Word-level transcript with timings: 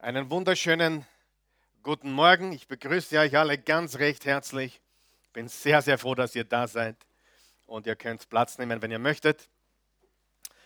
Einen 0.00 0.28
wunderschönen 0.28 1.06
guten 1.82 2.12
Morgen. 2.12 2.52
Ich 2.52 2.68
begrüße 2.68 3.18
euch 3.18 3.38
alle 3.38 3.56
ganz 3.56 3.96
recht 3.96 4.26
herzlich. 4.26 4.82
Ich 5.22 5.30
bin 5.30 5.48
sehr, 5.48 5.80
sehr 5.80 5.96
froh, 5.96 6.14
dass 6.14 6.34
ihr 6.34 6.44
da 6.44 6.66
seid 6.66 6.96
und 7.66 7.86
ihr 7.86 7.96
könnt 7.96 8.28
Platz 8.28 8.58
nehmen, 8.58 8.82
wenn 8.82 8.90
ihr 8.90 8.98
möchtet. 8.98 9.48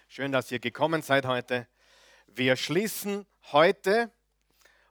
Schön, 0.08 0.32
dass 0.32 0.50
ihr 0.50 0.58
gekommen 0.58 1.02
seid 1.02 1.24
heute. 1.26 1.68
Wir 2.26 2.56
schließen 2.56 3.26
heute 3.52 4.10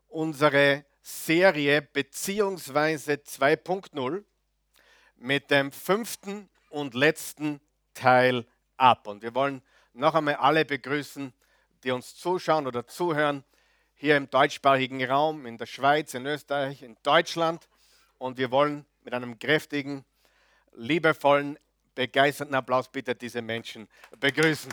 unsere 0.08 0.86
Serie 1.02 1.82
Beziehungsweise 1.82 3.14
2.0 3.14 4.24
mit 5.18 5.52
dem 5.52 5.72
fünften 5.74 6.48
und 6.70 6.94
letzten 6.94 7.60
Teil 7.94 8.46
ab. 8.78 9.08
Und 9.08 9.24
wir 9.24 9.36
wollen 9.36 9.62
noch 9.94 10.16
einmal 10.16 10.36
alle 10.36 10.64
begrüßen, 10.64 11.34
die 11.84 11.92
uns 11.92 12.16
zuschauen 12.16 12.66
oder 12.66 12.88
zuhören, 12.88 13.44
hier 13.98 14.16
im 14.16 14.30
deutschsprachigen 14.30 15.04
Raum, 15.04 15.46
in 15.46 15.58
der 15.58 15.66
Schweiz, 15.66 16.14
in 16.14 16.26
Österreich, 16.26 16.84
in 16.84 16.96
Deutschland. 17.04 17.68
Und 18.20 18.38
wir 18.38 18.52
wollen 18.52 18.86
mit 19.04 19.14
einem 19.14 19.38
kräftigen, 19.38 20.06
liebevollen, 20.74 21.58
begeisterten 21.96 22.54
Applaus 22.54 22.90
bitte 22.90 23.16
diese 23.16 23.42
Menschen 23.42 23.88
begrüßen. 24.20 24.72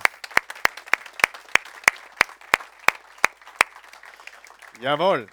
Jawohl. 4.81 5.27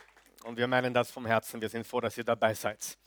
Und 0.43 0.57
wir 0.57 0.67
meinen 0.67 0.93
das 0.93 1.11
vom 1.11 1.25
Herzen. 1.25 1.61
Wir 1.61 1.69
sind 1.69 1.85
froh, 1.85 1.99
dass 1.99 2.17
ihr 2.17 2.23
dabei 2.23 2.53
seid. 2.53 2.97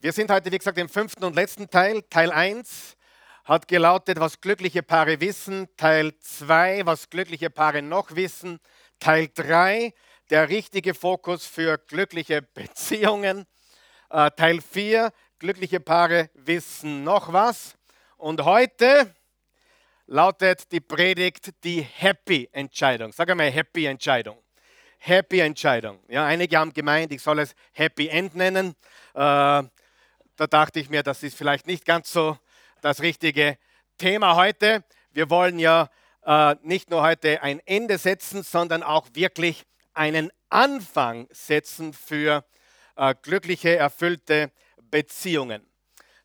Wir 0.00 0.12
sind 0.12 0.30
heute, 0.30 0.52
wie 0.52 0.58
gesagt, 0.58 0.78
im 0.78 0.88
fünften 0.88 1.24
und 1.24 1.34
letzten 1.34 1.68
Teil, 1.70 2.02
Teil 2.02 2.30
1 2.30 2.96
hat 3.44 3.66
gelautet, 3.66 4.20
was 4.20 4.42
glückliche 4.42 4.82
Paare 4.82 5.20
wissen. 5.20 5.68
Teil 5.78 6.14
2, 6.18 6.84
was 6.84 7.08
glückliche 7.08 7.48
Paare 7.48 7.80
noch 7.80 8.14
wissen. 8.14 8.60
Teil 9.00 9.28
3, 9.34 9.94
der 10.30 10.48
richtige 10.48 10.94
Fokus 10.94 11.46
für 11.46 11.78
glückliche 11.78 12.42
Beziehungen. 12.42 13.46
Äh, 14.10 14.30
Teil 14.32 14.60
4, 14.60 15.12
glückliche 15.38 15.80
Paare 15.80 16.30
wissen 16.34 17.04
noch 17.04 17.32
was. 17.32 17.76
Und 18.16 18.44
heute 18.44 19.14
lautet 20.06 20.70
die 20.72 20.80
Predigt 20.80 21.50
die 21.64 21.80
Happy 21.82 22.48
Entscheidung. 22.52 23.12
Sag 23.12 23.30
einmal 23.30 23.50
Happy 23.50 23.86
Entscheidung. 23.86 24.42
Happy 24.98 25.40
Entscheidung. 25.40 26.00
Ja, 26.08 26.26
einige 26.26 26.58
haben 26.58 26.72
gemeint, 26.72 27.12
ich 27.12 27.22
soll 27.22 27.38
es 27.38 27.54
Happy 27.72 28.08
End 28.08 28.34
nennen. 28.34 28.74
Äh, 29.14 29.62
da 30.36 30.46
dachte 30.48 30.80
ich 30.80 30.90
mir, 30.90 31.02
das 31.02 31.22
ist 31.22 31.36
vielleicht 31.36 31.66
nicht 31.66 31.84
ganz 31.84 32.12
so 32.12 32.36
das 32.80 33.00
richtige 33.00 33.58
Thema 33.96 34.36
heute. 34.36 34.84
Wir 35.10 35.30
wollen 35.30 35.58
ja 35.58 35.88
äh, 36.24 36.56
nicht 36.62 36.90
nur 36.90 37.02
heute 37.02 37.42
ein 37.42 37.60
Ende 37.66 37.98
setzen, 37.98 38.42
sondern 38.42 38.82
auch 38.82 39.08
wirklich 39.14 39.64
einen 39.98 40.30
Anfang 40.48 41.26
setzen 41.30 41.92
für 41.92 42.44
äh, 42.96 43.14
glückliche, 43.20 43.76
erfüllte 43.76 44.52
Beziehungen. 44.90 45.66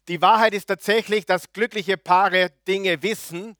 Die 0.08 0.22
Wahrheit 0.22 0.54
ist 0.54 0.68
tatsächlich, 0.68 1.26
dass 1.26 1.52
glückliche 1.54 1.98
Paare 1.98 2.52
Dinge 2.68 3.02
wissen, 3.02 3.58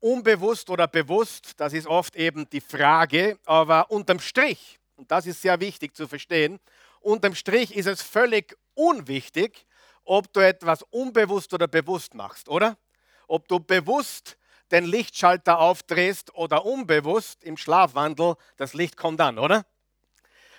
unbewusst 0.00 0.70
oder 0.70 0.88
bewusst, 0.88 1.54
das 1.58 1.72
ist 1.72 1.86
oft 1.86 2.16
eben 2.16 2.48
die 2.50 2.60
Frage, 2.60 3.38
aber 3.44 3.90
unterm 3.90 4.18
Strich, 4.18 4.78
und 4.96 5.10
das 5.10 5.26
ist 5.26 5.42
sehr 5.42 5.60
wichtig 5.60 5.94
zu 5.94 6.08
verstehen, 6.08 6.58
unterm 7.00 7.34
Strich 7.34 7.76
ist 7.76 7.86
es 7.86 8.02
völlig 8.02 8.56
unwichtig, 8.74 9.66
ob 10.04 10.32
du 10.32 10.40
etwas 10.40 10.82
unbewusst 10.90 11.52
oder 11.52 11.68
bewusst 11.68 12.14
machst, 12.14 12.48
oder? 12.48 12.78
Ob 13.26 13.48
du 13.48 13.60
bewusst 13.60 14.36
den 14.70 14.84
Lichtschalter 14.84 15.58
aufdrehst 15.58 16.34
oder 16.34 16.64
unbewusst 16.64 17.44
im 17.44 17.56
Schlafwandel, 17.56 18.34
das 18.56 18.74
Licht 18.74 18.96
kommt 18.96 19.20
an, 19.20 19.38
oder? 19.38 19.64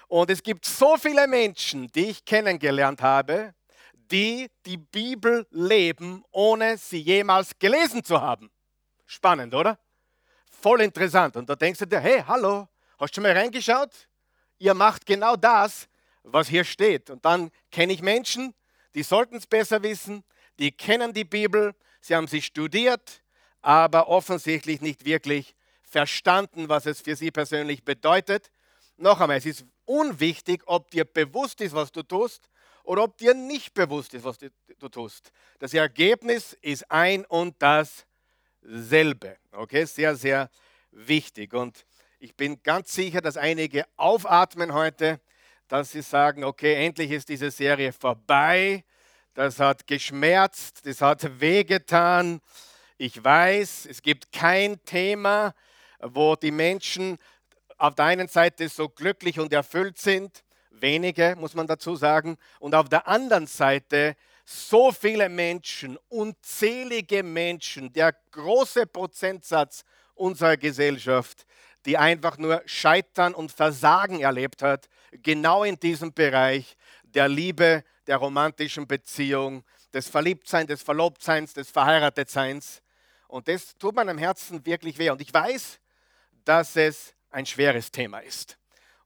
Und 0.07 0.29
es 0.29 0.43
gibt 0.43 0.65
so 0.65 0.97
viele 0.97 1.27
Menschen, 1.27 1.87
die 1.87 2.11
ich 2.11 2.25
kennengelernt 2.25 3.01
habe, 3.01 3.53
die 4.11 4.49
die 4.65 4.77
Bibel 4.77 5.47
leben, 5.49 6.23
ohne 6.31 6.77
sie 6.77 6.99
jemals 6.99 7.57
gelesen 7.57 8.03
zu 8.03 8.21
haben. 8.21 8.51
Spannend, 9.05 9.53
oder? 9.53 9.79
Voll 10.49 10.81
interessant. 10.81 11.35
Und 11.35 11.49
da 11.49 11.55
denkst 11.55 11.79
du 11.79 11.87
dir, 11.87 11.99
hey, 11.99 12.23
hallo, 12.25 12.67
hast 12.99 13.11
du 13.11 13.15
schon 13.15 13.23
mal 13.23 13.37
reingeschaut? 13.37 14.07
Ihr 14.59 14.73
macht 14.73 15.05
genau 15.05 15.35
das, 15.35 15.87
was 16.23 16.47
hier 16.47 16.63
steht. 16.63 17.09
Und 17.09 17.25
dann 17.25 17.51
kenne 17.71 17.93
ich 17.93 18.01
Menschen, 18.01 18.53
die 18.93 19.03
sollten 19.03 19.35
es 19.35 19.47
besser 19.47 19.83
wissen, 19.83 20.23
die 20.59 20.71
kennen 20.71 21.13
die 21.13 21.25
Bibel, 21.25 21.75
sie 21.99 22.15
haben 22.15 22.27
sie 22.27 22.41
studiert, 22.41 23.21
aber 23.65 24.09
offensichtlich 24.09 24.79
nicht 24.79 25.05
wirklich 25.05 25.55
verstanden, 25.81 26.69
was 26.69 26.85
es 26.85 27.01
für 27.01 27.15
sie 27.15 27.31
persönlich 27.31 27.83
bedeutet. 27.83 28.51
Noch 28.95 29.19
einmal, 29.19 29.37
es 29.37 29.47
ist 29.47 29.65
unwichtig, 29.85 30.61
ob 30.67 30.91
dir 30.91 31.03
bewusst 31.03 31.61
ist, 31.61 31.73
was 31.73 31.91
du 31.91 32.03
tust, 32.03 32.47
oder 32.83 33.01
ob 33.01 33.17
dir 33.17 33.33
nicht 33.33 33.73
bewusst 33.73 34.13
ist, 34.13 34.23
was 34.23 34.37
du, 34.37 34.89
tust. 34.89 35.31
Das 35.57 35.73
Ergebnis 35.73 36.55
ist 36.61 36.91
ein 36.91 37.25
und 37.25 37.55
dasselbe. 37.57 39.37
Okay, 39.51 39.85
sehr, 39.85 40.15
sehr 40.15 40.51
wichtig. 40.91 41.51
Und 41.55 41.87
ich 42.19 42.35
bin 42.35 42.61
ganz 42.61 42.93
sicher, 42.93 43.19
dass 43.19 43.35
einige 43.35 43.87
aufatmen 43.95 44.75
heute, 44.75 45.19
dass 45.67 45.91
sie 45.91 46.03
sagen, 46.03 46.43
okay, 46.43 46.85
endlich 46.85 47.09
ist 47.09 47.29
diese 47.29 47.49
Serie 47.49 47.91
vorbei. 47.91 48.83
Das 49.33 49.59
hat 49.59 49.87
geschmerzt, 49.87 50.85
das 50.85 51.01
hat 51.01 51.41
wehgetan. 51.41 52.41
Ich 52.97 53.21
weiß, 53.21 53.87
es 53.89 54.01
gibt 54.01 54.31
kein 54.31 54.81
Thema, 54.85 55.53
wo 55.99 56.37
die 56.37 56.51
Menschen 56.51 57.17
auf 57.77 57.95
der 57.95 58.05
einen 58.05 58.29
Seite 58.29 58.69
so 58.69 58.87
glücklich 58.87 59.37
und 59.37 59.51
erfüllt 59.51 59.97
sind, 59.97 60.45
wenige 60.69 61.35
muss 61.37 61.55
man 61.55 61.67
dazu 61.67 61.97
sagen, 61.97 62.37
und 62.59 62.73
auf 62.73 62.87
der 62.87 63.05
anderen 63.05 63.47
Seite 63.47 64.15
so 64.45 64.93
viele 64.93 65.27
Menschen, 65.27 65.97
unzählige 66.07 67.21
Menschen, 67.21 67.91
der 67.91 68.15
große 68.31 68.85
Prozentsatz 68.85 69.83
unserer 70.13 70.55
Gesellschaft, 70.55 71.45
die 71.85 71.97
einfach 71.97 72.37
nur 72.37 72.61
Scheitern 72.65 73.33
und 73.33 73.51
Versagen 73.51 74.21
erlebt 74.21 74.61
hat, 74.61 74.87
genau 75.11 75.65
in 75.65 75.77
diesem 75.77 76.13
Bereich 76.13 76.77
der 77.03 77.27
Liebe, 77.27 77.83
der 78.07 78.17
romantischen 78.17 78.87
Beziehung, 78.87 79.65
des 79.93 80.07
Verliebtseins, 80.07 80.67
des 80.67 80.81
Verlobtseins, 80.81 81.53
des 81.53 81.71
Verheiratetseins. 81.71 82.81
Und 83.27 83.47
das 83.47 83.75
tut 83.77 83.95
meinem 83.95 84.17
Herzen 84.17 84.65
wirklich 84.65 84.97
weh. 84.97 85.09
Und 85.09 85.21
ich 85.21 85.33
weiß, 85.33 85.79
dass 86.43 86.75
es 86.75 87.13
ein 87.29 87.45
schweres 87.45 87.91
Thema 87.91 88.19
ist. 88.19 88.57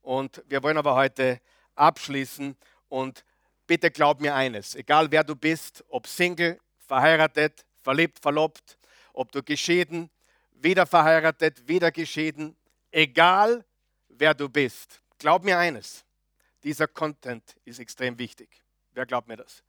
Und 0.02 0.44
wir 0.48 0.62
wollen 0.64 0.78
aber 0.78 0.96
heute 0.96 1.42
abschließen 1.76 2.56
und 2.90 3.24
bitte 3.66 3.92
glaub 3.92 4.20
mir 4.22 4.36
eines, 4.36 4.76
egal 4.76 5.12
wer 5.12 5.24
du 5.24 5.36
bist, 5.36 5.84
ob 5.90 6.08
Single, 6.08 6.60
verheiratet, 6.78 7.66
verliebt, 7.82 8.20
verlobt, 8.20 8.78
ob 9.14 9.32
du 9.32 9.44
geschieden, 9.44 10.10
wieder 10.52 10.86
verheiratet, 10.86 11.68
wieder 11.68 11.92
geschieden, 11.92 12.58
egal 12.92 13.64
wer 14.10 14.34
du 14.34 14.50
bist, 14.50 15.02
glaub 15.18 15.44
mir 15.44 15.58
eines, 15.58 16.04
dieser 16.64 16.88
Content 16.88 17.56
ist 17.64 17.80
extrem 17.80 18.18
wichtig. 18.18 18.50
Wer 18.92 19.06
glaubt 19.06 19.28
mir 19.28 19.38
das? 19.38 19.64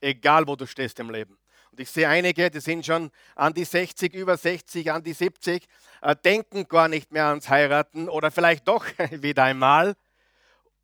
Egal 0.00 0.46
wo 0.46 0.56
du 0.56 0.66
stehst 0.66 0.98
im 0.98 1.10
Leben. 1.10 1.38
Und 1.74 1.80
ich 1.80 1.90
sehe 1.90 2.08
einige, 2.08 2.52
die 2.52 2.60
sind 2.60 2.86
schon 2.86 3.10
an 3.34 3.52
die 3.52 3.64
60, 3.64 4.14
über 4.14 4.36
60, 4.36 4.92
an 4.92 5.02
die 5.02 5.12
70, 5.12 5.66
äh, 6.02 6.14
denken 6.14 6.68
gar 6.68 6.86
nicht 6.86 7.10
mehr 7.10 7.26
ans 7.26 7.48
Heiraten 7.48 8.08
oder 8.08 8.30
vielleicht 8.30 8.68
doch 8.68 8.86
wieder 9.10 9.42
einmal. 9.42 9.96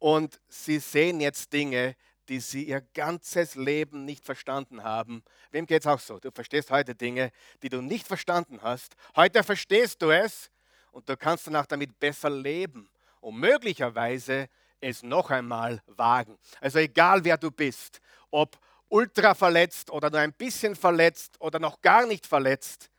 Und 0.01 0.41
sie 0.49 0.81
sehen 0.81 1.21
jetzt 1.21 1.53
Dinge, 1.53 1.95
die 2.29 2.41
sie 2.41 2.65
ihr 2.65 2.81
ganzes 2.93 3.55
Leben 3.55 4.05
nicht 4.05 4.25
verstanden 4.25 4.83
haben. 4.83 5.23
Wem 5.53 5.65
geht 5.65 5.83
es 5.83 5.87
auch 5.87 6.01
so? 6.01 6.19
Du 6.19 6.33
verstehst 6.33 6.73
heute 6.73 6.97
Dinge, 6.97 7.31
die 7.63 7.69
du 7.69 7.83
nicht 7.83 8.09
verstanden 8.09 8.59
hast. 8.61 8.97
Heute 9.15 9.45
verstehst 9.45 10.03
du 10.03 10.11
es 10.11 10.51
und 10.91 11.09
du 11.09 11.17
kannst 11.17 11.47
danach 11.47 11.67
damit 11.67 12.01
besser 12.01 12.31
leben 12.31 12.91
und 13.21 13.37
möglicherweise 13.37 14.49
es 14.81 15.05
noch 15.05 15.31
einmal 15.31 15.83
wagen. 15.87 16.37
Also 16.61 16.81
egal 16.81 17.25
wer 17.25 17.39
du 17.39 17.53
bist, 17.53 18.01
ob 18.33 18.59
ultra 18.91 19.35
verletzt 19.35 19.91
oder 19.91 20.11
nur 20.11 20.21
ein 20.21 20.33
bisschen 20.33 20.77
verletzt 20.77 21.41
oder 21.41 21.59
noch 21.59 21.81
gar 21.81 22.07
nicht 22.07 22.27
verletzt, 22.27 22.91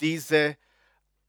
diese 0.00 0.56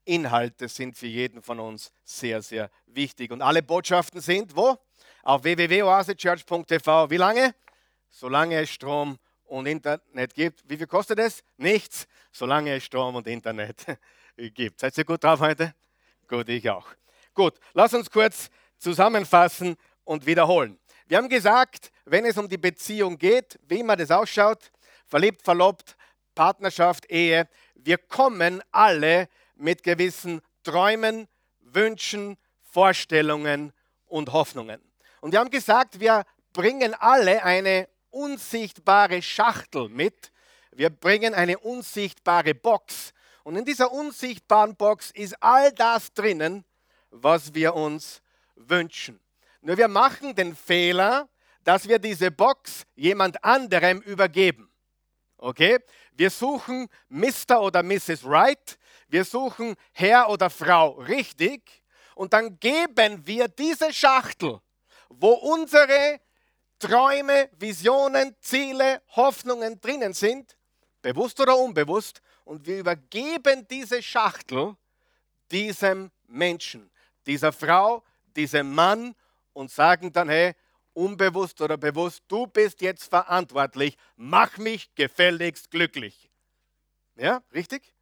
Inhalte 0.06 0.68
sind 0.68 0.98
für 0.98 1.08
jeden 1.08 1.42
von 1.42 1.60
uns 1.60 1.92
sehr, 2.04 2.42
sehr 2.42 2.70
wichtig. 2.88 3.32
Und 3.32 3.42
alle 3.42 3.64
Botschaften 3.64 4.22
sind 4.22 4.56
wo? 4.56 4.78
Auf 5.24 5.44
www.oasechurch.tv. 5.44 7.10
Wie 7.10 7.18
lange? 7.18 7.56
Solange 8.10 8.62
es 8.62 8.70
Strom 8.70 9.18
und 9.46 9.68
Internet 9.68 10.34
gibt. 10.34 10.68
Wie 10.68 10.78
viel 10.78 10.88
kostet 10.88 11.20
es? 11.20 11.44
Nichts, 11.58 12.08
solange 12.32 12.76
es 12.76 12.84
Strom 12.84 13.16
und 13.16 13.28
Internet 13.28 13.86
gibt. 14.38 14.80
Seid 14.80 14.98
ihr 14.98 15.06
gut 15.06 15.24
drauf 15.24 15.40
heute? 15.40 15.74
Gut, 16.28 16.50
ich 16.50 16.70
auch. 16.70 16.88
Gut, 17.34 17.60
lass 17.74 17.94
uns 17.94 18.10
kurz 18.10 18.50
zusammenfassen 18.78 19.76
und 20.04 20.26
wiederholen. 20.26 20.79
Wir 21.10 21.18
haben 21.18 21.28
gesagt, 21.28 21.92
wenn 22.06 22.24
es 22.26 22.38
um 22.38 22.48
die 22.48 22.60
Beziehung 22.60 23.18
geht, 23.18 23.58
wie 23.68 23.80
immer 23.80 23.96
das 23.96 24.12
ausschaut, 24.12 24.72
verliebt, 25.08 25.42
verlobt, 25.42 25.98
Partnerschaft, 26.36 27.10
Ehe, 27.10 27.50
wir 27.74 27.98
kommen 27.98 28.62
alle 28.72 29.28
mit 29.56 29.82
gewissen 29.82 30.40
Träumen, 30.62 31.28
Wünschen, 31.62 32.38
Vorstellungen 32.62 33.74
und 34.06 34.32
Hoffnungen. 34.34 34.80
Und 35.20 35.32
wir 35.32 35.40
haben 35.40 35.50
gesagt, 35.50 36.00
wir 36.00 36.26
bringen 36.54 36.94
alle 36.94 37.44
eine 37.44 37.90
unsichtbare 38.12 39.24
Schachtel 39.24 39.90
mit. 39.90 40.32
Wir 40.72 40.92
bringen 40.92 41.34
eine 41.34 41.58
unsichtbare 41.58 42.54
Box. 42.54 43.14
Und 43.44 43.56
in 43.56 43.66
dieser 43.66 43.92
unsichtbaren 43.92 44.76
Box 44.76 45.10
ist 45.10 45.42
all 45.42 45.72
das 45.72 46.14
drinnen, 46.14 46.66
was 47.10 47.56
wir 47.56 47.74
uns 47.74 48.22
wünschen. 48.54 49.20
Nur 49.62 49.78
wir 49.78 49.88
machen 49.88 50.36
den 50.36 50.56
Fehler, 50.56 51.30
dass 51.64 51.88
wir 51.88 52.00
diese 52.00 52.32
Box 52.32 52.84
jemand 52.96 53.44
anderem 53.44 54.02
übergeben. 54.02 54.72
Okay? 55.38 55.80
Wir 56.14 56.30
suchen 56.30 56.88
Mr. 57.10 57.62
oder 57.62 57.84
Mrs. 57.84 58.26
Right, 58.26 58.78
wir 59.08 59.24
suchen 59.24 59.76
Herr 59.92 60.30
oder 60.30 60.50
Frau 60.50 60.92
richtig 60.92 61.84
und 62.16 62.34
dann 62.34 62.60
geben 62.60 63.26
wir 63.26 63.48
diese 63.48 63.94
Schachtel, 63.94 64.60
wo 65.10 65.32
unsere 65.32 66.20
Träume, 66.80 67.50
Visionen, 67.58 68.36
Ziele, 68.40 69.02
Hoffnungen 69.16 69.80
drinnen 69.82 70.14
sind, 70.14 70.58
bewusst 71.02 71.40
oder 71.40 71.58
unbewusst, 71.58 72.22
und 72.46 72.66
wir 72.66 72.80
übergeben 72.80 73.68
diese 73.70 74.02
Schachtel 74.02 74.76
diesem 75.52 76.10
Menschen, 76.28 76.90
dieser 77.28 77.52
Frau, 77.52 78.04
diesem 78.36 78.74
Mann 78.74 79.16
und 79.54 79.72
sagen 79.72 80.12
dann, 80.12 80.30
hey, 80.30 80.54
unbewusst 80.94 81.62
oder 81.62 81.78
bewusst, 81.78 82.24
du 82.28 82.48
bist 82.48 82.82
jetzt 82.82 83.10
verantwortlich, 83.10 83.98
mach 84.16 84.58
mich 84.58 84.94
gefälligst 84.96 85.72
glücklich. 85.72 86.30
Ja, 87.16 87.42
richtig? 87.54 87.94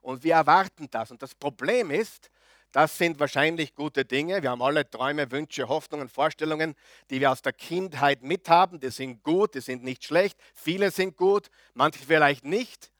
Und 0.00 0.22
wir 0.22 0.34
erwarten 0.34 0.88
das. 0.90 1.10
Und 1.10 1.22
das 1.22 1.34
Problem 1.34 1.90
ist, 1.90 2.30
das 2.72 2.98
sind 2.98 3.18
wahrscheinlich 3.18 3.74
gute 3.74 4.04
Dinge. 4.04 4.42
Wir 4.42 4.50
haben 4.50 4.62
alle 4.62 4.88
Träume, 4.88 5.30
Wünsche, 5.30 5.68
Hoffnungen, 5.68 6.08
Vorstellungen, 6.08 6.74
die 7.10 7.20
wir 7.20 7.32
aus 7.32 7.42
der 7.42 7.52
Kindheit 7.52 8.22
mithaben. 8.22 8.80
Die 8.80 8.90
sind 8.90 9.22
gut, 9.22 9.54
die 9.54 9.60
sind 9.60 9.82
nicht 9.82 10.04
schlecht. 10.04 10.38
Viele 10.54 10.90
sind 10.90 11.16
gut, 11.16 11.48
manche 11.74 12.04
vielleicht 12.04 12.44
nicht. 12.44 12.92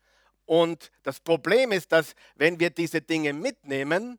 Und 0.47 0.91
das 1.03 1.21
Problem 1.21 1.73
ist, 1.73 1.93
dass 1.93 2.15
wenn 2.37 2.59
wir 2.59 2.71
diese 2.71 3.03
Dinge 3.03 3.33
mitnehmen, 3.33 4.19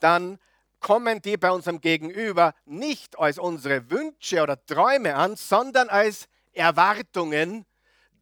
dann 0.00 0.38
kommen 0.84 1.22
die 1.22 1.38
bei 1.38 1.50
unserem 1.50 1.80
Gegenüber 1.80 2.54
nicht 2.66 3.18
als 3.18 3.38
unsere 3.38 3.90
Wünsche 3.90 4.42
oder 4.42 4.62
Träume 4.66 5.14
an, 5.14 5.34
sondern 5.34 5.88
als 5.88 6.28
Erwartungen, 6.52 7.64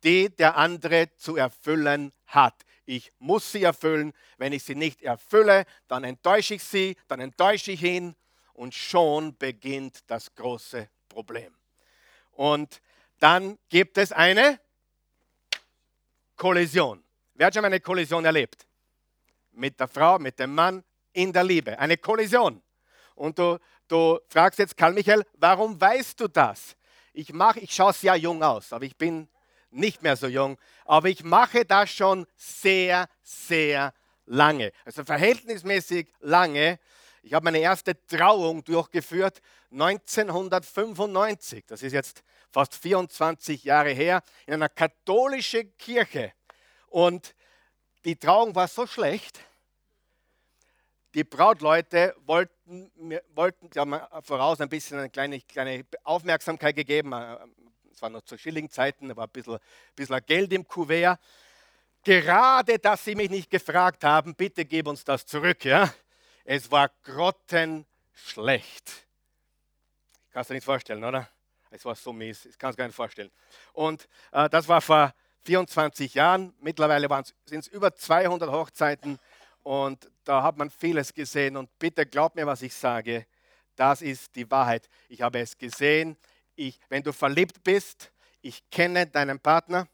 die 0.04 0.30
der 0.30 0.56
andere 0.56 1.12
zu 1.16 1.34
erfüllen 1.34 2.12
hat. 2.26 2.54
Ich 2.84 3.12
muss 3.18 3.50
sie 3.50 3.64
erfüllen. 3.64 4.12
Wenn 4.38 4.52
ich 4.52 4.62
sie 4.62 4.76
nicht 4.76 5.02
erfülle, 5.02 5.64
dann 5.88 6.04
enttäusche 6.04 6.54
ich 6.54 6.62
sie, 6.62 6.96
dann 7.08 7.18
enttäusche 7.18 7.72
ich 7.72 7.82
ihn 7.82 8.14
und 8.52 8.74
schon 8.74 9.36
beginnt 9.38 10.08
das 10.08 10.32
große 10.32 10.88
Problem. 11.08 11.52
Und 12.30 12.80
dann 13.18 13.58
gibt 13.70 13.98
es 13.98 14.12
eine 14.12 14.60
Kollision. 16.36 17.02
Wer 17.34 17.48
hat 17.48 17.54
schon 17.54 17.62
mal 17.62 17.66
eine 17.66 17.80
Kollision 17.80 18.24
erlebt? 18.24 18.68
Mit 19.50 19.80
der 19.80 19.88
Frau, 19.88 20.20
mit 20.20 20.38
dem 20.38 20.54
Mann, 20.54 20.84
in 21.12 21.32
der 21.32 21.44
Liebe. 21.44 21.78
Eine 21.78 21.96
Kollision. 21.96 22.62
Und 23.14 23.38
du, 23.38 23.58
du 23.88 24.18
fragst 24.28 24.58
jetzt, 24.58 24.76
Karl 24.76 24.92
Michael, 24.92 25.24
warum 25.34 25.80
weißt 25.80 26.20
du 26.20 26.28
das? 26.28 26.76
Ich, 27.12 27.32
mach, 27.32 27.56
ich 27.56 27.72
schaue 27.72 27.92
sehr 27.92 28.16
jung 28.16 28.42
aus, 28.42 28.72
aber 28.72 28.84
ich 28.84 28.96
bin 28.96 29.28
nicht 29.70 30.02
mehr 30.02 30.16
so 30.16 30.26
jung. 30.26 30.58
Aber 30.84 31.08
ich 31.08 31.22
mache 31.24 31.64
das 31.64 31.90
schon 31.90 32.26
sehr, 32.36 33.08
sehr 33.22 33.92
lange. 34.26 34.72
Also 34.84 35.04
verhältnismäßig 35.04 36.12
lange. 36.20 36.78
Ich 37.22 37.32
habe 37.34 37.44
meine 37.44 37.58
erste 37.58 37.94
Trauung 38.06 38.64
durchgeführt 38.64 39.40
1995. 39.70 41.64
Das 41.66 41.82
ist 41.82 41.92
jetzt 41.92 42.22
fast 42.50 42.74
24 42.74 43.64
Jahre 43.64 43.90
her 43.90 44.22
in 44.46 44.54
einer 44.54 44.68
katholischen 44.68 45.76
Kirche. 45.76 46.32
Und 46.88 47.34
die 48.04 48.16
Trauung 48.16 48.54
war 48.54 48.68
so 48.68 48.86
schlecht, 48.86 49.40
die 51.14 51.24
Brautleute 51.24 52.14
wollten, 52.24 52.90
wollten 53.34 53.68
haben 53.76 54.00
voraus 54.22 54.60
ein 54.60 54.68
bisschen 54.68 54.98
eine 54.98 55.10
kleine, 55.10 55.40
kleine 55.40 55.84
Aufmerksamkeit 56.04 56.74
gegeben. 56.74 57.12
Es 57.92 58.00
war 58.00 58.10
noch 58.10 58.22
zu 58.22 58.38
Schilling-Zeiten, 58.38 59.08
da 59.08 59.16
war 59.16 59.26
ein 59.26 59.30
bisschen, 59.30 59.58
bisschen 59.94 60.20
Geld 60.26 60.52
im 60.52 60.66
Kuvert. 60.66 61.20
Gerade, 62.04 62.78
dass 62.78 63.04
sie 63.04 63.14
mich 63.14 63.30
nicht 63.30 63.50
gefragt 63.50 64.04
haben, 64.04 64.34
bitte 64.34 64.64
gib 64.64 64.88
uns 64.88 65.04
das 65.04 65.26
zurück. 65.26 65.64
Ja? 65.64 65.92
Es 66.44 66.70
war 66.70 66.90
grottenschlecht. 67.04 69.06
Kannst 70.32 70.50
du 70.50 70.54
dir 70.54 70.56
nicht 70.56 70.64
vorstellen, 70.64 71.04
oder? 71.04 71.28
Es 71.70 71.84
war 71.84 71.94
so 71.94 72.12
mies, 72.12 72.46
ich 72.46 72.58
kann 72.58 72.70
es 72.70 72.76
gar 72.76 72.86
nicht 72.86 72.96
vorstellen. 72.96 73.30
Und 73.72 74.08
äh, 74.32 74.48
das 74.48 74.66
war 74.66 74.80
vor 74.80 75.14
24 75.44 76.14
Jahren. 76.14 76.54
Mittlerweile 76.60 77.06
sind 77.44 77.60
es 77.60 77.68
über 77.68 77.94
200 77.94 78.50
Hochzeiten 78.50 79.18
und 79.62 80.10
da 80.24 80.42
hat 80.42 80.56
man 80.56 80.70
vieles 80.70 81.12
gesehen. 81.12 81.56
Und 81.56 81.78
bitte 81.78 82.06
glaub 82.06 82.34
mir, 82.34 82.46
was 82.46 82.62
ich 82.62 82.74
sage. 82.74 83.26
Das 83.76 84.02
ist 84.02 84.34
die 84.34 84.50
Wahrheit. 84.50 84.88
Ich 85.08 85.22
habe 85.22 85.40
es 85.40 85.56
gesehen. 85.56 86.16
Ich, 86.54 86.78
wenn 86.88 87.02
du 87.02 87.12
verliebt 87.12 87.62
bist, 87.62 88.12
ich 88.42 88.68
kenne 88.70 89.06
deinen 89.06 89.40
Partner, 89.40 89.88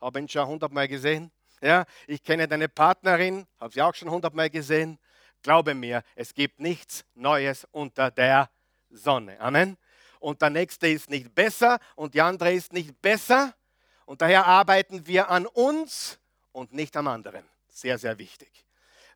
habe 0.00 0.18
ihn 0.18 0.28
schon 0.28 0.46
hundertmal 0.46 0.88
gesehen. 0.88 1.30
Ja, 1.60 1.86
ich 2.06 2.22
kenne 2.22 2.46
deine 2.46 2.68
Partnerin, 2.68 3.46
habe 3.58 3.72
sie 3.72 3.80
auch 3.80 3.94
schon 3.94 4.10
hundertmal 4.10 4.50
gesehen. 4.50 4.98
Glaube 5.42 5.74
mir, 5.74 6.02
es 6.14 6.34
gibt 6.34 6.60
nichts 6.60 7.04
Neues 7.14 7.66
unter 7.70 8.10
der 8.10 8.50
Sonne. 8.90 9.40
Amen. 9.40 9.78
Und 10.20 10.42
der 10.42 10.50
nächste 10.50 10.88
ist 10.88 11.08
nicht 11.08 11.34
besser 11.34 11.78
und 11.96 12.14
die 12.14 12.20
andere 12.20 12.52
ist 12.52 12.72
nicht 12.72 13.00
besser. 13.00 13.54
Und 14.04 14.20
daher 14.20 14.46
arbeiten 14.46 15.06
wir 15.06 15.30
an 15.30 15.46
uns 15.46 16.18
und 16.52 16.72
nicht 16.72 16.96
am 16.96 17.08
anderen. 17.08 17.44
Sehr, 17.68 17.98
sehr 17.98 18.18
wichtig. 18.18 18.63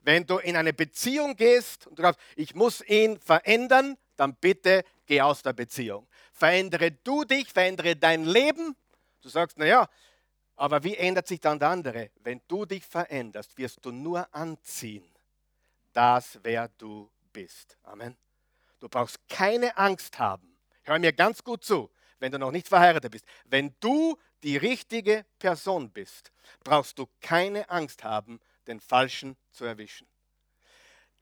Wenn 0.08 0.24
du 0.24 0.38
in 0.38 0.56
eine 0.56 0.72
Beziehung 0.72 1.36
gehst 1.36 1.86
und 1.86 1.98
du 1.98 2.02
glaubst, 2.02 2.18
ich 2.34 2.54
muss 2.54 2.80
ihn 2.80 3.20
verändern, 3.20 3.98
dann 4.16 4.36
bitte 4.36 4.82
geh 5.04 5.20
aus 5.20 5.42
der 5.42 5.52
Beziehung. 5.52 6.08
Verändere 6.32 6.92
du 6.92 7.24
dich, 7.24 7.52
verändere 7.52 7.94
dein 7.94 8.24
Leben. 8.24 8.74
Du 9.20 9.28
sagst, 9.28 9.58
naja, 9.58 9.86
aber 10.56 10.82
wie 10.82 10.96
ändert 10.96 11.26
sich 11.26 11.40
dann 11.40 11.58
der 11.58 11.68
andere? 11.68 12.10
Wenn 12.20 12.40
du 12.48 12.64
dich 12.64 12.86
veränderst, 12.86 13.58
wirst 13.58 13.84
du 13.84 13.90
nur 13.90 14.34
anziehen, 14.34 15.04
das, 15.92 16.38
wer 16.42 16.68
du 16.78 17.10
bist. 17.30 17.76
Amen. 17.82 18.16
Du 18.80 18.88
brauchst 18.88 19.18
keine 19.28 19.76
Angst 19.76 20.18
haben. 20.18 20.56
Hör 20.84 20.98
mir 20.98 21.12
ganz 21.12 21.44
gut 21.44 21.62
zu, 21.62 21.90
wenn 22.18 22.32
du 22.32 22.38
noch 22.38 22.50
nicht 22.50 22.68
verheiratet 22.68 23.12
bist. 23.12 23.26
Wenn 23.44 23.74
du 23.78 24.16
die 24.42 24.56
richtige 24.56 25.26
Person 25.38 25.90
bist, 25.90 26.32
brauchst 26.64 26.98
du 26.98 27.06
keine 27.20 27.68
Angst 27.68 28.04
haben, 28.04 28.40
den 28.68 28.80
Falschen 28.80 29.36
zu 29.50 29.64
erwischen. 29.64 30.06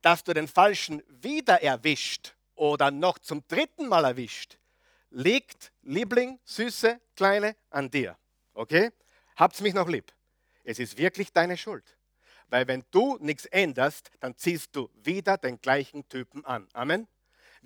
Dass 0.03 0.25
du 0.25 0.35
den 0.35 0.49
Falschen 0.49 1.03
wieder 1.09 1.63
erwischt 1.63 2.35
oder 2.55 2.91
noch 2.91 3.19
zum 3.19 3.47
dritten 3.49 3.89
Mal 3.89 4.05
erwischt, 4.05 4.59
liegt, 5.11 5.73
Liebling, 5.83 6.39
Süße, 6.45 7.01
Kleine, 7.15 7.57
an 7.71 7.91
dir. 7.91 8.19
Okay? 8.53 8.91
Habt's 9.37 9.61
mich 9.61 9.75
noch 9.75 9.89
lieb. 9.89 10.13
Es 10.65 10.79
ist 10.79 10.99
wirklich 10.99 11.33
deine 11.33 11.57
Schuld. 11.57 11.97
Weil 12.49 12.69
wenn 12.69 12.85
du 12.91 13.17
nichts 13.21 13.47
änderst, 13.47 14.11
dann 14.21 14.37
ziehst 14.37 14.75
du 14.77 14.91
wieder 14.95 15.37
den 15.39 15.61
gleichen 15.61 16.09
Typen 16.09 16.45
an. 16.45 16.69
Amen. 16.73 17.09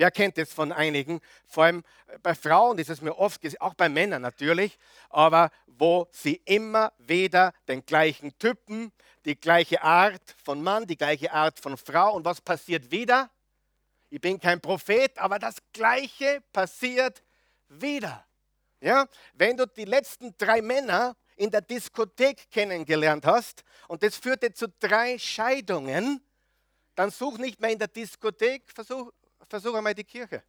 Wer 0.00 0.11
kennt 0.11 0.38
es 0.38 0.50
von 0.50 0.73
einigen? 0.73 1.21
Vor 1.47 1.64
allem 1.64 1.85
bei 2.23 2.35
Frauen 2.35 2.78
ist 2.78 2.88
es 2.88 3.02
mir 3.02 3.19
oft, 3.19 3.42
auch 3.61 3.75
bei 3.75 3.90
Männern 3.90 4.23
natürlich, 4.23 4.78
aber 5.11 5.50
wo 5.66 6.09
sie 6.11 6.40
immer 6.47 6.95
wieder 6.97 7.52
den 7.69 7.85
gleichen 7.85 8.33
Typen, 8.38 8.92
die 9.26 9.38
gleiche 9.38 9.83
Art 9.83 10.35
von 10.42 10.62
Mann, 10.62 10.87
die 10.87 10.97
gleiche 10.97 11.30
Art 11.30 11.61
von 11.61 11.76
Frau. 11.76 12.14
Und 12.14 12.25
was 12.25 12.40
passiert 12.40 12.90
wieder? 12.90 13.28
Ich 14.09 14.23
bin 14.23 14.40
kein 14.40 14.59
Prophet, 14.59 15.19
aber 15.19 15.38
das 15.38 15.57
Gleiche 15.75 16.42
passiert 16.50 17.23
wieder. 17.69 18.25
Ja? 18.80 19.07
Wenn 19.35 19.59
du 19.59 19.66
die 19.66 19.85
letzten 19.85 20.35
drei 20.38 20.62
Männer 20.62 21.14
in 21.37 21.50
der 21.50 21.61
Diskothek 21.61 22.50
kennengelernt 22.50 23.26
hast 23.26 23.64
und 23.87 24.02
das 24.02 24.16
führte 24.16 24.54
zu 24.54 24.66
drei 24.80 25.19
Scheidungen, 25.19 26.25
dann 26.95 27.11
such 27.11 27.37
nicht 27.37 27.61
mehr 27.61 27.71
in 27.71 27.78
der 27.78 27.88
Diskothek, 27.88 28.62
versuch, 28.75 29.12
versuch 29.50 29.75
einmal 29.75 29.95
die 29.95 30.04
Kirche. 30.04 30.42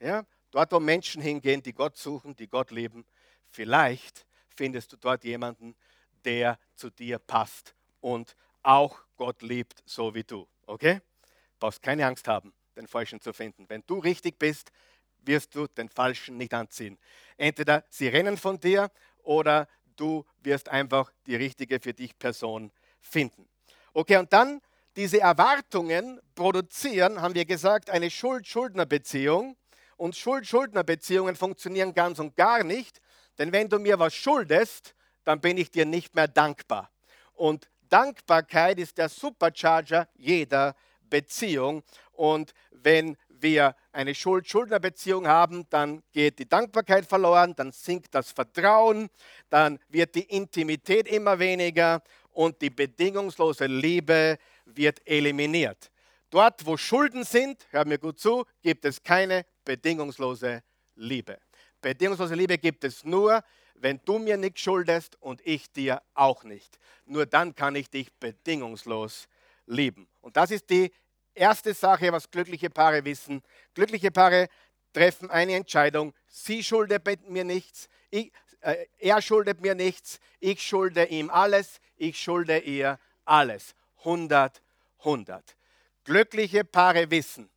Ja? 0.00 0.24
Dort, 0.50 0.72
wo 0.72 0.80
Menschen 0.80 1.22
hingehen, 1.22 1.62
die 1.62 1.74
Gott 1.74 1.96
suchen, 1.96 2.34
die 2.34 2.48
Gott 2.48 2.70
lieben, 2.70 3.04
vielleicht 3.50 4.26
findest 4.48 4.92
du 4.92 4.96
dort 4.96 5.22
jemanden, 5.24 5.76
der 6.24 6.58
zu 6.74 6.90
dir 6.90 7.18
passt 7.18 7.74
und 8.00 8.34
auch 8.62 8.98
Gott 9.16 9.42
liebt, 9.42 9.82
so 9.84 10.14
wie 10.14 10.24
du. 10.24 10.48
Okay? 10.66 10.94
Du 10.94 11.58
brauchst 11.60 11.82
keine 11.82 12.06
Angst 12.06 12.26
haben, 12.26 12.52
den 12.76 12.86
Falschen 12.86 13.20
zu 13.20 13.32
finden. 13.32 13.68
Wenn 13.68 13.84
du 13.86 13.98
richtig 13.98 14.38
bist, 14.38 14.72
wirst 15.18 15.54
du 15.54 15.66
den 15.66 15.88
Falschen 15.88 16.38
nicht 16.38 16.54
anziehen. 16.54 16.98
Entweder 17.36 17.84
sie 17.90 18.08
rennen 18.08 18.36
von 18.36 18.58
dir 18.58 18.90
oder 19.22 19.68
du 19.96 20.24
wirst 20.40 20.68
einfach 20.68 21.12
die 21.26 21.36
richtige 21.36 21.80
für 21.80 21.92
dich 21.92 22.18
Person 22.18 22.72
finden. 23.00 23.48
Okay, 23.92 24.16
und 24.16 24.32
dann 24.32 24.60
diese 24.98 25.20
Erwartungen 25.20 26.20
produzieren, 26.34 27.22
haben 27.22 27.36
wir 27.36 27.44
gesagt, 27.44 27.88
eine 27.88 28.10
Schuld-Schuldner-Beziehung. 28.10 29.56
Und 29.96 30.16
Schuld-Schuldner-Beziehungen 30.16 31.36
funktionieren 31.36 31.94
ganz 31.94 32.18
und 32.18 32.34
gar 32.34 32.64
nicht, 32.64 33.00
denn 33.38 33.52
wenn 33.52 33.68
du 33.68 33.78
mir 33.78 34.00
was 34.00 34.12
schuldest, 34.12 34.96
dann 35.22 35.40
bin 35.40 35.56
ich 35.56 35.70
dir 35.70 35.86
nicht 35.86 36.16
mehr 36.16 36.26
dankbar. 36.26 36.90
Und 37.34 37.70
Dankbarkeit 37.88 38.80
ist 38.80 38.98
der 38.98 39.08
Supercharger 39.08 40.08
jeder 40.16 40.74
Beziehung. 41.08 41.84
Und 42.10 42.52
wenn 42.72 43.16
wir 43.28 43.76
eine 43.92 44.16
Schuld-Schuldner-Beziehung 44.16 45.28
haben, 45.28 45.64
dann 45.70 46.02
geht 46.10 46.40
die 46.40 46.48
Dankbarkeit 46.48 47.06
verloren, 47.06 47.54
dann 47.54 47.70
sinkt 47.70 48.16
das 48.16 48.32
Vertrauen, 48.32 49.10
dann 49.48 49.78
wird 49.88 50.16
die 50.16 50.24
Intimität 50.24 51.06
immer 51.06 51.38
weniger 51.38 52.02
und 52.32 52.60
die 52.62 52.70
bedingungslose 52.70 53.66
Liebe 53.66 54.38
wird 54.76 55.06
eliminiert. 55.06 55.90
Dort, 56.30 56.66
wo 56.66 56.76
Schulden 56.76 57.24
sind, 57.24 57.66
hör 57.70 57.84
mir 57.84 57.98
gut 57.98 58.18
zu, 58.18 58.44
gibt 58.62 58.84
es 58.84 59.02
keine 59.02 59.46
bedingungslose 59.64 60.62
Liebe. 60.94 61.38
Bedingungslose 61.80 62.34
Liebe 62.34 62.58
gibt 62.58 62.84
es 62.84 63.04
nur, 63.04 63.42
wenn 63.74 64.00
du 64.04 64.18
mir 64.18 64.36
nichts 64.36 64.60
schuldest 64.60 65.16
und 65.22 65.40
ich 65.46 65.70
dir 65.72 66.02
auch 66.14 66.44
nicht. 66.44 66.78
Nur 67.06 67.24
dann 67.26 67.54
kann 67.54 67.76
ich 67.76 67.88
dich 67.88 68.12
bedingungslos 68.14 69.28
lieben. 69.66 70.08
Und 70.20 70.36
das 70.36 70.50
ist 70.50 70.68
die 70.68 70.92
erste 71.34 71.72
Sache, 71.72 72.12
was 72.12 72.30
glückliche 72.30 72.68
Paare 72.68 73.04
wissen. 73.04 73.42
Glückliche 73.74 74.10
Paare 74.10 74.48
treffen 74.92 75.30
eine 75.30 75.54
Entscheidung. 75.54 76.12
Sie 76.26 76.62
schuldet 76.64 77.06
mir 77.28 77.44
nichts, 77.44 77.88
ich, 78.10 78.32
äh, 78.60 78.86
er 78.98 79.22
schuldet 79.22 79.60
mir 79.60 79.74
nichts, 79.74 80.18
ich 80.40 80.62
schulde 80.62 81.04
ihm 81.04 81.30
alles, 81.30 81.80
ich 81.96 82.20
schulde 82.20 82.58
ihr 82.58 82.98
alles. 83.24 83.74
100, 83.98 84.62
100. 84.98 85.56
Glückliche 86.04 86.64
Paare 86.64 87.10
wissen, 87.10 87.50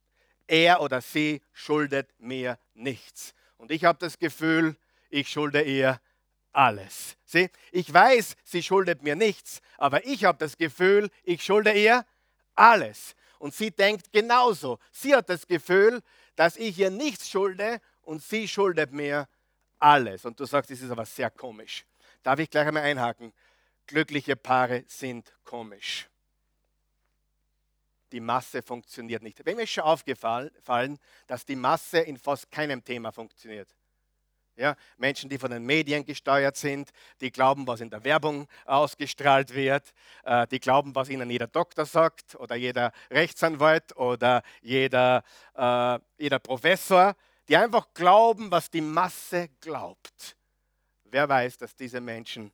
er 0.47 0.81
oder 0.81 1.01
sie 1.01 1.41
schuldet 1.53 2.09
mir 2.19 2.59
nichts. 2.73 3.33
Und 3.57 3.71
ich 3.71 3.85
habe 3.85 3.99
das 3.99 4.19
Gefühl, 4.19 4.75
ich 5.09 5.29
schulde 5.29 5.61
ihr 5.61 6.01
alles. 6.51 7.15
Sieh, 7.25 7.49
ich 7.71 7.93
weiß, 7.93 8.35
sie 8.43 8.63
schuldet 8.63 9.03
mir 9.03 9.15
nichts, 9.15 9.61
aber 9.77 10.05
ich 10.05 10.25
habe 10.25 10.37
das 10.37 10.57
Gefühl, 10.57 11.09
ich 11.23 11.43
schulde 11.43 11.71
ihr 11.71 12.05
alles. 12.55 13.15
Und 13.39 13.55
sie 13.55 13.71
denkt 13.71 14.11
genauso. 14.11 14.79
Sie 14.91 15.15
hat 15.15 15.29
das 15.29 15.47
Gefühl, 15.47 16.01
dass 16.35 16.57
ich 16.57 16.77
ihr 16.77 16.91
nichts 16.91 17.29
schulde 17.29 17.79
und 18.01 18.21
sie 18.21 18.47
schuldet 18.47 18.91
mir 18.91 19.27
alles. 19.79 20.25
Und 20.25 20.39
du 20.39 20.45
sagst, 20.45 20.69
das 20.69 20.81
ist 20.81 20.91
aber 20.91 21.05
sehr 21.05 21.29
komisch. 21.29 21.85
Darf 22.23 22.39
ich 22.39 22.49
gleich 22.49 22.67
einmal 22.67 22.83
einhaken? 22.83 23.33
Glückliche 23.87 24.35
Paare 24.35 24.83
sind 24.87 25.33
komisch. 25.43 26.10
Die 28.11 28.19
Masse 28.19 28.61
funktioniert 28.61 29.23
nicht. 29.23 29.45
Wem 29.45 29.59
ist 29.59 29.71
schon 29.71 29.83
aufgefallen, 29.83 30.99
dass 31.27 31.45
die 31.45 31.55
Masse 31.55 31.99
in 31.99 32.17
fast 32.17 32.51
keinem 32.51 32.83
Thema 32.83 33.11
funktioniert? 33.11 33.73
Ja, 34.57 34.75
Menschen, 34.97 35.29
die 35.29 35.37
von 35.37 35.49
den 35.49 35.65
Medien 35.65 36.05
gesteuert 36.05 36.57
sind, 36.57 36.91
die 37.21 37.31
glauben, 37.31 37.65
was 37.65 37.79
in 37.79 37.89
der 37.89 38.03
Werbung 38.03 38.47
ausgestrahlt 38.65 39.55
wird, 39.55 39.93
äh, 40.23 40.45
die 40.47 40.59
glauben, 40.59 40.93
was 40.93 41.09
ihnen 41.09 41.29
jeder 41.29 41.47
Doktor 41.47 41.85
sagt 41.85 42.35
oder 42.35 42.55
jeder 42.55 42.91
Rechtsanwalt 43.09 43.95
oder 43.95 44.43
jeder, 44.61 45.23
äh, 45.55 45.99
jeder 46.17 46.39
Professor, 46.39 47.15
die 47.47 47.55
einfach 47.55 47.93
glauben, 47.93 48.51
was 48.51 48.69
die 48.69 48.81
Masse 48.81 49.49
glaubt. 49.61 50.35
Wer 51.05 51.27
weiß, 51.27 51.57
dass 51.57 51.75
diese 51.75 52.01
Menschen 52.01 52.51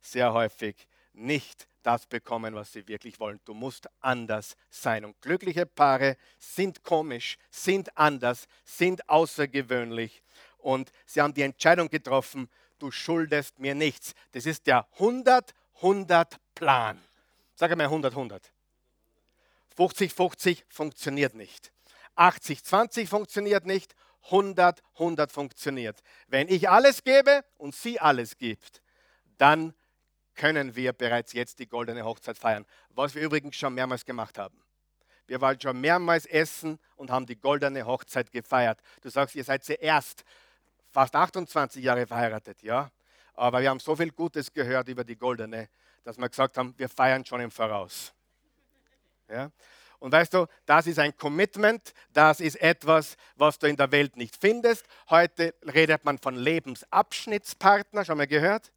sehr 0.00 0.32
häufig 0.32 0.86
nicht 1.12 1.66
das 1.82 2.06
bekommen, 2.06 2.54
was 2.54 2.72
sie 2.72 2.88
wirklich 2.88 3.20
wollen. 3.20 3.38
Du 3.44 3.52
musst 3.54 3.88
anders 4.00 4.56
sein. 4.68 5.04
Und 5.04 5.20
glückliche 5.20 5.66
Paare 5.66 6.16
sind 6.38 6.82
komisch, 6.82 7.36
sind 7.50 7.96
anders, 7.96 8.48
sind 8.64 9.08
außergewöhnlich 9.08 10.24
und 10.58 10.90
sie 11.06 11.20
haben 11.20 11.34
die 11.34 11.42
Entscheidung 11.42 11.88
getroffen, 11.88 12.50
du 12.78 12.90
schuldest 12.90 13.58
mir 13.58 13.74
nichts. 13.74 14.14
Das 14.32 14.46
ist 14.46 14.66
der 14.66 14.86
100-100-Plan. 14.98 16.98
Sag 17.54 17.76
mal 17.76 17.86
100-100. 17.86 18.40
50-50 19.76 20.64
funktioniert 20.68 21.34
nicht. 21.34 21.72
80-20 22.16 23.06
funktioniert 23.06 23.66
nicht. 23.66 23.94
100-100 24.28 25.30
funktioniert. 25.30 26.02
Wenn 26.26 26.48
ich 26.48 26.68
alles 26.68 27.04
gebe 27.04 27.44
und 27.56 27.74
sie 27.74 27.98
alles 28.00 28.36
gibt, 28.36 28.82
dann 29.38 29.72
können 30.34 30.76
wir 30.76 30.92
bereits 30.92 31.32
jetzt 31.32 31.58
die 31.58 31.66
goldene 31.66 32.04
Hochzeit 32.04 32.38
feiern, 32.38 32.66
was 32.90 33.14
wir 33.14 33.22
übrigens 33.22 33.56
schon 33.56 33.74
mehrmals 33.74 34.04
gemacht 34.04 34.38
haben. 34.38 34.60
Wir 35.26 35.40
waren 35.40 35.60
schon 35.60 35.80
mehrmals 35.80 36.26
essen 36.26 36.78
und 36.96 37.10
haben 37.10 37.26
die 37.26 37.36
goldene 37.36 37.86
Hochzeit 37.86 38.32
gefeiert. 38.32 38.80
Du 39.00 39.10
sagst, 39.10 39.36
ihr 39.36 39.44
seid 39.44 39.64
zuerst 39.64 40.24
fast 40.90 41.14
28 41.14 41.82
Jahre 41.84 42.06
verheiratet, 42.06 42.62
ja. 42.62 42.90
Aber 43.34 43.62
wir 43.62 43.70
haben 43.70 43.80
so 43.80 43.94
viel 43.94 44.10
Gutes 44.10 44.52
gehört 44.52 44.88
über 44.88 45.04
die 45.04 45.16
Goldene, 45.16 45.68
dass 46.02 46.18
wir 46.18 46.28
gesagt 46.28 46.58
haben, 46.58 46.74
wir 46.76 46.88
feiern 46.88 47.24
schon 47.24 47.40
im 47.40 47.50
Voraus. 47.50 48.12
Ja? 49.28 49.50
Und 50.00 50.12
weißt 50.12 50.34
du, 50.34 50.46
das 50.66 50.86
ist 50.86 50.98
ein 50.98 51.16
Commitment, 51.16 51.92
das 52.12 52.40
ist 52.40 52.60
etwas, 52.60 53.16
was 53.36 53.58
du 53.58 53.66
in 53.68 53.76
der 53.76 53.92
Welt 53.92 54.16
nicht 54.16 54.34
findest. 54.36 54.86
Heute 55.10 55.54
redet 55.72 56.04
man 56.04 56.18
von 56.18 56.34
Lebensabschnittspartner, 56.34 58.04
schon 58.04 58.16
mal 58.16 58.26
gehört? 58.26 58.72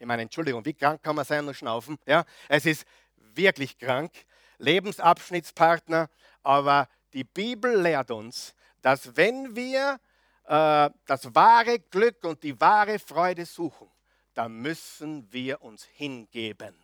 Ich 0.00 0.06
meine, 0.06 0.22
Entschuldigung, 0.22 0.64
wie 0.64 0.72
krank 0.72 1.02
kann 1.02 1.14
man 1.14 1.26
sein 1.26 1.46
und 1.46 1.54
schnaufen? 1.54 1.98
Ja? 2.06 2.24
Es 2.48 2.64
ist 2.64 2.86
wirklich 3.16 3.78
krank. 3.78 4.10
Lebensabschnittspartner, 4.56 6.08
aber 6.42 6.88
die 7.12 7.24
Bibel 7.24 7.78
lehrt 7.78 8.10
uns, 8.10 8.54
dass 8.80 9.14
wenn 9.14 9.54
wir 9.54 10.00
äh, 10.44 10.90
das 11.04 11.34
wahre 11.34 11.78
Glück 11.78 12.24
und 12.24 12.42
die 12.42 12.58
wahre 12.58 12.98
Freude 12.98 13.44
suchen, 13.44 13.88
dann 14.32 14.52
müssen 14.62 15.30
wir 15.30 15.60
uns 15.60 15.84
hingeben. 15.84 16.74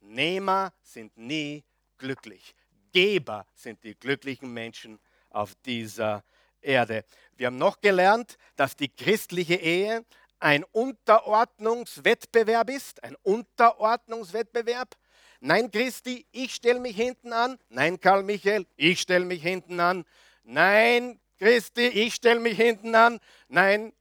Nehmer 0.00 0.72
sind 0.80 1.16
nie 1.16 1.64
glücklich. 1.98 2.54
Geber 2.92 3.46
sind 3.54 3.82
die 3.82 3.96
glücklichen 3.96 4.52
Menschen 4.52 5.00
auf 5.30 5.56
dieser 5.66 6.22
Erde. 6.60 7.04
Wir 7.36 7.48
haben 7.48 7.58
noch 7.58 7.80
gelernt, 7.80 8.38
dass 8.54 8.76
die 8.76 8.88
christliche 8.88 9.56
Ehe 9.56 10.04
ein 10.44 10.62
Unterordnungswettbewerb 10.72 12.68
ist, 12.68 13.02
ein 13.02 13.16
Unterordnungswettbewerb. 13.22 14.94
Nein, 15.40 15.70
Christi, 15.70 16.26
ich 16.32 16.54
stelle 16.54 16.80
mich 16.80 16.96
hinten 16.96 17.32
an. 17.32 17.58
Nein, 17.70 17.98
Karl 17.98 18.22
Michael, 18.22 18.66
ich 18.76 19.00
stelle 19.00 19.24
mich 19.24 19.42
hinten 19.42 19.80
an. 19.80 20.04
Nein, 20.42 21.18
Christi, 21.38 21.86
ich 21.86 22.14
stelle 22.16 22.40
mich 22.40 22.58
hinten 22.58 22.94
an. 22.94 23.20
Nein, 23.48 23.94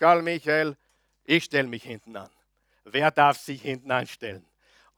Karl 0.00 0.22
Michael, 0.22 0.76
ich 1.22 1.44
stelle 1.44 1.68
mich 1.68 1.84
hinten 1.84 2.16
an. 2.16 2.30
Wer 2.82 3.12
darf 3.12 3.38
sich 3.38 3.62
hinten 3.62 3.92
anstellen? 3.92 4.44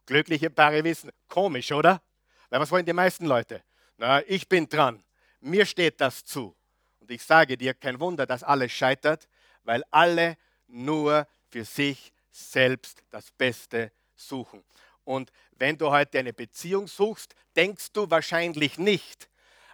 Glückliche 0.06 0.48
Paare 0.48 0.82
wissen, 0.82 1.10
komisch, 1.28 1.72
oder? 1.72 2.00
Weil 2.48 2.60
was 2.60 2.70
wollen 2.70 2.86
die 2.86 2.94
meisten 2.94 3.26
Leute? 3.26 3.62
Na, 3.98 4.22
ich 4.26 4.48
bin 4.48 4.66
dran. 4.66 5.04
Mir 5.40 5.66
steht 5.66 6.00
das 6.00 6.24
zu. 6.24 6.56
Und 7.00 7.10
ich 7.10 7.22
sage 7.22 7.58
dir, 7.58 7.74
kein 7.74 8.00
Wunder, 8.00 8.24
dass 8.24 8.42
alles 8.42 8.72
scheitert, 8.72 9.28
weil 9.62 9.84
alle 9.90 10.38
nur 10.70 11.26
für 11.48 11.64
sich 11.64 12.12
selbst 12.30 13.02
das 13.10 13.30
Beste 13.32 13.92
suchen. 14.14 14.64
Und 15.04 15.32
wenn 15.52 15.76
du 15.76 15.90
heute 15.90 16.18
eine 16.18 16.32
Beziehung 16.32 16.86
suchst, 16.86 17.34
denkst 17.56 17.92
du 17.92 18.10
wahrscheinlich 18.10 18.78
nicht, 18.78 19.28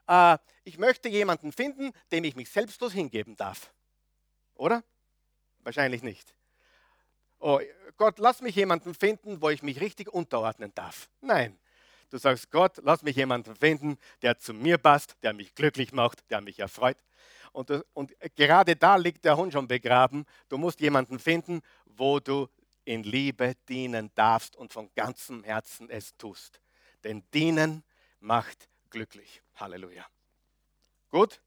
äh, 0.09 0.39
ich 0.65 0.79
möchte 0.79 1.09
jemanden 1.09 1.53
finden, 1.53 1.93
dem 2.13 2.25
ich 2.25 2.37
mich 2.37 2.51
selbstlos 2.51 2.93
hingeben 2.93 3.37
darf. 3.37 3.73
Oder? 4.55 4.83
Wahrscheinlich 5.61 6.03
nicht. 6.03 6.35
Oh, 7.39 7.61
Gott, 7.97 8.19
lass 8.19 8.41
mich 8.41 8.57
jemanden 8.57 8.95
finden, 8.95 9.43
wo 9.43 9.51
ich 9.51 9.63
mich 9.63 9.81
richtig 9.81 10.13
unterordnen 10.13 10.73
darf. 10.75 11.09
Nein. 11.21 11.59
Du 12.11 12.19
sagst, 12.19 12.51
Gott, 12.53 12.79
lass 12.83 13.03
mich 13.03 13.17
jemanden 13.17 13.57
finden, 13.57 13.99
der 14.23 14.39
zu 14.39 14.55
mir 14.55 14.79
passt, 14.79 15.17
der 15.23 15.33
mich 15.33 15.55
glücklich 15.55 15.93
macht, 15.93 16.31
der 16.31 16.41
mich 16.41 16.61
erfreut. 16.61 16.97
Und, 17.57 17.71
und 17.95 18.13
gerade 18.35 18.77
da 18.77 18.97
liegt 18.97 19.25
der 19.25 19.35
Hund 19.35 19.55
schon 19.55 19.67
begraben. 19.67 20.27
Du 20.51 20.59
musst 20.59 20.79
jemanden 20.81 21.19
finden, 21.19 21.63
wo 21.87 22.21
du 22.21 22.49
in 22.85 23.03
Liebe 23.03 23.55
dienen 23.67 24.11
darfst 24.15 24.57
und 24.57 24.75
von 24.75 24.91
ganzem 24.95 25.43
Herzen 25.43 25.89
es 25.89 26.15
tust. 26.19 26.61
Denn 27.03 27.25
dienen 27.33 27.83
macht 28.21 28.69
glücklich. 28.91 29.41
Halleluja. 29.55 30.05
Gut? 31.09 31.41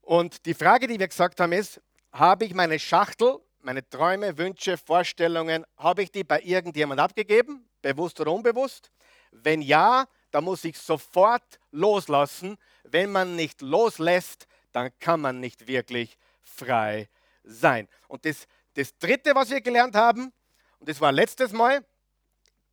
Und 0.00 0.46
die 0.46 0.54
Frage, 0.54 0.86
die 0.86 1.00
wir 1.00 1.08
gesagt 1.08 1.40
haben, 1.40 1.50
ist, 1.50 1.80
habe 2.12 2.44
ich 2.44 2.54
meine 2.54 2.78
Schachtel, 2.78 3.40
meine 3.60 3.86
Träume, 3.88 4.38
Wünsche, 4.38 4.78
Vorstellungen, 4.78 5.66
habe 5.76 6.04
ich 6.04 6.12
die 6.12 6.22
bei 6.22 6.40
irgendjemand 6.40 7.00
abgegeben, 7.00 7.68
bewusst 7.82 8.20
oder 8.20 8.30
unbewusst? 8.30 8.92
Wenn 9.32 9.60
ja, 9.60 10.06
dann 10.30 10.44
muss 10.44 10.62
ich 10.62 10.78
sofort 10.78 11.58
loslassen. 11.72 12.58
Wenn 12.84 13.10
man 13.10 13.34
nicht 13.34 13.60
loslässt, 13.60 14.46
dann 14.72 14.90
kann 14.98 15.20
man 15.20 15.40
nicht 15.40 15.66
wirklich 15.66 16.16
frei 16.42 17.08
sein. 17.44 17.88
Und 18.08 18.24
das, 18.24 18.46
das 18.74 18.96
Dritte, 18.98 19.34
was 19.34 19.50
wir 19.50 19.60
gelernt 19.60 19.94
haben, 19.94 20.32
und 20.78 20.88
das 20.88 21.00
war 21.00 21.12
letztes 21.12 21.52
Mal, 21.52 21.84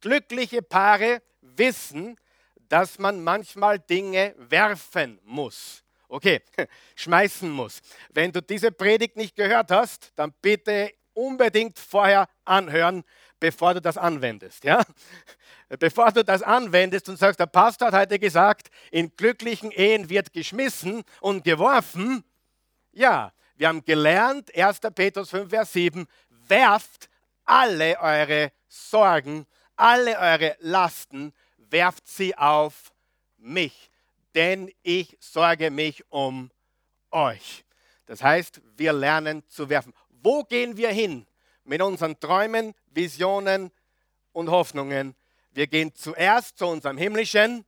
glückliche 0.02 0.62
Paare 0.62 1.22
wissen, 1.42 2.18
dass 2.70 3.00
man 3.00 3.24
manchmal 3.24 3.80
Dinge 3.80 4.36
werfen 4.38 5.20
muss. 5.24 5.84
Okay, 6.08 6.42
schmeißen 6.96 7.50
muss. 7.50 7.82
Wenn 8.10 8.32
du 8.32 8.42
diese 8.42 8.72
Predigt 8.72 9.16
nicht 9.18 9.36
gehört 9.36 9.72
hast, 9.72 10.12
dann 10.16 10.34
bitte 10.42 10.94
unbedingt 11.14 11.80
vorher 11.80 12.28
anhören, 12.44 13.04
bevor 13.46 13.76
du 13.76 13.82
das 13.82 13.96
anwendest. 13.96 14.64
Ja? 14.64 14.84
Bevor 15.78 16.12
du 16.12 16.26
das 16.26 16.42
anwendest 16.42 17.08
und 17.10 17.18
sagst, 17.18 17.40
der 17.40 17.46
Pastor 17.46 17.90
hat 17.90 17.94
heute 17.94 18.18
gesagt, 18.18 18.72
in 18.90 19.16
glücklichen 19.16 19.70
Ehen 19.70 20.10
wird 20.10 20.34
geschmissen 20.34 21.04
und 21.22 21.44
geworfen. 21.44 22.24
Ja, 22.92 23.32
wir 23.56 23.68
haben 23.68 23.86
gelernt, 23.86 24.50
1. 24.58 24.80
Petrus 24.96 25.30
5, 25.30 25.48
Vers 25.52 25.74
7, 25.74 26.08
werft 26.48 27.08
alle 27.44 28.00
eure 28.00 28.52
Sorgen, 28.68 29.46
alle 29.76 30.18
eure 30.18 30.56
Lasten, 30.62 31.32
werft 31.70 32.08
sie 32.08 32.36
auf 32.36 32.92
mich, 33.38 33.92
denn 34.34 34.72
ich 34.82 35.16
sorge 35.20 35.70
mich 35.70 36.04
um 36.10 36.50
euch. 37.12 37.64
Das 38.08 38.24
heißt, 38.24 38.60
wir 38.76 38.92
lernen 38.92 39.44
zu 39.50 39.70
werfen. 39.70 39.94
Wo 40.10 40.44
gehen 40.44 40.78
wir 40.78 40.90
hin 40.90 41.28
mit 41.64 41.82
unseren 41.82 42.20
Träumen, 42.20 42.74
Visionen 42.96 43.72
und 44.32 44.50
Hoffnungen? 44.50 45.16
Wir 45.52 45.68
gehen 45.68 45.94
zuerst 45.94 46.58
zu 46.58 46.68
unserem 46.68 46.98
himmlischen 46.98 47.66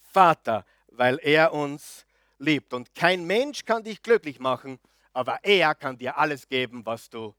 Vater, 0.00 0.64
weil 0.88 1.18
er 1.22 1.52
uns 1.52 2.06
liebt. 2.38 2.72
Und 2.72 2.94
kein 2.94 3.26
Mensch 3.26 3.64
kann 3.64 3.84
dich 3.84 4.02
glücklich 4.02 4.38
machen, 4.38 4.78
aber 5.12 5.38
er 5.42 5.74
kann 5.74 5.98
dir 5.98 6.16
alles 6.16 6.48
geben, 6.48 6.84
was 6.84 7.10
du 7.10 7.34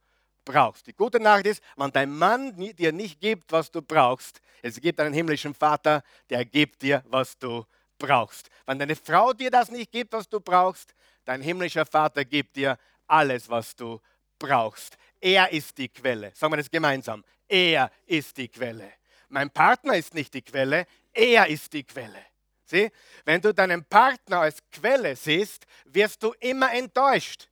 brauchst. 0.45 0.87
Die 0.87 0.93
gute 0.93 1.19
Nachricht 1.19 1.47
ist, 1.47 1.63
wenn 1.75 1.91
dein 1.91 2.15
Mann 2.15 2.55
dir 2.55 2.91
nicht 2.91 3.19
gibt, 3.19 3.51
was 3.51 3.71
du 3.71 3.81
brauchst, 3.81 4.41
es 4.61 4.79
gibt 4.81 4.99
einen 4.99 5.13
himmlischen 5.13 5.53
Vater, 5.53 6.03
der 6.29 6.45
gibt 6.45 6.81
dir, 6.81 7.03
was 7.07 7.37
du 7.37 7.65
brauchst. 7.97 8.49
Wenn 8.65 8.79
deine 8.79 8.95
Frau 8.95 9.33
dir 9.33 9.51
das 9.51 9.69
nicht 9.69 9.91
gibt, 9.91 10.13
was 10.13 10.29
du 10.29 10.39
brauchst, 10.39 10.93
dein 11.25 11.41
himmlischer 11.41 11.85
Vater 11.85 12.25
gibt 12.25 12.55
dir 12.55 12.77
alles, 13.07 13.49
was 13.49 13.75
du 13.75 13.99
brauchst. 14.39 14.97
Er 15.19 15.51
ist 15.51 15.77
die 15.77 15.89
Quelle. 15.89 16.31
Sagen 16.35 16.53
wir 16.53 16.57
das 16.57 16.69
gemeinsam. 16.69 17.23
Er 17.47 17.91
ist 18.05 18.37
die 18.37 18.47
Quelle. 18.47 18.93
Mein 19.29 19.49
Partner 19.49 19.95
ist 19.95 20.13
nicht 20.13 20.33
die 20.33 20.41
Quelle, 20.41 20.85
er 21.13 21.47
ist 21.47 21.73
die 21.73 21.83
Quelle. 21.83 22.25
Sieh, 22.65 22.91
wenn 23.25 23.41
du 23.41 23.53
deinen 23.53 23.83
Partner 23.85 24.41
als 24.41 24.59
Quelle 24.71 25.15
siehst, 25.15 25.65
wirst 25.85 26.21
du 26.23 26.33
immer 26.39 26.73
enttäuscht. 26.73 27.49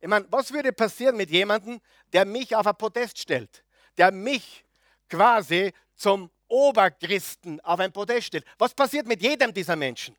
Ich 0.00 0.08
meine, 0.08 0.26
was 0.30 0.52
würde 0.52 0.72
passieren 0.72 1.16
mit 1.16 1.30
jemandem, 1.30 1.80
der 2.12 2.24
mich 2.24 2.54
auf 2.54 2.66
ein 2.66 2.76
Podest 2.76 3.18
stellt, 3.18 3.64
der 3.96 4.10
mich 4.12 4.64
quasi 5.08 5.72
zum 5.94 6.30
Oberchristen 6.48 7.60
auf 7.60 7.80
ein 7.80 7.92
Podest 7.92 8.28
stellt? 8.28 8.46
Was 8.58 8.74
passiert 8.74 9.06
mit 9.06 9.22
jedem 9.22 9.52
dieser 9.52 9.76
Menschen? 9.76 10.16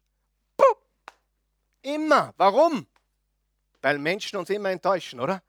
Puh, 0.55 0.75
immer. 1.81 2.33
Warum? 2.37 2.87
Weil 3.81 3.97
Menschen 3.99 4.37
uns 4.37 4.49
immer 4.49 4.69
enttäuschen, 4.69 5.19
oder? 5.19 5.41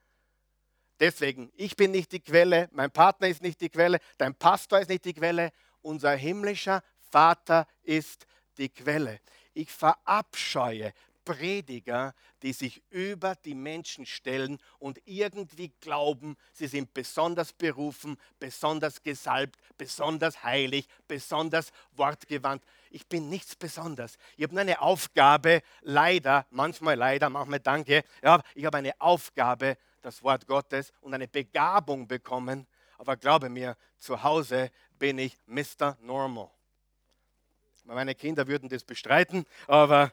Deswegen, 1.01 1.53
ich 1.57 1.77
bin 1.77 1.93
nicht 1.93 2.13
die 2.13 2.21
Quelle, 2.21 2.69
mein 2.73 2.91
Partner 2.91 3.29
ist 3.29 3.43
nicht 3.43 3.61
die 3.61 3.69
Quelle, 3.69 3.99
dein 4.17 4.35
Pastor 4.35 4.81
ist 4.81 4.89
nicht 4.89 5.05
die 5.05 5.15
Quelle, 5.15 5.53
unser 5.83 6.13
himmlischer 6.15 6.83
Vater 7.11 7.67
ist 7.83 8.27
die 8.57 8.69
Quelle. 8.69 9.21
Ich 9.55 9.71
verabscheue 9.71 10.93
Prediger, 11.25 12.15
die 12.43 12.55
sich 12.55 12.83
über 12.89 13.35
die 13.35 13.55
Menschen 13.55 14.07
stellen 14.07 14.59
und 14.79 14.99
irgendwie 15.05 15.71
glauben, 15.81 16.37
sie 16.55 16.67
sind 16.69 16.95
besonders 16.95 17.53
berufen, 17.53 18.17
besonders 18.39 19.03
gesalbt, 19.03 19.61
besonders 19.77 20.43
heilig, 20.43 20.89
besonders 21.07 21.71
wortgewandt. 21.93 22.65
Ich 22.91 23.07
bin 23.07 23.29
nichts 23.29 23.57
Besonderes. 23.57 24.17
Ich 24.39 24.45
habe 24.45 24.55
nur 24.55 24.63
eine 24.63 24.81
Aufgabe, 24.81 25.63
leider, 25.83 26.47
manchmal 26.51 26.97
leider, 26.97 27.29
manchmal 27.29 27.61
danke, 27.61 28.05
ja, 28.23 28.41
ich 28.55 28.65
habe 28.65 28.79
eine 28.79 28.99
Aufgabe, 28.99 29.77
das 30.09 30.23
Wort 30.23 30.47
Gottes 30.47 30.93
und 31.01 31.15
eine 31.15 31.29
Begabung 31.29 32.09
bekommen. 32.09 32.67
Aber 32.97 33.17
glaube 33.17 33.49
mir, 33.49 33.77
zu 33.99 34.23
Hause 34.23 34.71
bin 34.99 35.19
ich 35.19 35.39
Mr. 35.47 35.97
Normal. 36.01 36.51
Meine 37.85 38.15
Kinder 38.15 38.47
würden 38.47 38.69
das 38.69 38.85
bestreiten, 38.85 39.47
aber 39.67 40.13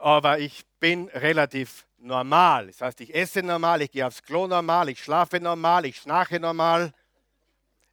aber 0.00 0.38
ich 0.38 0.64
bin 0.78 1.08
relativ 1.10 1.86
normal. 1.98 2.68
Das 2.68 2.80
heißt, 2.80 3.02
ich 3.02 3.14
esse 3.14 3.42
normal, 3.42 3.82
ich 3.82 3.90
gehe 3.90 4.06
aufs 4.06 4.22
Klo 4.22 4.46
normal, 4.46 4.88
ich 4.88 5.02
schlafe 5.02 5.38
normal, 5.38 5.84
ich 5.84 5.98
schnarche 5.98 6.40
normal. 6.40 6.94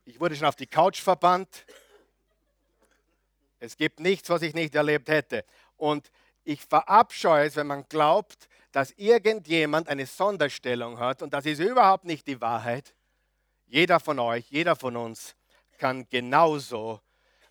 Ich 0.05 0.17
wurde 0.17 0.37
schon 0.37 0.47
auf 0.47 0.55
die 0.55 0.67
Couch 0.67 1.01
verbannt. 1.01 1.65
Es 3.59 3.75
gibt 3.75 3.99
nichts, 3.99 4.29
was 4.29 4.41
ich 4.41 4.53
nicht 4.53 4.73
erlebt 4.73 5.09
hätte. 5.09 5.43
Und 5.75 6.09
ich 6.45 6.61
verabscheue 6.61 7.45
es, 7.45 7.57
wenn 7.57 7.67
man 7.67 7.85
glaubt, 7.89 8.47
dass 8.77 8.91
irgendjemand 8.91 9.89
eine 9.89 10.05
Sonderstellung 10.05 10.99
hat. 10.99 11.23
Und 11.23 11.33
das 11.33 11.47
ist 11.47 11.57
überhaupt 11.57 12.05
nicht 12.05 12.27
die 12.27 12.39
Wahrheit. 12.39 12.93
Jeder 13.65 13.99
von 13.99 14.19
euch, 14.19 14.51
jeder 14.51 14.75
von 14.75 14.95
uns 14.95 15.35
kann 15.79 16.07
genauso 16.07 17.01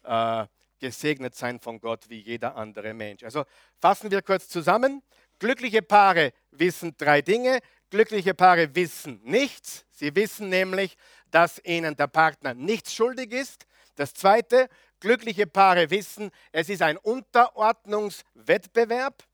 äh, 0.05 0.47
gesegnet 0.79 1.35
sein 1.35 1.59
von 1.59 1.81
Gott 1.81 2.09
wie 2.09 2.21
jeder 2.21 2.55
andere 2.55 2.95
Mensch. 2.95 3.25
Also 3.25 3.43
fassen 3.81 4.13
wir 4.13 4.23
kurz 4.23 4.49
zusammen. 4.49 5.03
Glückliche 5.41 5.83
Paare 5.83 6.33
wissen 6.53 6.95
drei 6.97 7.23
Dinge. 7.23 7.59
Glückliche 7.91 8.33
Paare 8.33 8.77
wissen 8.77 9.21
nichts. 9.25 9.85
Sie 9.91 10.15
wissen 10.15 10.49
nämlich, 10.49 10.97
dass 11.33 11.61
ihnen 11.65 11.97
der 11.97 12.07
Partner 12.07 12.55
nichts 12.55 12.95
schuldig 12.95 13.33
ist. 13.33 13.67
Das 13.97 14.15
Zweite, 14.15 14.69
glückliche 15.01 15.49
Paare 15.49 15.91
wissen, 15.91 16.31
es 16.53 16.69
ist 16.69 16.83
ein 16.83 16.99
Unterordnungswettbewerb. 16.99 19.25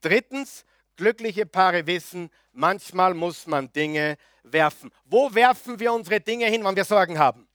Drittens, 0.00 0.64
glückliche 0.96 1.46
Paare 1.46 1.86
wissen, 1.86 2.30
manchmal 2.52 3.14
muss 3.14 3.46
man 3.46 3.72
Dinge 3.72 4.16
werfen. 4.42 4.90
Wo 5.04 5.34
werfen 5.34 5.78
wir 5.78 5.92
unsere 5.92 6.20
Dinge 6.20 6.46
hin, 6.46 6.64
wenn 6.64 6.76
wir 6.76 6.84
Sorgen 6.84 7.18
haben? 7.18 7.48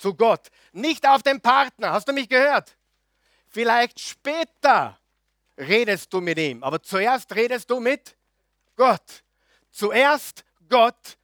zu 0.00 0.14
Gott, 0.14 0.48
nicht 0.72 1.06
auf 1.06 1.22
den 1.22 1.40
Partner. 1.40 1.92
Hast 1.92 2.08
du 2.08 2.12
mich 2.12 2.28
gehört? 2.28 2.76
Vielleicht 3.46 4.00
später 4.00 4.98
redest 5.56 6.12
du 6.12 6.20
mit 6.20 6.38
ihm, 6.38 6.62
aber 6.62 6.82
zuerst 6.82 7.34
redest 7.34 7.70
du 7.70 7.80
mit 7.80 8.16
Gott. 8.76 9.22
Zuerst 9.70 10.44
Gott. 10.68 11.18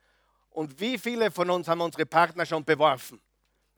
Und 0.50 0.79
wie 0.79 0.98
viele 0.98 1.31
von 1.31 1.50
uns 1.50 1.68
haben 1.68 1.81
unsere 1.81 2.07
Partner 2.07 2.44
schon 2.46 2.64
beworfen? 2.64 3.20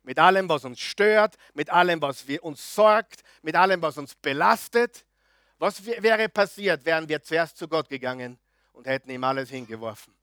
Mit 0.03 0.19
allem, 0.19 0.49
was 0.49 0.65
uns 0.65 0.81
stört, 0.81 1.37
mit 1.55 1.71
allem, 1.71 2.01
was 2.01 2.25
uns 2.41 2.75
sorgt, 2.75 3.23
mit 3.43 3.57
allem, 3.57 3.83
was 3.83 3.99
uns 3.99 4.15
belastet. 4.15 5.05
Was 5.59 5.85
wäre 5.85 6.29
passiert, 6.29 6.85
wären 6.85 7.09
wir 7.09 7.23
zuerst 7.23 7.57
zu 7.57 7.67
Gott 7.67 7.89
gegangen 7.89 8.39
und 8.73 8.87
hätten 8.87 9.11
ihm 9.11 9.25
alles 9.25 9.51
hingeworfen? 9.51 10.15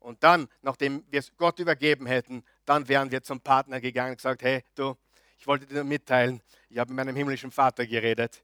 Und 0.00 0.22
dann, 0.22 0.48
nachdem 0.62 1.04
wir 1.10 1.20
es 1.20 1.34
Gott 1.36 1.58
übergeben 1.58 2.06
hätten, 2.06 2.44
dann 2.64 2.86
wären 2.88 3.10
wir 3.10 3.22
zum 3.22 3.40
Partner 3.40 3.80
gegangen 3.80 4.10
und 4.10 4.16
gesagt, 4.16 4.42
hey, 4.42 4.62
du, 4.74 4.96
ich 5.38 5.46
wollte 5.46 5.66
dir 5.66 5.84
mitteilen, 5.84 6.42
ich 6.68 6.78
habe 6.78 6.92
mit 6.92 7.06
meinem 7.06 7.16
himmlischen 7.16 7.50
Vater 7.50 7.86
geredet 7.86 8.42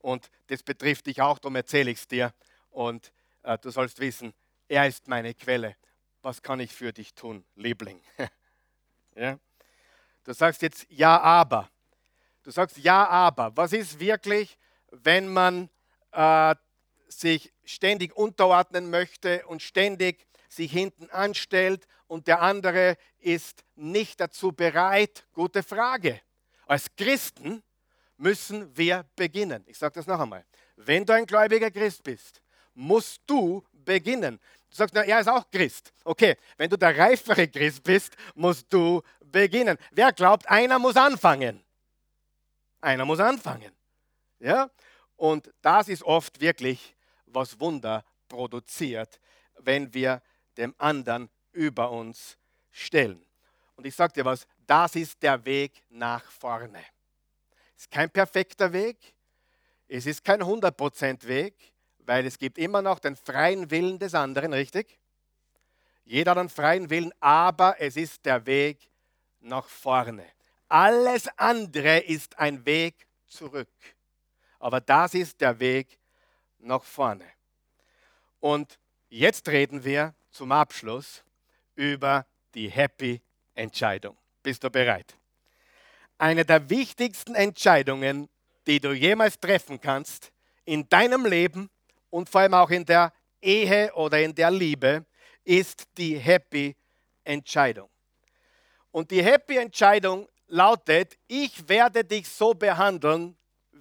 und 0.00 0.30
das 0.48 0.62
betrifft 0.62 1.06
dich 1.06 1.20
auch, 1.22 1.38
darum 1.38 1.56
erzähle 1.56 1.90
ich 1.90 1.98
es 1.98 2.08
dir 2.08 2.34
und 2.70 3.12
äh, 3.42 3.56
du 3.58 3.70
sollst 3.70 4.00
wissen, 4.00 4.34
er 4.68 4.86
ist 4.86 5.08
meine 5.08 5.32
Quelle. 5.34 5.76
Was 6.22 6.42
kann 6.42 6.60
ich 6.60 6.74
für 6.74 6.92
dich 6.92 7.14
tun, 7.14 7.44
Liebling? 7.54 8.00
ja? 9.14 9.38
Du 10.24 10.32
sagst 10.34 10.60
jetzt 10.62 10.86
ja, 10.90 11.20
aber. 11.20 11.70
Du 12.42 12.50
sagst 12.50 12.76
ja, 12.78 13.08
aber. 13.08 13.56
Was 13.56 13.72
ist 13.72 13.98
wirklich, 13.98 14.58
wenn 14.90 15.28
man 15.28 15.70
äh, 16.12 16.54
sich 17.08 17.52
ständig 17.64 18.16
unterordnen 18.16 18.90
möchte 18.90 19.46
und 19.46 19.62
ständig 19.62 20.26
sich 20.48 20.70
hinten 20.72 21.10
anstellt 21.10 21.86
und 22.06 22.26
der 22.26 22.40
andere 22.40 22.96
ist 23.18 23.64
nicht 23.74 24.20
dazu 24.20 24.52
bereit? 24.52 25.26
Gute 25.32 25.62
Frage. 25.62 26.20
Als 26.66 26.94
Christen 26.96 27.62
müssen 28.16 28.76
wir 28.76 29.04
beginnen. 29.16 29.64
Ich 29.66 29.78
sage 29.78 29.94
das 29.94 30.06
noch 30.06 30.20
einmal. 30.20 30.44
Wenn 30.76 31.04
du 31.04 31.12
ein 31.12 31.26
gläubiger 31.26 31.70
Christ 31.70 32.02
bist, 32.02 32.42
musst 32.74 33.22
du 33.26 33.64
beginnen. 33.72 34.38
Du 34.70 34.76
sagst, 34.76 34.94
na, 34.94 35.02
er 35.02 35.20
ist 35.20 35.28
auch 35.28 35.50
Christ. 35.50 35.92
Okay, 36.04 36.36
wenn 36.56 36.68
du 36.68 36.76
der 36.76 36.96
reifere 36.96 37.48
Christ 37.48 37.82
bist, 37.82 38.16
musst 38.34 38.72
du 38.72 39.02
beginnen. 39.24 39.78
Wer 39.92 40.12
glaubt, 40.12 40.48
einer 40.48 40.78
muss 40.78 40.96
anfangen? 40.96 41.64
Einer 42.80 43.04
muss 43.04 43.18
anfangen. 43.18 43.77
Ja? 44.38 44.70
Und 45.16 45.52
das 45.62 45.88
ist 45.88 46.02
oft 46.02 46.40
wirklich, 46.40 46.96
was 47.26 47.58
Wunder 47.60 48.04
produziert, 48.28 49.20
wenn 49.58 49.92
wir 49.92 50.22
dem 50.56 50.74
anderen 50.78 51.28
über 51.52 51.90
uns 51.90 52.38
stellen. 52.70 53.24
Und 53.76 53.86
ich 53.86 53.94
sage 53.94 54.12
dir 54.12 54.24
was, 54.24 54.46
das 54.66 54.96
ist 54.96 55.22
der 55.22 55.44
Weg 55.44 55.82
nach 55.88 56.24
vorne. 56.30 56.82
Es 57.76 57.82
ist 57.84 57.90
kein 57.90 58.10
perfekter 58.10 58.72
Weg, 58.72 59.14
es 59.86 60.06
ist 60.06 60.24
kein 60.24 60.42
100% 60.42 61.26
Weg, 61.26 61.54
weil 61.98 62.26
es 62.26 62.38
gibt 62.38 62.58
immer 62.58 62.82
noch 62.82 62.98
den 62.98 63.16
freien 63.16 63.70
Willen 63.70 63.98
des 63.98 64.14
anderen, 64.14 64.52
richtig? 64.52 64.98
Jeder 66.04 66.32
hat 66.32 66.38
einen 66.38 66.48
freien 66.48 66.90
Willen, 66.90 67.12
aber 67.20 67.80
es 67.80 67.96
ist 67.96 68.24
der 68.24 68.46
Weg 68.46 68.90
nach 69.40 69.66
vorne. 69.66 70.26
Alles 70.68 71.28
andere 71.38 71.98
ist 71.98 72.38
ein 72.38 72.64
Weg 72.64 73.06
zurück. 73.26 73.68
Aber 74.58 74.80
das 74.80 75.14
ist 75.14 75.40
der 75.40 75.58
Weg 75.58 75.98
nach 76.58 76.82
vorne. 76.82 77.24
Und 78.40 78.78
jetzt 79.08 79.48
reden 79.48 79.84
wir 79.84 80.14
zum 80.30 80.52
Abschluss 80.52 81.24
über 81.74 82.26
die 82.54 82.68
Happy 82.68 83.20
Entscheidung. 83.54 84.16
Bist 84.42 84.62
du 84.64 84.70
bereit? 84.70 85.16
Eine 86.18 86.44
der 86.44 86.68
wichtigsten 86.68 87.34
Entscheidungen, 87.34 88.28
die 88.66 88.80
du 88.80 88.92
jemals 88.92 89.38
treffen 89.38 89.80
kannst 89.80 90.32
in 90.64 90.88
deinem 90.88 91.24
Leben 91.24 91.70
und 92.10 92.28
vor 92.28 92.40
allem 92.40 92.54
auch 92.54 92.70
in 92.70 92.84
der 92.84 93.12
Ehe 93.40 93.92
oder 93.94 94.20
in 94.20 94.34
der 94.34 94.50
Liebe, 94.50 95.06
ist 95.44 95.84
die 95.96 96.18
Happy 96.18 96.76
Entscheidung. 97.24 97.88
Und 98.90 99.10
die 99.10 99.22
Happy 99.22 99.56
Entscheidung 99.56 100.28
lautet, 100.48 101.16
ich 101.28 101.68
werde 101.68 102.04
dich 102.04 102.28
so 102.28 102.52
behandeln, 102.52 103.37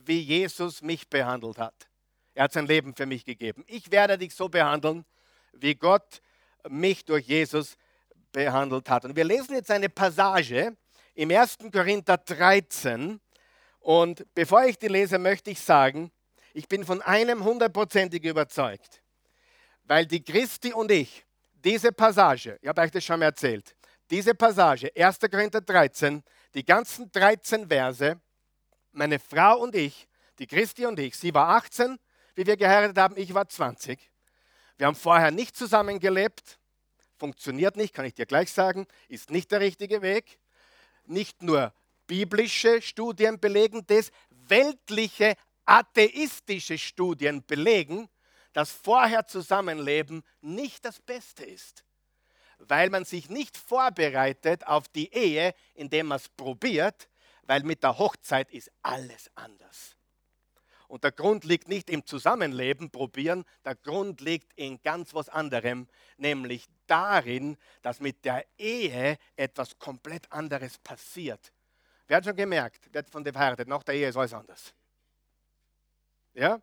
wie 0.08 0.20
Jesus 0.20 0.82
mich 0.82 1.10
behandelt 1.10 1.58
hat. 1.58 1.88
Er 2.34 2.46
hat 2.46 2.54
sein 2.54 2.68
Leben 2.68 2.96
für 2.96 3.06
mich 3.06 3.26
gegeben. 3.26 3.64
Ich 3.68 3.92
werde 3.92 4.18
dich 4.18 4.36
so 4.36 4.48
behandeln, 4.48 5.06
wie 5.54 5.76
Gott 5.76 6.22
mich 6.70 7.06
durch 7.06 7.26
Jesus 7.26 7.78
behandelt 8.32 8.90
hat. 8.90 9.06
Und 9.06 9.16
wir 9.16 9.24
lesen 9.24 9.56
jetzt 9.56 9.72
eine 9.72 9.90
Passage 9.90 10.76
im 11.16 11.32
1. 11.32 11.58
Korinther 11.72 12.18
13. 12.18 13.20
Und 13.80 14.26
bevor 14.36 14.66
ich 14.66 14.78
die 14.78 14.88
lese, 14.88 15.18
möchte 15.18 15.50
ich 15.50 15.60
sagen, 15.60 16.12
ich 16.54 16.68
bin 16.68 16.86
von 16.86 17.02
einem 17.02 17.44
hundertprozentig 17.44 18.24
überzeugt, 18.24 19.02
weil 19.84 20.06
die 20.06 20.24
Christi 20.24 20.74
und 20.74 20.92
ich 20.92 21.26
diese 21.54 21.92
Passage, 21.92 22.58
ich 22.62 22.68
habe 22.68 22.82
euch 22.82 22.92
das 22.92 23.04
schon 23.04 23.20
mal 23.20 23.26
erzählt, 23.28 23.76
diese 24.10 24.34
Passage, 24.36 24.92
1. 24.96 25.20
Korinther 25.20 25.62
13, 25.62 26.24
die 26.54 26.64
ganzen 26.64 27.12
13 27.12 27.68
Verse, 27.68 28.20
meine 28.98 29.20
Frau 29.20 29.60
und 29.60 29.76
ich, 29.76 30.08
die 30.40 30.48
Christi 30.48 30.86
und 30.86 31.00
ich, 31.00 31.16
sie 31.16 31.34
war 31.34 31.50
18, 31.50 31.98
wie 32.36 32.46
wir 32.46 32.58
geheiratet 32.58 32.98
haben, 32.98 33.18
ich 33.18 33.34
war 33.34 33.48
20. 33.48 34.00
Wir 34.78 34.88
haben 34.88 34.96
vorher 34.96 35.32
nicht 35.32 35.56
zusammengelebt, 35.56 36.60
funktioniert 37.18 37.78
nicht, 37.78 37.94
kann 37.94 38.06
ich 38.06 38.14
dir 38.14 38.26
gleich 38.26 38.52
sagen, 38.52 38.88
ist 39.08 39.32
nicht 39.32 39.52
der 39.52 39.62
richtige 39.62 40.02
Weg. 40.02 40.40
Nicht 41.06 41.42
nur 41.42 41.74
biblische 42.06 42.82
Studien 42.82 43.40
belegen 43.40 43.86
das, 43.88 44.12
weltliche, 44.30 45.36
atheistische 45.66 46.78
Studien 46.78 47.46
belegen, 47.46 48.10
dass 48.54 48.72
vorher 48.72 49.26
Zusammenleben 49.28 50.24
nicht 50.42 50.86
das 50.86 51.00
Beste 51.00 51.44
ist 51.46 51.84
weil 52.60 52.90
man 52.90 53.06
sich 53.06 53.30
nicht 53.30 53.56
vorbereitet 53.56 54.66
auf 54.66 54.88
die 54.88 55.14
Ehe, 55.14 55.54
indem 55.76 56.08
man 56.08 56.18
es 56.18 56.28
probiert, 56.28 57.08
weil 57.48 57.64
mit 57.64 57.82
der 57.82 57.98
Hochzeit 57.98 58.52
ist 58.52 58.72
alles 58.84 59.32
anders. 59.36 59.96
Und 60.88 61.04
der 61.04 61.12
Grund 61.12 61.44
liegt 61.44 61.68
nicht 61.68 61.90
im 61.90 62.06
Zusammenleben, 62.06 62.92
probieren, 62.92 63.44
der 63.66 63.76
Grund 63.76 64.22
liegt 64.22 64.54
in 64.54 64.82
ganz 64.84 65.14
was 65.14 65.28
anderem, 65.28 65.88
nämlich 66.18 66.66
darin, 66.86 67.58
dass 67.82 68.00
mit 68.00 68.24
der 68.24 68.46
Ehe 68.58 69.18
etwas 69.36 69.78
komplett 69.80 70.32
anderes 70.32 70.78
passiert. 70.78 71.52
Wer 72.08 72.18
hat 72.18 72.26
schon 72.26 72.36
gemerkt, 72.36 72.90
hat 72.96 73.10
von 73.10 73.24
dem 73.24 73.34
verheiratet, 73.34 73.68
nach 73.68 73.84
der 73.84 73.96
Ehe 73.96 74.08
ist 74.08 74.16
alles 74.16 74.34
anders. 74.34 74.74
Ja? 76.34 76.62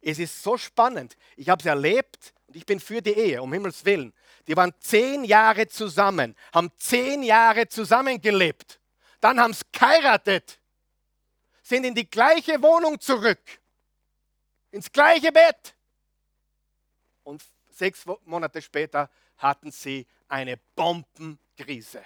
Es 0.00 0.18
ist 0.18 0.42
so 0.42 0.56
spannend. 0.56 1.16
Ich 1.36 1.48
habe 1.48 1.60
es 1.60 1.66
erlebt 1.66 2.34
und 2.48 2.56
ich 2.56 2.66
bin 2.66 2.80
für 2.80 3.00
die 3.00 3.12
Ehe, 3.12 3.40
um 3.40 3.52
Himmels 3.52 3.84
Willen. 3.84 4.12
Die 4.48 4.56
waren 4.56 4.74
zehn 4.80 5.22
Jahre 5.22 5.68
zusammen, 5.68 6.34
haben 6.52 6.72
zehn 6.78 7.22
Jahre 7.22 7.68
zusammengelebt. 7.68 8.80
Dann 9.22 9.38
haben 9.38 9.54
sie 9.54 9.62
geheiratet, 9.70 10.58
sind 11.62 11.84
in 11.84 11.94
die 11.94 12.10
gleiche 12.10 12.60
Wohnung 12.60 13.00
zurück, 13.00 13.60
ins 14.72 14.90
gleiche 14.90 15.30
Bett. 15.30 15.76
Und 17.22 17.40
sechs 17.70 18.04
Monate 18.24 18.60
später 18.60 19.08
hatten 19.36 19.70
sie 19.70 20.08
eine 20.26 20.56
Bombenkrise. 20.74 22.04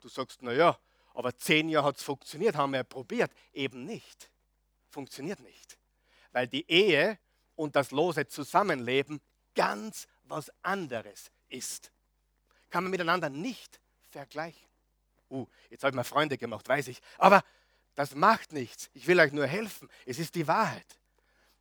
Du 0.00 0.08
sagst, 0.08 0.42
naja, 0.42 0.76
aber 1.14 1.36
zehn 1.38 1.68
Jahre 1.68 1.86
hat 1.86 1.98
es 1.98 2.02
funktioniert, 2.02 2.56
haben 2.56 2.72
wir 2.72 2.82
probiert. 2.82 3.30
Eben 3.52 3.84
nicht. 3.84 4.28
Funktioniert 4.88 5.38
nicht. 5.38 5.78
Weil 6.32 6.48
die 6.48 6.68
Ehe 6.68 7.16
und 7.54 7.76
das 7.76 7.92
lose 7.92 8.26
Zusammenleben 8.26 9.20
ganz 9.54 10.08
was 10.24 10.50
anderes 10.62 11.30
ist. 11.48 11.92
Kann 12.70 12.82
man 12.82 12.90
miteinander 12.90 13.30
nicht 13.30 13.80
vergleichen. 14.10 14.66
Uh, 15.30 15.46
jetzt 15.70 15.82
habe 15.82 15.90
ich 15.90 15.96
mal 15.96 16.04
Freunde 16.04 16.38
gemacht, 16.38 16.68
weiß 16.68 16.88
ich. 16.88 17.00
Aber 17.18 17.42
das 17.94 18.14
macht 18.14 18.52
nichts. 18.52 18.90
Ich 18.94 19.06
will 19.06 19.18
euch 19.18 19.32
nur 19.32 19.46
helfen. 19.46 19.88
Es 20.04 20.18
ist 20.18 20.34
die 20.34 20.46
Wahrheit. 20.46 20.86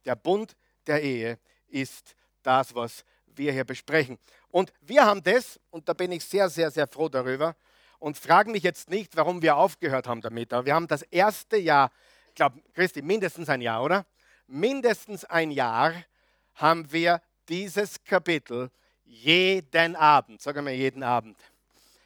Der 0.05 0.15
Bund 0.15 0.55
der 0.85 1.01
Ehe 1.01 1.39
ist 1.67 2.15
das, 2.43 2.75
was 2.75 3.03
wir 3.25 3.51
hier 3.51 3.63
besprechen. 3.63 4.19
Und 4.49 4.71
wir 4.81 5.05
haben 5.05 5.23
das, 5.23 5.59
und 5.71 5.89
da 5.89 5.93
bin 5.93 6.11
ich 6.11 6.23
sehr, 6.23 6.49
sehr, 6.49 6.71
sehr 6.71 6.87
froh 6.87 7.09
darüber, 7.09 7.55
und 7.99 8.17
fragen 8.17 8.51
mich 8.51 8.63
jetzt 8.63 8.89
nicht, 8.89 9.15
warum 9.15 9.41
wir 9.41 9.55
aufgehört 9.55 10.07
haben 10.07 10.21
damit. 10.21 10.53
Aber 10.53 10.65
wir 10.65 10.75
haben 10.75 10.87
das 10.87 11.01
erste 11.03 11.57
Jahr, 11.57 11.91
ich 12.29 12.35
glaube, 12.35 12.61
Christi, 12.73 13.01
mindestens 13.01 13.49
ein 13.49 13.61
Jahr, 13.61 13.83
oder? 13.83 14.05
Mindestens 14.47 15.25
ein 15.25 15.51
Jahr 15.51 15.93
haben 16.55 16.91
wir 16.91 17.21
dieses 17.49 18.03
Kapitel 18.03 18.69
jeden 19.05 19.95
Abend, 19.95 20.41
sag 20.41 20.55
mal 20.61 20.71
jeden 20.71 21.03
Abend, 21.03 21.37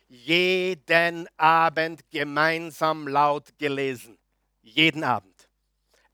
jeden 0.10 1.30
Abend 1.38 2.10
gemeinsam 2.10 3.08
laut 3.08 3.58
gelesen. 3.58 4.18
Jeden 4.62 5.04
Abend. 5.04 5.50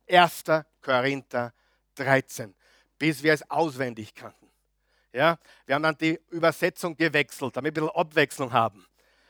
1. 0.08 0.44
Korinther 0.82 1.54
13, 1.96 2.54
bis 3.00 3.24
wir 3.24 3.34
es 3.34 3.50
auswendig 3.50 4.14
kannten. 4.14 4.52
Ja, 5.12 5.40
wir 5.66 5.76
haben 5.76 5.84
dann 5.84 5.98
die 5.98 6.20
Übersetzung 6.30 6.96
gewechselt, 6.96 7.56
damit 7.56 7.76
wir 7.76 7.84
ein 7.84 7.88
bisschen 7.88 8.02
Abwechslung 8.02 8.54
haben. 8.54 8.86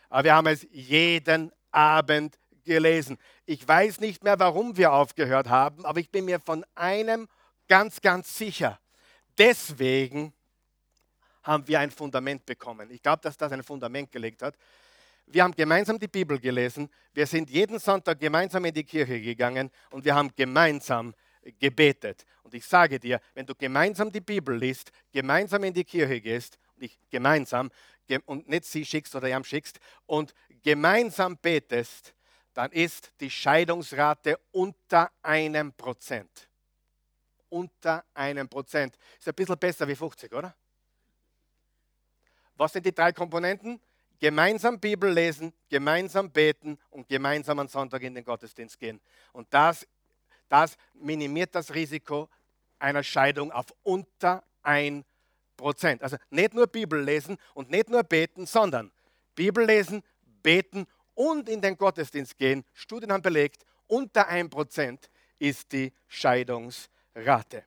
Aber 0.10 0.24
wir 0.24 0.36
haben 0.36 0.48
es 0.48 0.68
jeden 0.72 1.52
Abend 1.72 2.38
gelesen. 2.64 3.18
Ich 3.46 3.66
weiß 3.66 4.00
nicht 4.00 4.24
mehr, 4.24 4.40
warum 4.40 4.76
wir 4.76 4.92
aufgehört 4.92 5.48
haben, 5.48 5.86
aber 5.86 6.00
ich 6.00 6.10
bin 6.10 6.26
mir 6.26 6.40
von 6.40 6.66
einem 6.74 7.28
ganz, 7.68 8.02
ganz 8.02 8.36
sicher 8.36 8.80
deswegen 9.38 10.34
haben 11.46 11.68
wir 11.68 11.80
ein 11.80 11.92
Fundament 11.92 12.46
bekommen. 12.46 12.92
Ich 12.92 13.02
glaube, 13.02 13.22
dass 13.22 13.38
das 13.38 13.52
ein 13.52 13.64
Fundament 13.64 14.12
gelegt 14.12 14.42
hat. 14.42 14.56
Wir 15.28 15.44
haben 15.44 15.56
gemeinsam 15.56 15.98
die 15.98 16.08
Bibel 16.08 16.40
gelesen. 16.40 16.90
Wir 17.14 17.26
sind 17.26 17.50
jeden 17.50 17.80
Sonntag 17.80 18.20
gemeinsam 18.20 18.66
in 18.66 18.74
die 18.74 18.84
Kirche 18.84 19.20
gegangen 19.22 19.72
und 19.90 20.06
wir 20.06 20.14
haben 20.14 20.32
gemeinsam 20.36 21.16
gebetet. 21.60 22.26
Und 22.44 22.54
ich 22.54 22.66
sage 22.66 23.00
dir, 23.00 23.20
wenn 23.34 23.46
du 23.46 23.56
gemeinsam 23.56 24.12
die 24.12 24.22
Bibel 24.22 24.56
liest, 24.58 24.92
gemeinsam 25.12 25.64
in 25.64 25.74
die 25.74 25.84
Kirche 25.84 26.20
gehst, 26.22 26.58
nicht 26.78 27.00
gemeinsam 27.10 27.72
und 28.26 28.50
nicht 28.50 28.66
sie 28.66 28.86
schickst 28.86 29.16
oder 29.16 29.30
ihm 29.30 29.44
schickst 29.44 29.80
und 30.06 30.34
gemeinsam 30.64 31.38
betest, 31.38 32.14
dann 32.54 32.72
ist 32.72 33.12
die 33.20 33.30
Scheidungsrate 33.30 34.40
unter 34.52 35.12
einem 35.22 35.74
Prozent 35.74 36.48
unter 37.56 38.04
einem 38.14 38.50
Prozent. 38.50 38.98
Ist 39.18 39.28
ein 39.28 39.34
bisschen 39.34 39.58
besser 39.58 39.88
wie 39.88 39.96
50, 39.96 40.34
oder? 40.34 40.54
Was 42.56 42.74
sind 42.74 42.86
die 42.86 42.94
drei 42.94 43.12
Komponenten? 43.12 43.80
Gemeinsam 44.20 44.80
Bibel 44.80 45.12
lesen, 45.12 45.54
gemeinsam 45.70 46.32
beten 46.32 46.78
und 46.90 47.08
gemeinsam 47.08 47.60
am 47.60 47.68
Sonntag 47.68 48.02
in 48.04 48.16
den 48.16 48.24
Gottesdienst 48.24 48.80
gehen. 48.80 49.02
Und 49.34 49.48
das, 49.54 49.86
das 50.48 50.78
minimiert 50.94 51.54
das 51.54 51.74
Risiko 51.74 52.30
einer 52.80 53.04
Scheidung 53.04 53.52
auf 53.52 53.66
unter 53.84 54.44
ein 54.64 55.04
Prozent. 55.58 56.02
Also 56.02 56.18
nicht 56.30 56.54
nur 56.54 56.68
Bibel 56.68 57.02
lesen 57.02 57.38
und 57.54 57.70
nicht 57.70 57.90
nur 57.90 58.04
beten, 58.04 58.46
sondern 58.46 58.92
Bibel 59.36 59.66
lesen, 59.66 60.02
beten 60.42 60.88
und 61.14 61.50
in 61.50 61.62
den 61.62 61.78
Gottesdienst 61.78 62.38
gehen. 62.38 62.64
Studien 62.74 63.12
haben 63.12 63.22
belegt, 63.22 63.66
unter 63.88 64.28
ein 64.28 64.50
Prozent 64.50 65.10
ist 65.40 65.72
die 65.72 65.92
Scheidungsrate. 66.08 66.90
Rate. 67.16 67.64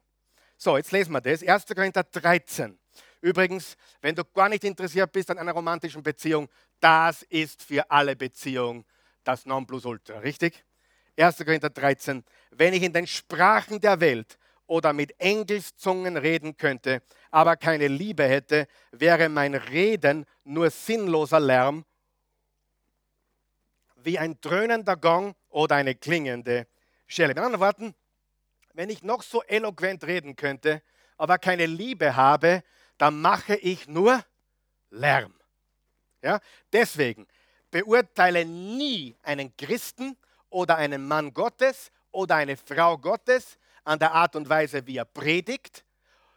So, 0.57 0.77
jetzt 0.77 0.93
lesen 0.93 1.13
wir 1.13 1.21
das. 1.21 1.43
1. 1.43 1.67
Korinther 1.67 2.05
13. 2.05 2.79
Übrigens, 3.21 3.77
wenn 4.01 4.15
du 4.15 4.25
gar 4.25 4.49
nicht 4.49 4.65
interessiert 4.65 5.11
bist 5.13 5.31
an 5.31 5.39
einer 5.39 5.53
romantischen 5.53 6.03
Beziehung, 6.03 6.49
das 6.81 7.23
ist 7.23 7.63
für 7.63 7.91
alle 7.91 8.15
Beziehungen 8.15 8.85
das 9.25 9.45
Nonplusultra, 9.45 10.19
richtig? 10.19 10.65
1. 11.19 11.39
Korinther 11.39 11.71
13. 11.71 12.25
Wenn 12.51 12.75
ich 12.75 12.83
in 12.83 12.93
den 12.93 13.07
Sprachen 13.07 13.81
der 13.81 14.01
Welt 14.01 14.39
oder 14.69 14.93
mit 14.93 15.19
Engelszungen 15.21 16.17
reden 16.17 16.57
könnte, 16.57 17.03
aber 17.31 17.57
keine 17.57 17.89
Liebe 17.89 18.25
hätte, 18.25 18.69
wäre 18.93 19.29
mein 19.29 19.55
Reden 19.55 20.25
nur 20.45 20.71
sinnloser 20.71 21.41
Lärm, 21.41 21.85
wie 23.97 24.19
ein 24.19 24.41
dröhnender 24.41 24.97
Gong 24.97 25.35
oder 25.49 25.75
eine 25.75 25.97
klingende 25.97 26.69
Schelle. 27.07 27.29
Mit 27.29 27.39
anderen 27.39 27.61
Worten, 27.61 27.95
wenn 28.75 28.91
ich 28.91 29.03
noch 29.03 29.23
so 29.23 29.43
eloquent 29.43 30.05
reden 30.05 30.37
könnte, 30.37 30.83
aber 31.17 31.39
keine 31.39 31.67
Liebe 31.67 32.15
habe, 32.15 32.63
dann 32.99 33.21
mache 33.21 33.57
ich 33.57 33.89
nur 33.89 34.23
Lärm. 34.91 35.35
Ja? 36.23 36.41
Deswegen, 36.73 37.27
beurteile 37.71 38.45
nie 38.45 39.17
einen 39.23 39.57
Christen 39.57 40.17
oder 40.51 40.77
einen 40.77 41.07
Mann 41.07 41.33
Gottes 41.33 41.91
oder 42.11 42.37
eine 42.37 42.57
Frau 42.57 42.99
Gottes 42.99 43.59
an 43.85 43.99
der 43.99 44.13
Art 44.13 44.37
und 44.37 44.49
Weise, 44.49 44.87
wie 44.87 44.97
er 44.97 45.05
predigt, 45.05 45.85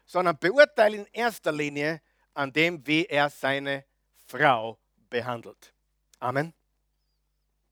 sondern 0.05 0.37
beurteile 0.37 0.97
in 0.97 1.05
erster 1.11 1.51
Linie 1.51 2.01
an 2.33 2.51
dem, 2.51 2.85
wie 2.85 3.05
er 3.05 3.29
seine 3.29 3.85
Frau 4.27 4.77
behandelt. 5.09 5.73
Amen. 6.19 6.53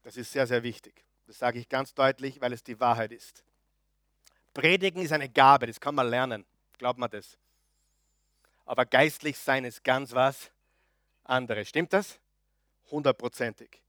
Das 0.02 0.17
ist 0.17 0.32
sehr, 0.32 0.47
sehr 0.47 0.63
wichtig. 0.63 1.06
Das 1.28 1.38
sage 1.38 1.60
ich 1.60 1.69
ganz 1.69 1.93
deutlich, 1.93 2.41
weil 2.41 2.54
es 2.54 2.63
die 2.63 2.80
Wahrheit 2.80 3.12
ist. 3.12 3.43
Predigen 4.54 5.02
ist 5.02 5.12
eine 5.12 5.30
Gabe, 5.30 5.67
das 5.67 5.80
kann 5.80 5.95
man 5.95 6.10
lernen. 6.10 6.45
Glaubt 6.78 6.97
man 6.97 7.10
das? 7.10 7.38
Aber 8.69 8.86
geistlich 8.86 9.36
sein 9.36 9.65
ist 9.65 9.84
ganz 9.84 10.13
was 10.13 10.51
anderes. 11.23 11.67
Stimmt 11.67 11.91
das? 11.91 12.19
Hundertprozentig. 12.91 13.82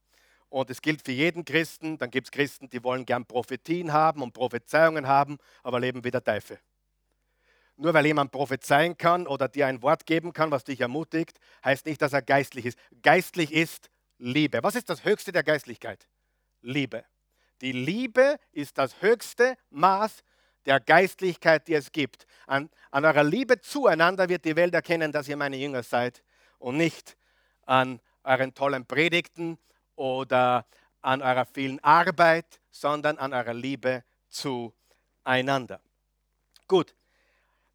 Und 0.49 0.71
es 0.71 0.81
gilt 0.81 1.03
für 1.03 1.13
jeden 1.13 1.45
Christen. 1.45 1.99
Dann 1.99 2.11
gibt 2.11 2.29
es 2.29 2.31
Christen, 2.31 2.71
die 2.71 2.83
wollen 2.83 3.05
gern 3.05 3.27
Prophetien 3.27 3.93
haben 3.93 4.23
und 4.23 4.33
Prophezeiungen 4.33 5.07
haben, 5.07 5.37
aber 5.63 5.81
leben 5.81 6.03
wie 6.03 6.11
der 6.11 6.25
Teufel. 6.25 6.59
Nur 7.77 7.93
weil 7.93 8.07
jemand 8.07 8.33
prophezeien 8.33 8.97
kann 8.97 9.27
oder 9.27 9.49
dir 9.49 9.67
ein 9.67 9.83
Wort 9.83 10.07
geben 10.07 10.33
kann, 10.33 10.51
was 10.51 10.65
dich 10.65 10.81
ermutigt, 10.81 11.39
heißt 11.63 11.85
nicht, 11.85 12.01
dass 12.01 12.15
er 12.15 12.23
geistlich 12.23 12.65
ist. 12.65 12.79
Geistlich 13.03 13.53
ist 13.53 13.91
Liebe. 14.17 14.63
Was 14.63 14.77
ist 14.77 14.89
das 14.89 15.05
Höchste 15.05 15.31
der 15.31 15.43
Geistlichkeit? 15.43 16.09
Liebe. 16.63 17.05
Die 17.61 17.73
Liebe 17.73 18.39
ist 18.53 18.79
das 18.79 19.03
höchste 19.03 19.59
Maß 19.69 20.23
der 20.67 20.81
Geistlichkeit, 20.81 21.69
die 21.69 21.75
es 21.75 21.93
gibt. 21.93 22.27
An, 22.47 22.71
an 22.91 23.05
eurer 23.05 23.25
Liebe 23.25 23.61
zueinander 23.61 24.29
wird 24.29 24.45
die 24.45 24.57
Welt 24.57 24.75
erkennen, 24.75 25.13
dass 25.13 25.29
ihr 25.29 25.37
meine 25.37 25.57
Jünger 25.57 25.83
seid 25.83 26.23
und 26.59 26.77
nicht 26.77 27.17
an 27.67 28.01
euren 28.25 28.55
tollen 28.55 28.87
Predigten 28.87 29.59
oder 29.97 30.67
an 31.03 31.23
eurer 31.23 31.47
vielen 31.47 31.83
Arbeit, 31.83 32.61
sondern 32.71 33.19
an 33.19 33.33
eurer 33.33 33.55
Liebe 33.55 34.05
zueinander. 34.29 35.81
Gut, 36.67 36.95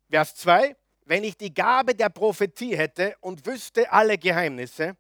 Vers 0.10 0.36
2, 0.36 0.76
wenn 1.06 1.24
ich 1.24 1.38
die 1.38 1.54
Gabe 1.54 1.96
der 1.96 2.10
Prophetie 2.10 2.78
hätte 2.78 3.16
und 3.22 3.46
wüsste 3.46 3.92
alle 3.92 4.18
Geheimnisse 4.18 4.96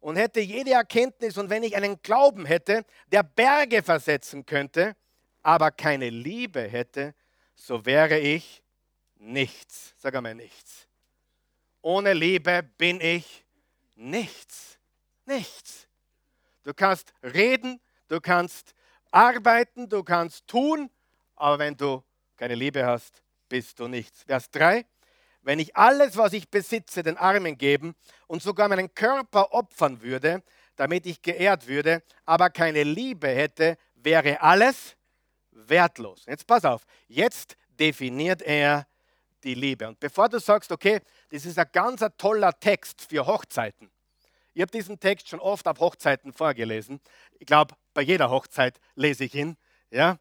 und 0.00 0.16
hätte 0.16 0.40
jede 0.40 0.72
Erkenntnis 0.72 1.36
und 1.36 1.50
wenn 1.50 1.62
ich 1.62 1.76
einen 1.76 2.00
Glauben 2.02 2.46
hätte, 2.46 2.84
der 3.10 3.22
Berge 3.22 3.82
versetzen 3.82 4.46
könnte, 4.46 4.96
aber 5.42 5.70
keine 5.70 6.10
Liebe 6.10 6.62
hätte, 6.62 7.14
so 7.60 7.84
wäre 7.84 8.18
ich 8.18 8.62
nichts. 9.16 9.94
Sag 9.98 10.14
einmal 10.14 10.34
nichts. 10.34 10.88
Ohne 11.82 12.12
Liebe 12.12 12.62
bin 12.78 13.00
ich 13.00 13.44
nichts. 13.94 14.78
Nichts. 15.26 15.86
Du 16.62 16.74
kannst 16.74 17.12
reden, 17.22 17.80
du 18.08 18.20
kannst 18.20 18.74
arbeiten, 19.10 19.88
du 19.88 20.02
kannst 20.02 20.46
tun, 20.46 20.90
aber 21.36 21.58
wenn 21.58 21.76
du 21.76 22.02
keine 22.36 22.54
Liebe 22.54 22.84
hast, 22.84 23.22
bist 23.48 23.78
du 23.78 23.88
nichts. 23.88 24.22
Vers 24.24 24.50
3. 24.50 24.84
Wenn 25.42 25.58
ich 25.58 25.76
alles, 25.76 26.16
was 26.16 26.32
ich 26.32 26.48
besitze, 26.50 27.02
den 27.02 27.16
Armen 27.16 27.56
geben 27.56 27.94
und 28.26 28.42
sogar 28.42 28.68
meinen 28.68 28.94
Körper 28.94 29.52
opfern 29.52 30.00
würde, 30.02 30.42
damit 30.76 31.06
ich 31.06 31.22
geehrt 31.22 31.66
würde, 31.66 32.02
aber 32.24 32.50
keine 32.50 32.82
Liebe 32.82 33.28
hätte, 33.28 33.76
wäre 33.94 34.40
alles 34.40 34.96
wertlos. 35.52 36.24
Jetzt 36.26 36.46
pass 36.46 36.64
auf, 36.64 36.82
jetzt 37.08 37.56
definiert 37.78 38.42
er 38.42 38.86
die 39.42 39.54
Liebe. 39.54 39.88
Und 39.88 39.98
bevor 40.00 40.28
du 40.28 40.38
sagst, 40.38 40.70
okay, 40.70 41.00
das 41.30 41.46
ist 41.46 41.58
ein 41.58 41.68
ganz 41.72 42.04
toller 42.18 42.58
Text 42.58 43.06
für 43.08 43.26
Hochzeiten. 43.26 43.90
Ich 44.52 44.62
habe 44.62 44.70
diesen 44.70 44.98
Text 44.98 45.28
schon 45.28 45.40
oft 45.40 45.66
auf 45.66 45.78
Hochzeiten 45.78 46.32
vorgelesen. 46.32 47.00
Ich 47.38 47.46
glaube, 47.46 47.74
bei 47.94 48.02
jeder 48.02 48.30
Hochzeit 48.30 48.80
lese 48.94 49.24
ich 49.24 49.34
ihn. 49.34 49.56
Ja, 49.90 50.18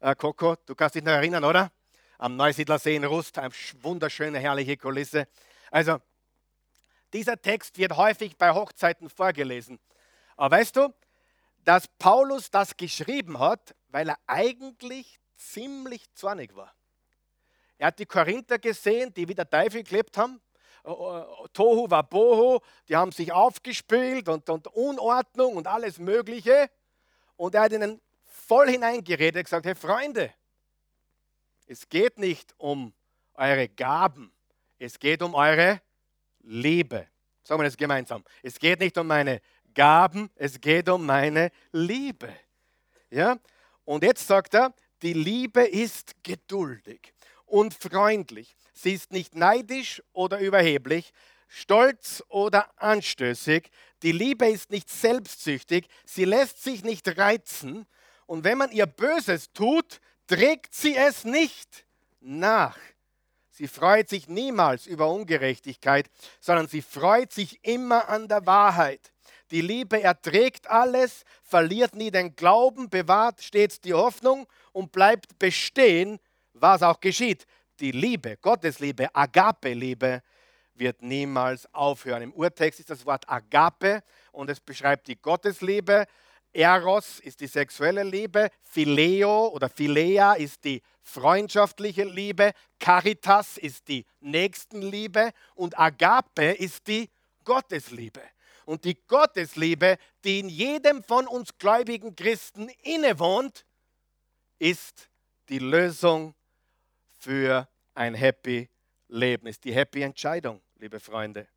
äh, 0.00 0.14
Coco, 0.14 0.56
du 0.66 0.74
kannst 0.74 0.94
dich 0.94 1.02
noch 1.02 1.12
erinnern, 1.12 1.44
oder? 1.44 1.70
Am 2.18 2.36
Neusiedlersee 2.36 2.96
in 2.96 3.04
Rust, 3.04 3.38
eine 3.38 3.52
wunderschöne, 3.80 4.38
herrliche 4.38 4.76
Kulisse. 4.76 5.26
Also, 5.70 5.98
dieser 7.12 7.40
Text 7.40 7.76
wird 7.78 7.96
häufig 7.96 8.36
bei 8.36 8.52
Hochzeiten 8.52 9.10
vorgelesen. 9.10 9.78
Aber 10.36 10.56
weißt 10.56 10.76
du, 10.76 10.94
dass 11.64 11.88
Paulus 11.88 12.50
das 12.50 12.76
geschrieben 12.76 13.38
hat, 13.38 13.74
weil 13.92 14.08
er 14.08 14.18
eigentlich 14.26 15.20
ziemlich 15.36 16.12
zornig 16.14 16.56
war. 16.56 16.74
Er 17.78 17.88
hat 17.88 17.98
die 17.98 18.06
Korinther 18.06 18.58
gesehen, 18.58 19.12
die 19.14 19.28
wie 19.28 19.34
der 19.34 19.48
Teufel 19.48 19.82
gelebt 19.82 20.16
haben. 20.16 20.40
Tohu 21.52 21.88
war 21.90 22.02
Bohu, 22.02 22.58
die 22.88 22.96
haben 22.96 23.12
sich 23.12 23.32
aufgespielt 23.32 24.28
und, 24.28 24.48
und 24.50 24.66
Unordnung 24.68 25.56
und 25.56 25.66
alles 25.66 25.98
Mögliche. 25.98 26.70
Und 27.36 27.54
er 27.54 27.62
hat 27.62 27.72
ihnen 27.72 28.00
voll 28.24 28.68
hineingeredet, 28.68 29.44
gesagt: 29.44 29.66
Hey 29.66 29.74
Freunde, 29.74 30.32
es 31.66 31.88
geht 31.88 32.18
nicht 32.18 32.54
um 32.58 32.92
eure 33.34 33.68
Gaben, 33.68 34.32
es 34.78 34.98
geht 34.98 35.22
um 35.22 35.34
eure 35.34 35.80
Liebe. 36.40 37.06
Sagen 37.44 37.60
wir 37.60 37.64
das 37.64 37.76
gemeinsam. 37.76 38.24
Es 38.42 38.58
geht 38.58 38.80
nicht 38.80 38.96
um 38.98 39.06
meine 39.06 39.40
Gaben, 39.74 40.30
es 40.36 40.60
geht 40.60 40.88
um 40.88 41.04
meine 41.04 41.50
Liebe. 41.72 42.32
Ja? 43.10 43.36
Und 43.84 44.04
jetzt 44.04 44.26
sagt 44.26 44.54
er, 44.54 44.72
die 45.02 45.12
Liebe 45.12 45.62
ist 45.62 46.14
geduldig 46.22 47.12
und 47.46 47.74
freundlich. 47.74 48.56
Sie 48.72 48.94
ist 48.94 49.12
nicht 49.12 49.34
neidisch 49.34 50.02
oder 50.12 50.38
überheblich, 50.38 51.12
stolz 51.48 52.22
oder 52.28 52.70
anstößig. 52.80 53.70
Die 54.02 54.12
Liebe 54.12 54.48
ist 54.48 54.70
nicht 54.70 54.88
selbstsüchtig, 54.88 55.86
sie 56.04 56.24
lässt 56.24 56.62
sich 56.62 56.82
nicht 56.84 57.18
reizen. 57.18 57.86
Und 58.26 58.44
wenn 58.44 58.58
man 58.58 58.70
ihr 58.70 58.86
Böses 58.86 59.52
tut, 59.52 60.00
trägt 60.26 60.74
sie 60.74 60.96
es 60.96 61.24
nicht 61.24 61.84
nach. 62.20 62.78
Sie 63.50 63.68
freut 63.68 64.08
sich 64.08 64.28
niemals 64.28 64.86
über 64.86 65.10
Ungerechtigkeit, 65.10 66.10
sondern 66.40 66.68
sie 66.68 66.80
freut 66.80 67.32
sich 67.32 67.62
immer 67.62 68.08
an 68.08 68.26
der 68.26 68.46
Wahrheit. 68.46 69.12
Die 69.52 69.60
Liebe 69.60 70.02
erträgt 70.02 70.68
alles, 70.70 71.24
verliert 71.42 71.94
nie 71.94 72.10
den 72.10 72.34
Glauben, 72.34 72.88
bewahrt 72.88 73.42
stets 73.42 73.78
die 73.82 73.92
Hoffnung 73.92 74.46
und 74.72 74.92
bleibt 74.92 75.38
bestehen, 75.38 76.18
was 76.54 76.82
auch 76.82 76.98
geschieht. 76.98 77.44
Die 77.78 77.92
Liebe, 77.92 78.38
Gottes 78.38 78.78
Liebe, 78.78 79.14
Agape-Liebe, 79.14 80.22
wird 80.72 81.02
niemals 81.02 81.72
aufhören. 81.74 82.22
Im 82.22 82.32
Urtext 82.32 82.80
ist 82.80 82.88
das 82.88 83.04
Wort 83.04 83.28
Agape 83.28 84.02
und 84.32 84.48
es 84.48 84.58
beschreibt 84.58 85.06
die 85.06 85.20
Gottesliebe. 85.20 86.06
Eros 86.54 87.20
ist 87.20 87.40
die 87.40 87.46
sexuelle 87.46 88.04
Liebe, 88.04 88.48
Phileo 88.62 89.48
oder 89.48 89.68
Philea 89.68 90.32
ist 90.32 90.64
die 90.64 90.82
freundschaftliche 91.02 92.04
Liebe, 92.04 92.52
Caritas 92.78 93.58
ist 93.58 93.86
die 93.88 94.06
Nächstenliebe 94.20 95.32
und 95.54 95.78
Agape 95.78 96.52
ist 96.52 96.86
die 96.86 97.10
Gottesliebe. 97.44 98.22
Und 98.64 98.84
die 98.84 98.94
Gottesliebe, 99.06 99.98
die 100.24 100.40
in 100.40 100.48
jedem 100.48 101.02
von 101.02 101.26
uns 101.26 101.56
gläubigen 101.58 102.14
Christen 102.14 102.68
innewohnt, 102.82 103.66
ist 104.58 105.10
die 105.48 105.58
Lösung 105.58 106.34
für 107.18 107.68
ein 107.94 108.14
happy 108.14 108.68
Leben, 109.08 109.46
ist 109.46 109.64
die 109.64 109.74
happy 109.74 110.02
Entscheidung, 110.02 110.62
liebe 110.76 111.00
Freunde. 111.00 111.48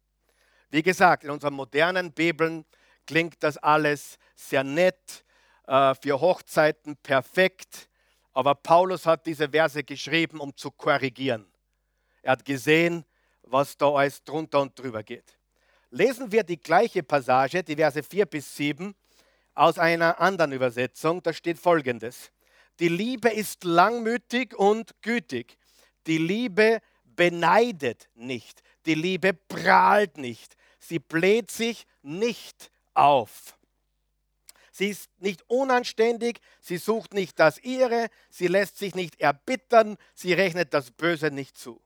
Wie 0.70 0.82
gesagt, 0.82 1.24
in 1.24 1.30
unseren 1.30 1.54
modernen 1.54 2.12
Bibeln 2.12 2.66
klingt 3.06 3.42
das 3.44 3.58
alles 3.58 4.18
sehr 4.36 4.64
nett, 4.64 5.24
äh, 5.68 5.96
für 5.96 6.20
Hochzeiten 6.20 6.98
perfekt, 6.98 7.90
aber 8.34 8.56
Paulus 8.56 9.06
hat 9.06 9.26
diese 9.26 9.50
Verse 9.50 9.84
geschrieben, 9.84 10.40
um 10.40 10.56
zu 10.56 10.70
korrigieren. 10.72 11.50
Er 12.22 12.34
hat 12.34 12.44
gesehen, 12.44 13.06
was 13.44 13.78
da 13.78 13.90
alles 13.92 14.24
drunter 14.24 14.62
und 14.62 14.78
drüber 14.78 15.04
geht. 15.04 15.35
Lesen 15.96 16.30
wir 16.30 16.44
die 16.44 16.60
gleiche 16.60 17.04
Passage, 17.04 17.64
die 17.64 17.78
Verse 17.78 18.04
4 18.04 18.26
bis 18.26 18.54
7, 18.58 18.94
aus 19.54 19.80
einer 19.80 20.20
anderen 20.20 20.52
Übersetzung. 20.52 21.24
Da 21.24 21.32
steht 21.32 21.58
folgendes. 21.58 22.34
Die 22.82 22.90
Liebe 22.90 23.30
ist 23.30 23.64
langmütig 23.64 24.54
und 24.54 25.02
gütig. 25.02 25.58
Die 26.06 26.18
Liebe 26.18 26.82
beneidet 27.06 28.10
nicht. 28.14 28.62
Die 28.86 28.96
Liebe 28.96 29.34
prahlt 29.34 30.18
nicht. 30.18 30.58
Sie 30.80 31.00
bläht 31.00 31.50
sich 31.50 31.88
nicht 32.02 32.72
auf. 32.94 33.58
Sie 34.74 34.90
ist 34.90 35.10
nicht 35.20 35.50
unanständig, 35.50 36.42
sie 36.60 36.76
sucht 36.76 37.14
nicht 37.14 37.40
das 37.40 37.58
Ihre, 37.60 38.08
sie 38.30 38.48
lässt 38.48 38.78
sich 38.78 38.96
nicht 38.96 39.22
erbittern, 39.22 39.96
sie 40.14 40.34
rechnet 40.34 40.74
das 40.74 40.92
Böse 40.92 41.32
nicht 41.32 41.58
zu. 41.58 41.82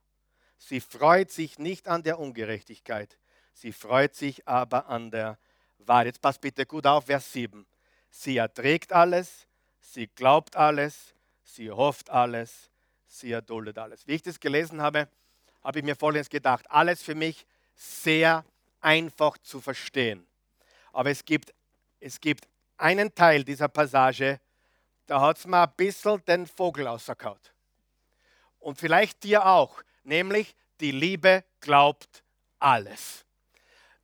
Sie 0.57 0.79
freut 0.79 1.29
sich 1.29 1.59
nicht 1.59 1.87
an 1.87 2.01
der 2.01 2.17
Ungerechtigkeit, 2.17 3.19
sie 3.59 3.71
freut 3.71 4.15
sich 4.15 4.47
aber 4.47 4.87
an 4.87 5.11
der 5.11 5.37
Wahrheit. 5.79 6.07
Jetzt 6.07 6.21
passt 6.21 6.41
bitte 6.41 6.65
gut 6.65 6.85
auf, 6.85 7.05
Vers 7.05 7.31
7. 7.33 7.65
Sie 8.09 8.37
erträgt 8.37 8.91
alles, 8.91 9.47
sie 9.79 10.07
glaubt 10.07 10.55
alles, 10.55 11.13
sie 11.43 11.69
hofft 11.69 12.09
alles, 12.09 12.69
sie 13.07 13.31
erduldet 13.31 13.77
alles. 13.77 14.07
Wie 14.07 14.15
ich 14.15 14.21
das 14.21 14.39
gelesen 14.39 14.81
habe, 14.81 15.07
habe 15.63 15.79
ich 15.79 15.85
mir 15.85 15.95
folgendes 15.95 16.29
gedacht. 16.29 16.65
Alles 16.69 17.03
für 17.03 17.15
mich 17.15 17.45
sehr 17.75 18.45
einfach 18.81 19.37
zu 19.39 19.61
verstehen. 19.61 20.25
Aber 20.91 21.09
es 21.11 21.23
gibt 21.25 21.53
es 21.99 22.19
gibt 22.19 22.47
einen 22.77 23.13
Teil 23.13 23.43
dieser 23.43 23.67
Passage, 23.67 24.39
da 25.05 25.19
hat 25.19 25.37
es 25.37 25.45
mir 25.45 25.63
ein 25.63 25.73
bisschen 25.75 26.23
den 26.25 26.47
Vogel 26.47 26.87
ausgekaut. 26.87 27.53
Und 28.59 28.77
vielleicht 28.77 29.23
dir 29.23 29.45
auch, 29.45 29.81
nämlich 30.03 30.55
die 30.79 30.91
Liebe 30.91 31.43
glaubt 31.59 32.23
alles. 32.59 33.25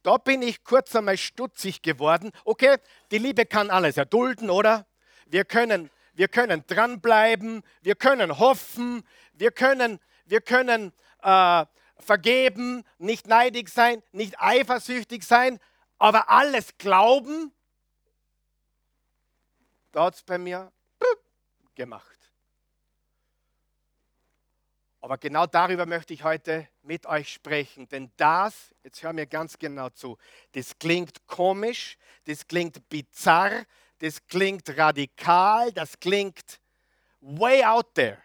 Da 0.05 0.17
bin 0.17 0.43
ich 0.43 0.63
kurz 0.63 0.95
einmal 0.95 1.17
stutzig 1.17 1.81
geworden. 1.81 2.31
Okay, 2.43 2.77
die 3.09 3.17
Liebe 3.17 3.47
kann 3.47 3.71
alles 3.71 3.97
erdulden, 3.97 4.51
oder? 4.51 4.85
Wir 5.25 5.45
können, 5.45 5.89
wir 6.13 6.27
können 6.27 6.63
dranbleiben, 6.67 7.63
wir 7.81 7.95
können 7.95 8.37
hoffen, 8.37 9.03
wir 9.33 9.49
können, 9.49 9.99
wir 10.27 10.41
können 10.41 10.93
äh, 11.23 11.65
vergeben, 11.97 12.83
nicht 12.99 13.25
neidig 13.25 13.69
sein, 13.69 14.03
nicht 14.11 14.39
eifersüchtig 14.39 15.23
sein, 15.23 15.59
aber 15.97 16.29
alles 16.29 16.77
glauben, 16.77 17.51
da 19.91 20.03
hat 20.03 20.13
es 20.13 20.21
bei 20.21 20.37
mir 20.37 20.71
gemacht. 21.73 22.14
Aber 25.05 25.19
genau 25.19 25.45
darüber 25.45 25.85
möchte 25.85 26.15
ich 26.15 26.23
heute 26.23 26.67
mit 26.81 27.05
euch 27.05 27.31
sprechen, 27.31 27.87
denn 27.89 28.11
das, 28.17 28.73
jetzt 28.83 29.03
hör 29.03 29.13
mir 29.13 29.27
ganz 29.27 29.59
genau 29.59 29.89
zu, 29.89 30.17
das 30.53 30.79
klingt 30.79 31.27
komisch, 31.27 31.99
das 32.23 32.47
klingt 32.47 32.89
bizarr, 32.89 33.67
das 33.99 34.25
klingt 34.25 34.67
radikal, 34.75 35.71
das 35.73 35.99
klingt 35.99 36.59
way 37.21 37.63
out 37.63 37.93
there. 37.93 38.17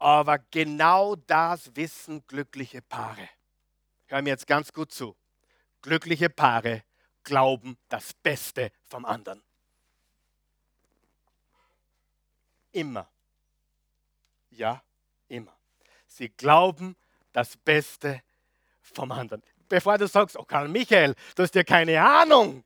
Aber 0.00 0.40
genau 0.50 1.14
das 1.14 1.76
wissen 1.76 2.26
glückliche 2.26 2.82
Paare. 2.82 3.28
Hör 4.06 4.22
mir 4.22 4.30
jetzt 4.30 4.48
ganz 4.48 4.72
gut 4.72 4.90
zu. 4.90 5.14
Glückliche 5.80 6.28
Paare 6.28 6.82
glauben 7.22 7.78
das 7.88 8.14
Beste 8.14 8.72
vom 8.88 9.04
anderen. 9.04 9.44
Immer. 12.72 13.08
Ja. 14.50 14.82
Sie 16.10 16.28
glauben 16.28 16.96
das 17.32 17.56
Beste 17.56 18.20
vom 18.82 19.10
anderen. 19.12 19.42
Bevor 19.68 19.96
du 19.96 20.08
sagst, 20.08 20.36
oh 20.36 20.44
Karl 20.44 20.68
Michael, 20.68 21.14
du 21.36 21.42
hast 21.44 21.54
ja 21.54 21.62
keine 21.62 22.02
Ahnung 22.02 22.64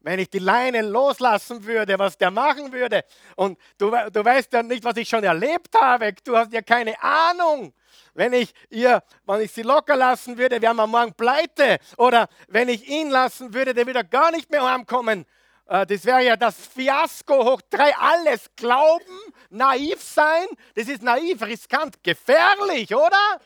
wenn 0.00 0.20
ich 0.20 0.30
die 0.30 0.38
Leine 0.38 0.82
loslassen 0.82 1.64
würde, 1.64 1.98
was 1.98 2.16
der 2.16 2.30
machen 2.30 2.72
würde. 2.72 3.04
Und 3.36 3.58
du, 3.78 3.90
du 3.90 4.24
weißt 4.24 4.52
ja 4.52 4.62
nicht, 4.62 4.84
was 4.84 4.96
ich 4.96 5.08
schon 5.08 5.24
erlebt 5.24 5.74
habe. 5.78 6.14
Du 6.24 6.36
hast 6.36 6.52
ja 6.52 6.62
keine 6.62 7.00
Ahnung. 7.02 7.74
Wenn 8.14 8.32
ich, 8.32 8.52
ihr, 8.70 9.02
wenn 9.26 9.40
ich 9.40 9.52
sie 9.52 9.62
locker 9.62 9.96
lassen 9.96 10.38
würde, 10.38 10.62
wären 10.62 10.76
wir 10.76 10.86
morgen 10.86 11.14
pleite. 11.14 11.78
Oder 11.96 12.28
wenn 12.48 12.68
ich 12.68 12.88
ihn 12.88 13.10
lassen 13.10 13.52
würde, 13.52 13.74
der 13.74 13.86
würde 13.86 14.04
gar 14.04 14.30
nicht 14.30 14.50
mehr 14.50 14.62
heimkommen. 14.62 15.26
Äh, 15.68 15.86
das 15.86 16.04
wäre 16.04 16.24
ja 16.24 16.36
das 16.36 16.66
Fiasko 16.66 17.44
hoch 17.44 17.60
drei. 17.70 17.94
Alles 17.96 18.50
glauben, 18.56 19.18
naiv 19.50 20.02
sein. 20.02 20.46
Das 20.74 20.88
ist 20.88 21.02
naiv, 21.02 21.40
riskant, 21.42 22.02
gefährlich, 22.02 22.94
oder? 22.94 23.40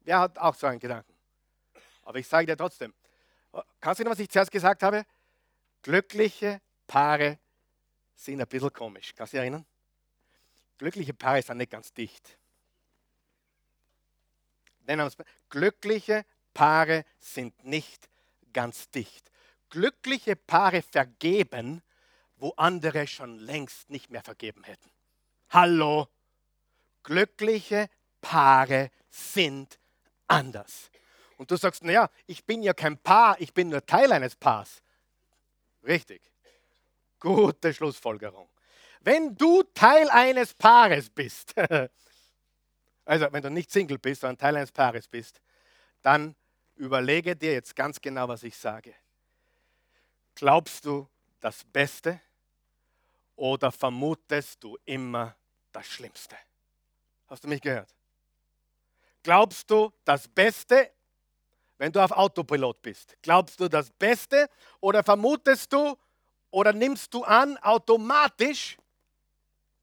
Wer 0.00 0.20
hat 0.20 0.38
auch 0.38 0.54
so 0.54 0.66
einen 0.66 0.78
Gedanken? 0.78 1.12
Aber 2.04 2.18
ich 2.18 2.28
sage 2.28 2.46
dir 2.46 2.56
trotzdem. 2.56 2.92
Kannst 3.80 4.00
du 4.00 4.04
noch, 4.04 4.12
was 4.12 4.18
ich 4.18 4.28
zuerst 4.28 4.50
gesagt 4.50 4.82
habe? 4.82 5.04
Glückliche 5.82 6.60
Paare 6.86 7.38
sind 8.14 8.40
ein 8.40 8.46
bisschen 8.46 8.72
komisch. 8.72 9.14
Kannst 9.16 9.32
du 9.32 9.36
dich 9.36 9.42
erinnern? 9.42 9.64
Glückliche 10.78 11.14
Paare 11.14 11.42
sind 11.42 11.58
nicht 11.58 11.70
ganz 11.70 11.92
dicht. 11.92 12.36
Glückliche 15.48 16.24
Paare 16.52 17.04
sind 17.18 17.64
nicht 17.64 18.08
ganz 18.52 18.90
dicht. 18.90 19.31
Glückliche 19.72 20.36
Paare 20.36 20.82
vergeben, 20.82 21.82
wo 22.36 22.50
andere 22.58 23.06
schon 23.06 23.38
längst 23.38 23.88
nicht 23.88 24.10
mehr 24.10 24.22
vergeben 24.22 24.64
hätten. 24.64 24.90
Hallo? 25.48 26.08
Glückliche 27.02 27.88
Paare 28.20 28.90
sind 29.08 29.78
anders. 30.28 30.90
Und 31.38 31.50
du 31.50 31.56
sagst, 31.56 31.82
naja, 31.84 32.10
ich 32.26 32.44
bin 32.44 32.62
ja 32.62 32.74
kein 32.74 32.98
Paar, 32.98 33.40
ich 33.40 33.54
bin 33.54 33.70
nur 33.70 33.84
Teil 33.86 34.12
eines 34.12 34.36
Paars. 34.36 34.82
Richtig. 35.82 36.20
Gute 37.18 37.72
Schlussfolgerung. 37.72 38.50
Wenn 39.00 39.34
du 39.36 39.62
Teil 39.62 40.10
eines 40.10 40.52
Paares 40.52 41.08
bist, 41.08 41.54
also 43.06 43.26
wenn 43.32 43.42
du 43.42 43.50
nicht 43.50 43.70
Single 43.70 43.98
bist, 43.98 44.20
sondern 44.20 44.36
Teil 44.36 44.56
eines 44.56 44.70
Paares 44.70 45.08
bist, 45.08 45.40
dann 46.02 46.36
überlege 46.74 47.34
dir 47.34 47.54
jetzt 47.54 47.74
ganz 47.74 47.98
genau, 48.02 48.28
was 48.28 48.42
ich 48.42 48.54
sage. 48.54 48.94
Glaubst 50.34 50.84
du 50.84 51.08
das 51.40 51.64
Beste 51.64 52.20
oder 53.36 53.70
vermutest 53.72 54.62
du 54.62 54.78
immer 54.84 55.36
das 55.72 55.86
Schlimmste? 55.86 56.36
Hast 57.28 57.44
du 57.44 57.48
mich 57.48 57.60
gehört? 57.60 57.94
Glaubst 59.22 59.70
du 59.70 59.92
das 60.04 60.28
Beste 60.28 60.90
wenn 61.82 61.90
du 61.90 61.98
auf 61.98 62.12
Autopilot 62.12 62.80
bist? 62.80 63.16
Glaubst 63.22 63.58
du 63.58 63.66
das 63.66 63.90
Beste 63.90 64.48
oder 64.78 65.02
vermutest 65.02 65.72
du 65.72 65.98
oder 66.52 66.72
nimmst 66.72 67.12
du 67.12 67.24
an 67.24 67.58
automatisch 67.58 68.76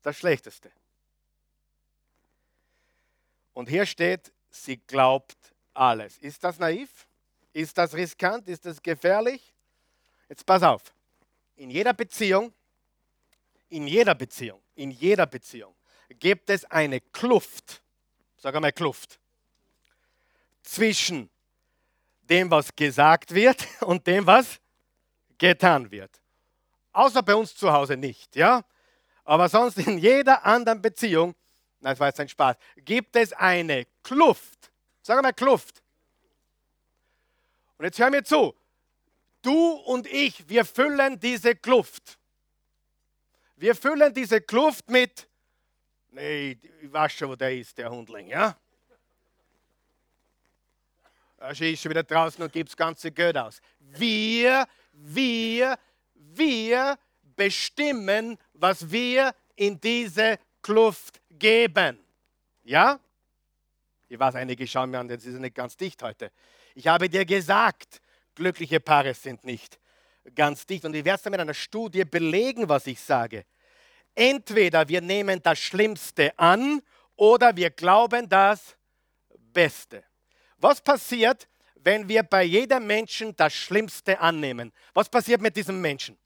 das 0.02 0.18
Schlechteste? 0.18 0.72
Und 3.52 3.68
hier 3.68 3.86
steht, 3.86 4.32
sie 4.50 4.78
glaubt 4.78 5.36
alles. 5.74 6.18
Ist 6.20 6.42
das 6.42 6.58
naiv? 6.58 7.06
Ist 7.52 7.78
das 7.78 7.94
riskant? 7.94 8.48
Ist 8.48 8.66
das 8.66 8.82
gefährlich? 8.82 9.54
Jetzt 10.30 10.46
pass 10.46 10.62
auf. 10.64 10.94
In 11.56 11.72
jeder 11.72 11.94
Beziehung, 11.94 12.54
in 13.70 13.88
jeder 13.88 14.16
Beziehung, 14.16 14.62
in 14.76 14.92
jeder 14.92 15.26
Beziehung 15.26 15.76
gibt 16.10 16.50
es 16.50 16.64
eine 16.66 17.02
Kluft, 17.02 17.82
sag 18.38 18.56
einmal 18.56 18.72
Kluft, 18.72 19.20
zwischen 20.62 21.30
dem, 22.22 22.50
was 22.50 22.74
gesagt 22.76 23.34
wird 23.34 23.68
und 23.82 24.06
dem, 24.06 24.26
was 24.26 24.60
getan 25.38 25.90
wird. 25.90 26.22
Außer 26.92 27.24
bei 27.24 27.36
uns 27.36 27.56
zu 27.56 27.72
Hause 27.72 27.98
nicht, 27.98 28.36
ja? 28.36 28.64
Aber 29.24 29.50
sonst 29.50 29.78
in 29.78 29.98
jeder 29.98 30.46
anderen 30.46 30.82
Beziehung, 30.82 31.36
nein, 31.80 31.94
das 31.94 32.00
war 32.00 32.08
jetzt 32.08 32.20
ein 32.20 32.30
Spaß, 32.30 32.56
gibt 32.78 33.16
es 33.16 33.34
eine 33.34 33.86
Kluft. 34.04 34.72
Sag 35.02 35.22
mal 35.22 35.34
Kluft. 35.34 35.82
Und 37.78 37.86
jetzt 37.86 38.00
hör 38.00 38.10
mir 38.10 38.24
zu. 38.24 38.56
Du 39.42 39.72
und 39.72 40.08
ich, 40.08 40.48
wir 40.50 40.66
füllen 40.66 41.20
diese 41.20 41.56
Kluft. 41.56 42.18
Wir 43.56 43.76
füllen 43.76 44.14
diese 44.14 44.42
Kluft 44.42 44.90
mit, 44.90 45.28
nee, 46.12 46.58
ich 46.82 46.92
weiß 46.92 47.12
schon, 47.14 47.30
wo 47.30 47.36
der 47.36 47.56
ist, 47.56 47.78
der 47.78 47.90
Hundling, 47.90 48.28
ja? 48.28 48.56
Sie 51.54 51.72
ist 51.74 51.82
schon 51.82 51.92
wieder 51.92 52.04
draußen 52.04 52.44
und 52.44 52.52
gibt 52.52 52.70
das 52.70 52.76
ganze 52.76 53.12
Geld 53.12 53.38
aus. 53.38 53.62
Wir, 53.80 54.68
wir, 54.92 55.78
wir 56.14 56.98
bestimmen, 57.36 58.38
was 58.54 58.92
wir 58.92 59.34
in 59.56 59.80
diese 59.80 60.38
Kluft 60.62 61.22
geben. 61.30 62.00
Ja? 62.64 63.00
Ich 64.10 64.20
weiß, 64.20 64.36
einige 64.36 64.68
schauen 64.68 64.92
mir 64.92 65.00
an, 65.00 65.08
das 65.08 65.26
ist 65.26 65.40
nicht 65.40 65.56
ganz 65.56 65.78
dicht 65.78 66.02
heute. 66.04 66.32
Ich 66.76 66.88
habe 66.88 67.10
dir 67.10 67.26
gesagt, 67.26 68.02
glückliche 68.40 68.80
Paare 68.80 69.14
sind 69.14 69.44
nicht 69.44 69.80
ganz 70.34 70.66
dicht. 70.66 70.86
Und 70.86 70.96
ich 70.96 71.06
werde 71.06 71.20
es 71.20 71.30
mit 71.30 71.40
einer 71.40 71.54
Studie 71.54 72.06
belegen, 72.06 72.68
was 72.68 72.88
ich 72.88 73.00
sage. 73.00 73.46
Entweder 74.16 74.88
wir 74.88 75.02
nehmen 75.02 75.42
das 75.44 75.60
Schlimmste 75.60 76.38
an 76.40 76.82
oder 77.16 77.56
wir 77.56 77.70
glauben 77.70 78.28
das 78.28 78.76
Beste. 79.38 80.04
Was 80.58 80.82
passiert, 80.82 81.48
wenn 81.76 82.08
wir 82.10 82.24
bei 82.24 82.44
jedem 82.44 82.88
Menschen 82.88 83.36
das 83.36 83.54
Schlimmste 83.54 84.20
annehmen? 84.20 84.72
Was 84.94 85.10
passiert 85.10 85.42
mit 85.42 85.56
diesem 85.56 85.80
Menschen? 85.80 86.18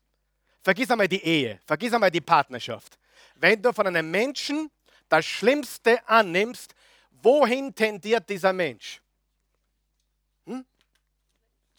Vergiss 0.61 0.89
einmal 0.89 1.07
die 1.07 1.23
Ehe, 1.23 1.59
vergiss 1.65 1.93
einmal 1.93 2.11
die 2.11 2.21
Partnerschaft. 2.21 2.97
Wenn 3.35 3.61
du 3.61 3.73
von 3.73 3.87
einem 3.87 4.09
Menschen 4.09 4.71
das 5.09 5.25
Schlimmste 5.25 6.07
annimmst, 6.07 6.73
wohin 7.21 7.73
tendiert 7.75 8.29
dieser 8.29 8.53
Mensch? 8.53 9.02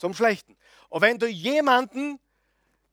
Zum 0.05 0.13
Schlechten. 0.13 0.55
Und 0.91 1.01
wenn 1.01 1.19
du 1.19 1.27
jemanden 1.27 2.21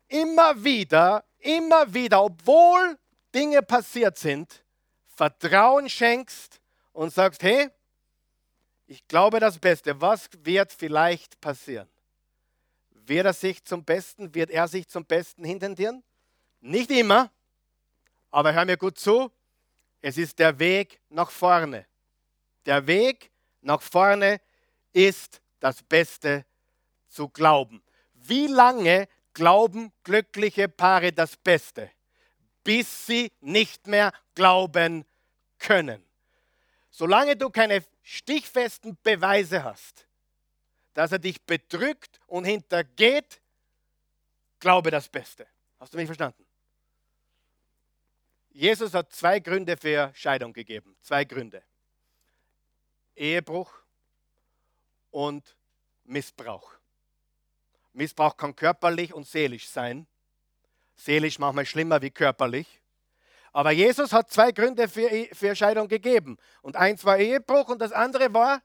immer 0.07 0.63
wieder, 0.63 1.25
immer 1.39 1.93
wieder, 1.93 2.23
obwohl 2.23 2.97
Dinge 3.35 3.61
passiert 3.61 4.17
sind, 4.17 4.63
Vertrauen 5.07 5.89
schenkst 5.89 6.61
und 6.93 7.13
sagst, 7.13 7.43
hey, 7.43 7.69
ich 8.85 9.05
glaube 9.09 9.41
das 9.41 9.59
Beste. 9.59 9.99
Was 9.99 10.29
wird 10.37 10.71
vielleicht 10.71 11.41
passieren? 11.41 11.89
Wird 12.91 13.25
er 13.25 13.33
sich 13.33 13.61
zum 13.65 13.83
Besten, 13.83 14.33
wird 14.33 14.49
er 14.49 14.69
sich 14.69 14.87
zum 14.87 15.03
Besten 15.03 15.43
hintendieren? 15.43 16.05
Nicht 16.61 16.91
immer, 16.91 17.29
aber 18.29 18.53
hör 18.53 18.63
mir 18.63 18.77
gut 18.77 18.97
zu. 18.97 19.29
Es 19.99 20.17
ist 20.17 20.39
der 20.39 20.57
Weg 20.59 21.01
nach 21.09 21.29
vorne. 21.29 21.85
Der 22.65 22.87
Weg 22.87 23.31
nach 23.59 23.81
vorne 23.81 24.39
ist 24.93 25.41
das 25.59 25.83
Beste 25.83 26.45
zu 27.11 27.29
glauben. 27.29 27.83
Wie 28.13 28.47
lange 28.47 29.07
glauben 29.33 29.91
glückliche 30.03 30.67
Paare 30.67 31.11
das 31.11 31.35
Beste, 31.37 31.91
bis 32.63 33.05
sie 33.05 33.31
nicht 33.41 33.87
mehr 33.87 34.11
glauben 34.35 35.05
können. 35.59 36.03
Solange 36.89 37.35
du 37.35 37.49
keine 37.49 37.83
stichfesten 38.01 38.97
Beweise 39.03 39.63
hast, 39.63 40.07
dass 40.93 41.11
er 41.11 41.19
dich 41.19 41.41
betrügt 41.41 42.19
und 42.27 42.45
hintergeht, 42.45 43.41
glaube 44.59 44.91
das 44.91 45.07
Beste. 45.07 45.47
Hast 45.79 45.93
du 45.93 45.97
mich 45.97 46.05
verstanden? 46.07 46.45
Jesus 48.49 48.93
hat 48.93 49.13
zwei 49.13 49.39
Gründe 49.39 49.77
für 49.77 50.11
Scheidung 50.13 50.51
gegeben. 50.51 50.95
Zwei 51.01 51.23
Gründe. 51.23 51.63
Ehebruch 53.15 53.73
und 55.09 55.55
Missbrauch. 56.03 56.80
Missbrauch 57.93 58.37
kann 58.37 58.55
körperlich 58.55 59.13
und 59.13 59.27
seelisch 59.27 59.67
sein. 59.69 60.07
Seelisch 60.95 61.39
manchmal 61.39 61.65
schlimmer 61.65 62.01
wie 62.01 62.11
körperlich. 62.11 62.81
Aber 63.53 63.71
Jesus 63.71 64.13
hat 64.13 64.31
zwei 64.31 64.51
Gründe 64.51 64.87
für, 64.87 65.09
e, 65.09 65.33
für 65.33 65.55
Scheidung 65.55 65.87
gegeben. 65.87 66.37
Und 66.61 66.75
eins 66.75 67.03
war 67.03 67.17
Ehebruch 67.17 67.67
und 67.67 67.79
das 67.79 67.91
andere 67.91 68.33
war 68.33 68.61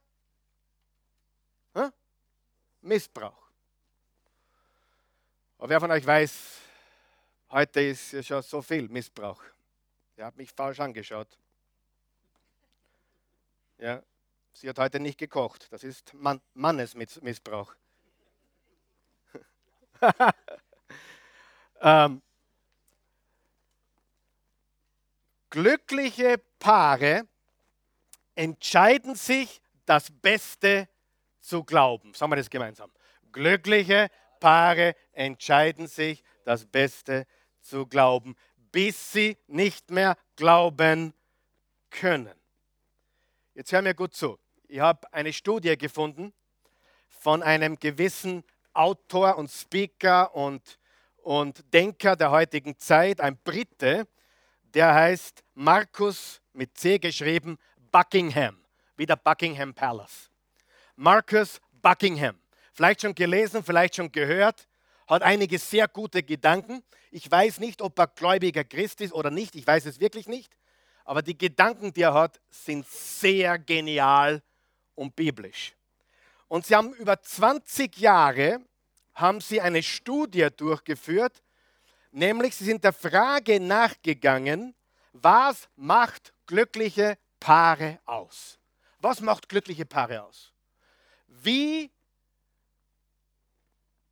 hm? 1.75 1.93
Missbrauch. 2.83 3.47
Aber 5.59 5.69
wer 5.71 5.81
von 5.81 5.91
euch 5.91 6.07
weiß, 6.07 6.61
heute 7.51 7.81
ist 7.81 8.13
ja 8.13 8.23
schon 8.23 8.43
so 8.43 8.63
viel 8.63 8.89
Missbrauch. 8.89 9.43
Der 10.17 10.27
hat 10.27 10.37
mich 10.37 10.53
falsch 10.53 10.81
angeschaut. 10.81 11.29
Ja, 13.79 14.03
sie 14.53 14.69
hat 14.69 14.79
heute 14.79 15.01
nicht 15.01 15.19
gekocht. 15.19 15.67
Das 15.71 15.85
ist 15.85 16.15
Mann, 16.15 16.41
Mannesmissbrauch. 16.55 17.75
ähm, 21.81 22.23
glückliche 25.51 26.39
Paare 26.59 27.27
entscheiden 28.35 29.15
sich, 29.15 29.61
das 29.87 30.11
Beste 30.11 30.89
zu 31.41 31.63
glauben. 31.65 32.13
Sagen 32.13 32.33
wir 32.33 32.37
das 32.37 32.51
gemeinsam. 32.51 32.91
Glückliche 33.33 34.09
Paare 34.41 34.95
entscheiden 35.13 35.87
sich, 35.87 36.23
das 36.45 36.67
Beste 36.67 37.27
zu 37.61 37.87
glauben, 37.87 38.37
bis 38.73 39.13
sie 39.13 39.37
nicht 39.47 39.91
mehr 39.91 40.17
glauben 40.37 41.15
können. 41.91 42.35
Jetzt 43.55 43.73
hör 43.73 43.83
mir 43.83 43.95
gut 43.95 44.15
zu. 44.15 44.39
Ich 44.69 44.81
habe 44.81 45.13
eine 45.13 45.33
Studie 45.33 45.77
gefunden 45.79 46.33
von 47.09 47.43
einem 47.43 47.79
gewissen 47.79 48.45
Autor 48.77 49.39
und 49.39 49.51
Speaker 49.51 50.35
und, 50.35 50.79
und 51.23 51.65
Denker 51.73 52.17
der 52.17 52.31
heutigen 52.31 52.79
Zeit, 52.79 53.21
ein 53.21 53.37
Brite, 53.37 54.07
der 54.75 54.95
heißt 54.95 55.43
Markus 55.55 56.41
mit 56.53 56.77
C 56.77 56.99
geschrieben, 56.99 57.59
Buckingham, 57.91 58.59
wie 58.97 59.07
der 59.07 59.17
Buckingham 59.17 59.73
Palace. 59.73 60.31
Marcus 60.97 61.61
Buckingham. 61.83 62.39
Vielleicht 62.73 63.03
schon 63.03 63.15
gelesen, 63.15 63.63
vielleicht 63.63 63.97
schon 63.97 64.13
gehört, 64.13 64.67
hat 65.07 65.23
einige 65.23 65.59
sehr 65.59 65.89
gute 65.89 66.23
Gedanken. 66.23 66.83
Ich 67.11 67.31
weiß 67.31 67.61
nicht, 67.61 67.81
ob 67.81 67.99
er 67.99 68.07
gläubiger 68.09 68.65
Christ 68.65 69.01
ist 69.01 69.13
oder 69.13 69.31
nicht, 69.31 69.55
ich 69.55 69.67
weiß 69.67 69.87
es 69.87 70.01
wirklich 70.01 70.27
nicht. 70.27 70.57
Aber 71.05 71.23
die 71.23 71.39
Gedanken, 71.39 71.93
die 71.93 72.03
er 72.03 72.15
hat, 72.15 72.41
sind 72.51 72.87
sehr 72.87 73.59
genial 73.59 74.43
und 74.95 75.15
biblisch. 75.15 75.75
Und 76.49 76.67
sie 76.67 76.75
haben 76.75 76.93
über 76.95 77.21
20 77.21 77.97
Jahre 77.99 78.61
haben 79.17 79.41
sie 79.41 79.61
eine 79.61 79.83
Studie 79.83 80.47
durchgeführt, 80.55 81.43
nämlich 82.13 82.55
sie 82.55 82.65
sind 82.65 82.85
der 82.85 82.93
Frage 82.93 83.59
nachgegangen, 83.59 84.75
was 85.13 85.69
macht 85.75 86.35
glückliche 86.47 87.19
Paare 87.41 87.99
aus? 88.05 88.59
Was 89.01 89.21
macht 89.23 89.49
glückliche 89.49 89.87
Paare 89.87 90.23
aus? 90.23 90.53
Wie, 91.29 91.91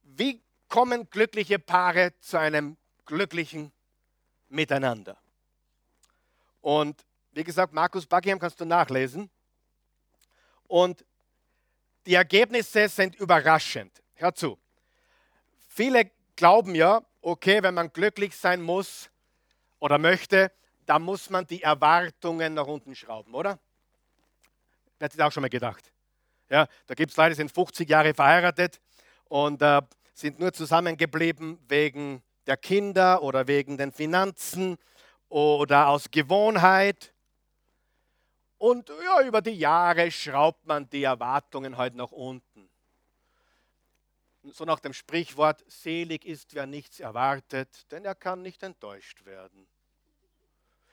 wie 0.02 0.42
kommen 0.68 1.08
glückliche 1.10 1.58
Paare 1.58 2.18
zu 2.20 2.38
einem 2.38 2.78
glücklichen 3.04 3.72
Miteinander? 4.48 5.18
Und 6.62 7.04
wie 7.32 7.44
gesagt, 7.44 7.74
Markus 7.74 8.06
Buckingham 8.06 8.38
kannst 8.38 8.58
du 8.58 8.64
nachlesen. 8.64 9.30
Und 10.66 11.04
die 12.06 12.14
Ergebnisse 12.14 12.88
sind 12.88 13.16
überraschend. 13.16 14.02
Hör 14.14 14.34
zu. 14.34 14.58
Viele 15.74 16.08
glauben 16.36 16.76
ja, 16.76 17.02
okay, 17.20 17.60
wenn 17.64 17.74
man 17.74 17.92
glücklich 17.92 18.36
sein 18.36 18.62
muss 18.62 19.10
oder 19.80 19.98
möchte, 19.98 20.52
dann 20.86 21.02
muss 21.02 21.30
man 21.30 21.48
die 21.48 21.62
Erwartungen 21.62 22.54
nach 22.54 22.68
unten 22.68 22.94
schrauben, 22.94 23.34
oder? 23.34 23.58
Wer 25.00 25.06
hat 25.06 25.12
sich 25.12 25.20
auch 25.20 25.32
schon 25.32 25.40
mal 25.40 25.48
gedacht? 25.48 25.92
Ja, 26.48 26.68
da 26.86 26.94
gibt 26.94 27.10
es 27.10 27.16
Leute, 27.16 27.30
die 27.30 27.36
sind 27.38 27.50
50 27.50 27.88
Jahre 27.88 28.14
verheiratet 28.14 28.80
und 29.24 29.62
äh, 29.62 29.82
sind 30.12 30.38
nur 30.38 30.52
zusammengeblieben 30.52 31.58
wegen 31.66 32.22
der 32.46 32.56
Kinder 32.56 33.20
oder 33.20 33.48
wegen 33.48 33.76
den 33.76 33.90
Finanzen 33.90 34.76
oder 35.28 35.88
aus 35.88 36.08
Gewohnheit. 36.08 37.12
Und 38.58 38.90
ja, 39.04 39.26
über 39.26 39.42
die 39.42 39.58
Jahre 39.58 40.08
schraubt 40.12 40.64
man 40.66 40.88
die 40.88 41.02
Erwartungen 41.02 41.76
halt 41.76 41.96
nach 41.96 42.12
unten. 42.12 42.53
So 44.52 44.64
nach 44.64 44.80
dem 44.80 44.92
Sprichwort, 44.92 45.64
selig 45.68 46.26
ist, 46.26 46.54
wer 46.54 46.66
nichts 46.66 47.00
erwartet, 47.00 47.90
denn 47.90 48.04
er 48.04 48.14
kann 48.14 48.42
nicht 48.42 48.62
enttäuscht 48.62 49.24
werden. 49.24 49.66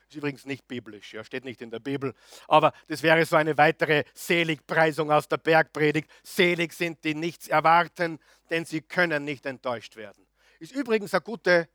Ist 0.08 0.16
übrigens 0.16 0.46
nicht 0.46 0.66
biblisch, 0.68 1.14
ja, 1.14 1.24
steht 1.24 1.44
nicht 1.44 1.60
in 1.60 1.70
der 1.70 1.78
Bibel. 1.78 2.14
Aber 2.48 2.72
das 2.88 3.02
wäre 3.02 3.24
so 3.24 3.36
eine 3.36 3.56
weitere 3.56 4.04
Seligpreisung 4.14 5.10
aus 5.10 5.28
der 5.28 5.38
Bergpredigt. 5.38 6.10
Selig 6.22 6.72
sind 6.72 7.02
die 7.04 7.14
nichts 7.14 7.48
erwarten, 7.48 8.18
denn 8.50 8.64
sie 8.64 8.82
können 8.82 9.24
nicht 9.24 9.46
enttäuscht 9.46 9.96
werden. 9.96 10.26
Ist 10.58 10.72
übrigens 10.72 11.14
eine 11.14 11.22
gute, 11.22 11.68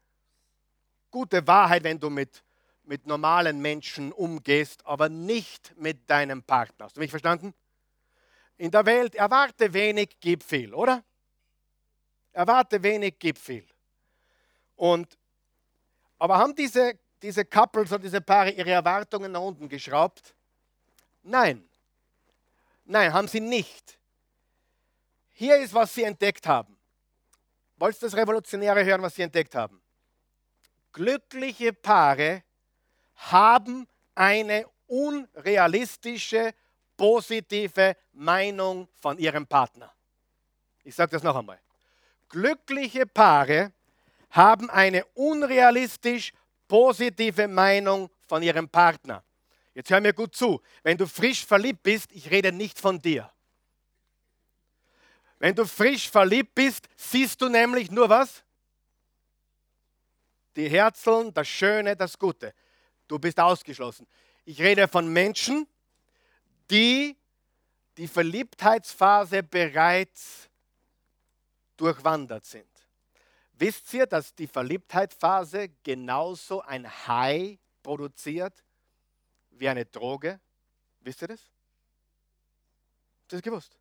gute 1.11 1.45
Wahrheit, 1.47 1.83
wenn 1.83 1.99
du 1.99 2.09
mit, 2.09 2.43
mit 2.83 3.05
normalen 3.07 3.59
Menschen 3.59 4.11
umgehst, 4.11 4.85
aber 4.85 5.09
nicht 5.09 5.75
mit 5.77 6.09
deinem 6.09 6.43
Partner. 6.43 6.85
Hast 6.85 6.97
du 6.97 7.01
mich 7.01 7.11
verstanden? 7.11 7.53
In 8.57 8.71
der 8.71 8.85
Welt 8.85 9.15
erwarte 9.15 9.73
wenig, 9.73 10.17
gib 10.19 10.43
viel, 10.43 10.73
oder? 10.73 11.03
Erwarte 12.37 12.81
wenig, 12.81 13.15
gib 13.17 13.37
viel. 13.37 13.65
Und, 14.75 15.17
aber 16.19 16.37
haben 16.37 16.53
diese 16.55 16.99
diese 17.21 17.45
Couples 17.45 17.91
und 17.91 18.03
diese 18.03 18.21
Paare 18.21 18.51
ihre 18.51 18.71
Erwartungen 18.71 19.31
nach 19.31 19.41
unten 19.41 19.67
geschraubt? 19.67 20.35
Nein. 21.23 21.67
Nein, 22.85 23.11
haben 23.11 23.27
sie 23.27 23.39
nicht. 23.39 23.99
Hier 25.29 25.57
ist, 25.57 25.73
was 25.73 25.93
sie 25.93 26.03
entdeckt 26.03 26.47
haben. 26.47 26.77
Wolltest 27.77 28.01
du 28.01 28.05
das 28.07 28.15
Revolutionäre 28.15 28.83
hören, 28.83 29.01
was 29.01 29.15
sie 29.15 29.23
entdeckt 29.23 29.53
haben? 29.55 29.81
Glückliche 30.93 31.73
Paare 31.73 32.43
haben 33.15 33.87
eine 34.15 34.65
unrealistische, 34.87 36.53
positive 36.95 37.95
Meinung 38.13 38.87
von 38.95 39.17
ihrem 39.19 39.45
Partner. 39.45 39.93
Ich 40.83 40.95
sage 40.95 41.11
das 41.11 41.23
noch 41.23 41.35
einmal. 41.35 41.59
Glückliche 42.29 43.05
Paare 43.05 43.71
haben 44.31 44.69
eine 44.69 45.05
unrealistisch 45.13 46.33
positive 46.67 47.47
Meinung 47.47 48.09
von 48.27 48.43
ihrem 48.43 48.67
Partner. 48.67 49.23
Jetzt 49.73 49.89
hör 49.89 50.01
mir 50.01 50.13
gut 50.13 50.35
zu. 50.35 50.61
Wenn 50.83 50.97
du 50.97 51.07
frisch 51.07 51.45
verliebt 51.45 51.83
bist, 51.83 52.11
ich 52.11 52.29
rede 52.31 52.51
nicht 52.51 52.79
von 52.79 52.99
dir. 52.99 53.31
Wenn 55.39 55.55
du 55.55 55.65
frisch 55.65 56.09
verliebt 56.09 56.55
bist, 56.55 56.89
siehst 56.95 57.41
du 57.41 57.47
nämlich 57.47 57.91
nur 57.91 58.09
was? 58.09 58.43
Die 60.55 60.67
Herzeln, 60.67 61.33
das 61.33 61.47
Schöne, 61.47 61.95
das 61.95 62.17
Gute. 62.17 62.53
Du 63.07 63.19
bist 63.19 63.39
ausgeschlossen. 63.39 64.07
Ich 64.45 64.59
rede 64.59 64.87
von 64.87 65.07
Menschen, 65.07 65.67
die 66.71 67.15
die 67.97 68.07
Verliebtheitsphase 68.07 69.43
bereits 69.43 70.46
durchwandert 71.77 72.45
sind. 72.45 72.69
Wisst 73.53 73.91
ihr, 73.93 74.05
dass 74.05 74.35
die 74.35 74.47
Verliebtheitsphase 74.47 75.69
genauso 75.83 76.61
ein 76.61 76.87
High 77.07 77.57
produziert 77.81 78.63
wie 79.51 79.67
eine 79.67 79.85
Droge? 79.85 80.39
Wisst 80.99 81.21
ihr 81.21 81.29
das? 81.29 81.39
Habt 83.21 83.33
ihr 83.33 83.37
das 83.37 83.41
gewusst? 83.41 83.77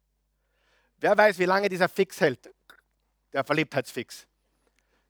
Wer 0.99 1.17
weiß, 1.17 1.39
wie 1.39 1.45
lange 1.45 1.69
dieser 1.69 1.89
Fix 1.89 2.21
hält? 2.21 2.53
Der 3.33 3.45
Verliebtheitsfix. 3.45 4.27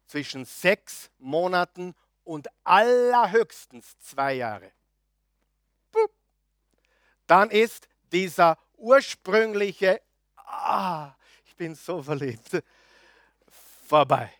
Zwischen 0.07 0.45
sechs 0.45 1.11
Monaten 1.18 1.95
und 2.24 2.49
allerhöchstens 2.64 3.99
zwei 3.99 4.34
Jahre. 4.34 4.72
Dann 7.26 7.51
ist 7.51 7.89
dieser 8.12 8.59
ursprüngliche, 8.76 10.01
ah, 10.37 11.14
ich 11.45 11.57
bin 11.57 11.74
so 11.74 12.03
verliebt, 12.03 12.62
vorbei. 13.87 14.32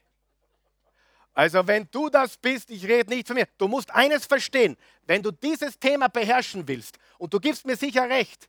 Also 1.35 1.67
wenn 1.67 1.87
du 1.91 2.09
das 2.09 2.37
bist, 2.39 2.71
ich 2.71 2.85
rede 2.87 3.11
nicht 3.11 3.27
von 3.27 3.37
mir, 3.37 3.47
du 3.59 3.69
musst 3.69 3.91
eines 3.91 4.25
verstehen, 4.25 4.77
wenn 5.03 5.23
du 5.23 5.31
dieses 5.31 5.79
Thema 5.79 6.09
beherrschen 6.09 6.67
willst, 6.67 6.99
und 7.19 7.33
du 7.33 7.41
gibst 7.41 7.67
mir 7.67 7.77
sicher 7.77 8.09
recht, 8.09 8.49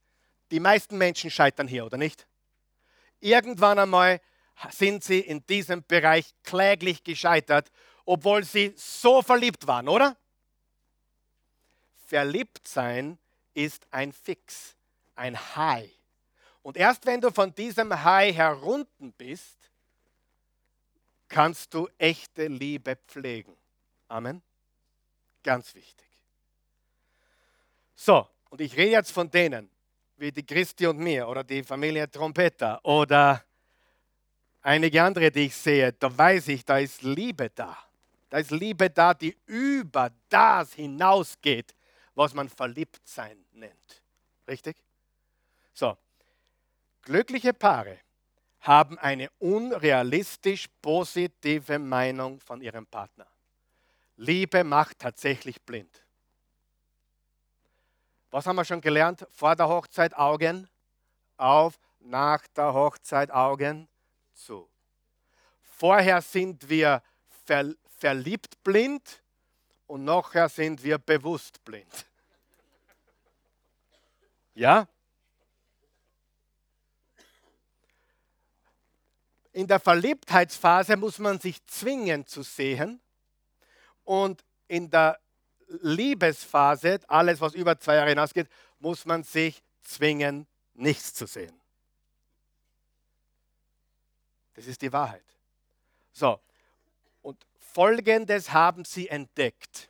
die 0.51 0.59
meisten 0.59 0.97
Menschen 0.97 1.29
scheitern 1.29 1.67
hier, 1.67 1.85
oder 1.85 1.97
nicht? 1.97 2.25
Irgendwann 3.19 3.79
einmal 3.79 4.21
sind 4.69 5.03
sie 5.03 5.19
in 5.19 5.45
diesem 5.45 5.83
Bereich 5.83 6.33
kläglich 6.43 7.03
gescheitert, 7.03 7.71
obwohl 8.05 8.43
sie 8.43 8.73
so 8.77 9.21
verliebt 9.21 9.67
waren, 9.67 9.89
oder? 9.89 10.15
Verliebt 12.05 12.67
sein 12.67 13.19
ist 13.53 13.85
ein 13.91 14.13
Fix, 14.13 14.77
ein 15.15 15.37
High. 15.57 15.91
Und 16.61 16.77
erst 16.77 17.05
wenn 17.05 17.19
du 17.19 17.31
von 17.31 17.53
diesem 17.53 18.03
High 18.03 18.33
herunten 18.33 19.11
bist, 19.11 19.66
kannst 21.27 21.73
du 21.73 21.87
echte 21.97 22.47
Liebe 22.47 22.97
pflegen. 23.07 23.55
Amen. 24.07 24.41
Ganz 25.43 25.73
wichtig. 25.75 26.07
So, 27.95 28.27
und 28.49 28.61
ich 28.61 28.75
rede 28.77 28.91
jetzt 28.91 29.11
von 29.11 29.29
denen, 29.29 29.69
wie 30.17 30.31
die 30.31 30.45
Christi 30.45 30.87
und 30.87 30.99
mir 30.99 31.27
oder 31.27 31.43
die 31.43 31.63
Familie 31.63 32.09
Trompeter 32.09 32.83
oder 32.83 33.43
einige 34.61 35.01
andere, 35.01 35.31
die 35.31 35.45
ich 35.45 35.55
sehe, 35.55 35.93
da 35.93 36.15
weiß 36.15 36.49
ich, 36.49 36.65
da 36.65 36.77
ist 36.79 37.01
Liebe 37.01 37.49
da. 37.49 37.77
Da 38.29 38.39
ist 38.39 38.51
Liebe 38.51 38.89
da, 38.89 39.13
die 39.13 39.37
über 39.45 40.11
das 40.29 40.73
hinausgeht, 40.73 41.73
was 42.13 42.33
man 42.33 42.49
verliebt 42.49 43.07
sein 43.07 43.45
nennt. 43.53 44.03
Richtig? 44.47 44.77
So, 45.73 45.97
glückliche 47.03 47.53
Paare 47.53 47.99
haben 48.61 48.97
eine 48.99 49.29
unrealistisch 49.39 50.67
positive 50.81 51.79
Meinung 51.79 52.39
von 52.39 52.61
ihrem 52.61 52.85
Partner. 52.85 53.27
Liebe 54.15 54.63
macht 54.63 54.99
tatsächlich 54.99 55.61
blind. 55.61 56.03
Was 58.31 58.45
haben 58.45 58.55
wir 58.55 58.65
schon 58.65 58.81
gelernt? 58.81 59.25
Vor 59.31 59.55
der 59.55 59.69
Hochzeit 59.69 60.15
Augen 60.17 60.67
auf, 61.37 61.79
nach 61.99 62.45
der 62.47 62.73
Hochzeit 62.73 63.31
Augen 63.31 63.87
zu. 64.33 64.69
Vorher 65.61 66.21
sind 66.21 66.67
wir 66.69 67.01
ver 67.45 67.73
verliebt 67.99 68.63
blind 68.63 69.23
und 69.87 70.03
nachher 70.03 70.49
sind 70.49 70.83
wir 70.83 70.99
bewusst 70.99 71.63
blind. 71.65 72.05
Ja? 74.53 74.87
In 79.57 79.65
der 79.65 79.79
Verliebtheitsphase 79.79 80.95
muss 80.97 81.17
man 81.17 81.39
sich 81.39 81.65
zwingen 81.65 82.27
zu 82.27 82.43
sehen 82.43 83.01
und 84.03 84.45
in 84.67 84.87
der 84.87 85.19
Liebesphase, 85.81 86.99
alles 87.07 87.41
was 87.41 87.55
über 87.55 87.79
zwei 87.79 87.95
Jahre 87.95 88.09
hinausgeht, 88.09 88.49
muss 88.77 89.05
man 89.05 89.23
sich 89.23 89.63
zwingen, 89.81 90.45
nichts 90.75 91.15
zu 91.15 91.25
sehen. 91.25 91.59
Das 94.53 94.67
ist 94.67 94.79
die 94.83 94.93
Wahrheit. 94.93 95.25
So, 96.11 96.39
und 97.23 97.43
Folgendes 97.57 98.53
haben 98.53 98.85
sie 98.85 99.07
entdeckt. 99.07 99.89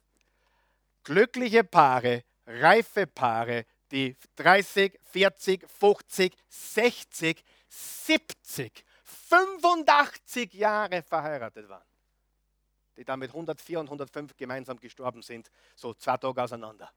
Glückliche 1.04 1.66
Paare, 1.66 2.24
reife 2.46 3.06
Paare, 3.06 3.66
die 3.92 4.16
30, 4.38 4.98
40, 5.12 5.70
50, 5.70 6.34
60, 6.48 7.44
70 7.68 8.87
85 9.28 10.54
Jahre 10.54 11.04
verheiratet 11.04 11.68
waren, 11.68 11.86
die 12.96 13.04
dann 13.04 13.20
mit 13.20 13.30
104 13.30 13.80
und 13.80 13.88
105 13.88 14.36
gemeinsam 14.38 14.80
gestorben 14.80 15.22
sind, 15.22 15.52
so 15.76 15.94
zwei 15.94 16.18
Tage 16.18 16.42
auseinander. 16.42 16.92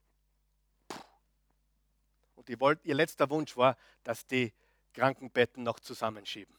Und 2.36 2.48
die 2.48 2.58
wollt, 2.60 2.84
ihr 2.84 2.94
letzter 2.94 3.28
Wunsch 3.28 3.56
war, 3.56 3.76
dass 4.04 4.26
die 4.26 4.52
Krankenbetten 4.94 5.62
noch 5.62 5.80
zusammenschieben. 5.80 6.56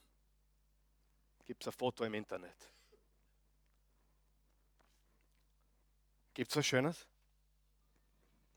Gibt 1.46 1.62
es 1.62 1.68
ein 1.68 1.76
Foto 1.76 2.04
im 2.04 2.14
Internet? 2.14 2.56
Gibt 6.34 6.50
es 6.50 6.56
was 6.56 6.66
Schönes? 6.66 7.06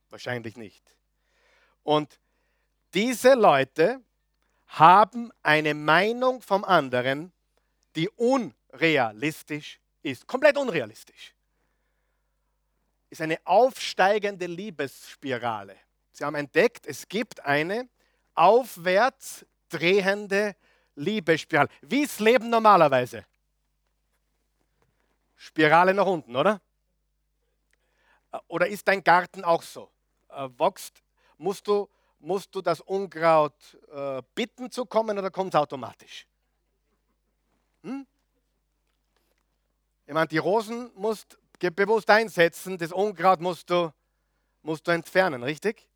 Wahrscheinlich 0.10 0.56
nicht. 0.56 0.96
Und 1.84 2.20
diese 2.94 3.34
Leute 3.34 4.02
haben 4.68 5.32
eine 5.44 5.74
Meinung 5.74 6.42
vom 6.42 6.64
anderen, 6.64 7.32
die 7.96 8.10
unrealistisch 8.10 9.80
ist. 10.02 10.28
Komplett 10.28 10.58
unrealistisch. 10.58 11.34
Ist 13.10 13.22
eine 13.22 13.40
aufsteigende 13.46 14.48
Liebesspirale. 14.48 15.76
Sie 16.12 16.24
haben 16.24 16.36
entdeckt, 16.36 16.86
es 16.88 17.08
gibt 17.08 17.46
eine 17.46 17.88
aufwärts 18.34 19.46
drehende 19.70 20.56
Liebesspirale. 20.96 21.70
Wie 21.82 22.04
ist 22.04 22.20
Leben 22.20 22.50
normalerweise? 22.50 23.26
Spirale 25.36 25.94
nach 25.94 26.06
unten, 26.06 26.36
oder? 26.36 26.62
Oder 28.48 28.68
ist 28.68 28.88
dein 28.88 29.04
Garten 29.04 29.44
auch 29.44 29.62
so? 29.62 29.92
Äh, 30.30 30.50
wächst, 30.58 31.02
musst 31.38 31.68
du 31.68 31.90
musst 32.26 32.54
du 32.56 32.62
das 32.62 32.82
Unkraut 32.82 33.78
äh, 33.92 34.22
bitten 34.34 34.72
zu 34.72 34.86
kommen 34.86 35.18
oder 35.18 35.30
kommt 35.30 35.54
es 35.54 35.60
automatisch? 35.60 36.28
Hm? 37.84 38.06
Ich 40.08 40.14
meine, 40.14 40.28
die 40.28 40.40
Rosen 40.40 40.92
musst 40.96 41.38
du 41.60 41.72
bewusst 41.72 42.10
einsetzen, 42.10 42.78
das 42.78 42.92
Unkraut 42.92 43.40
musst 43.40 43.70
du, 43.70 43.92
musst 44.64 44.88
du 44.88 44.92
entfernen, 44.92 45.44
richtig? 45.44 45.88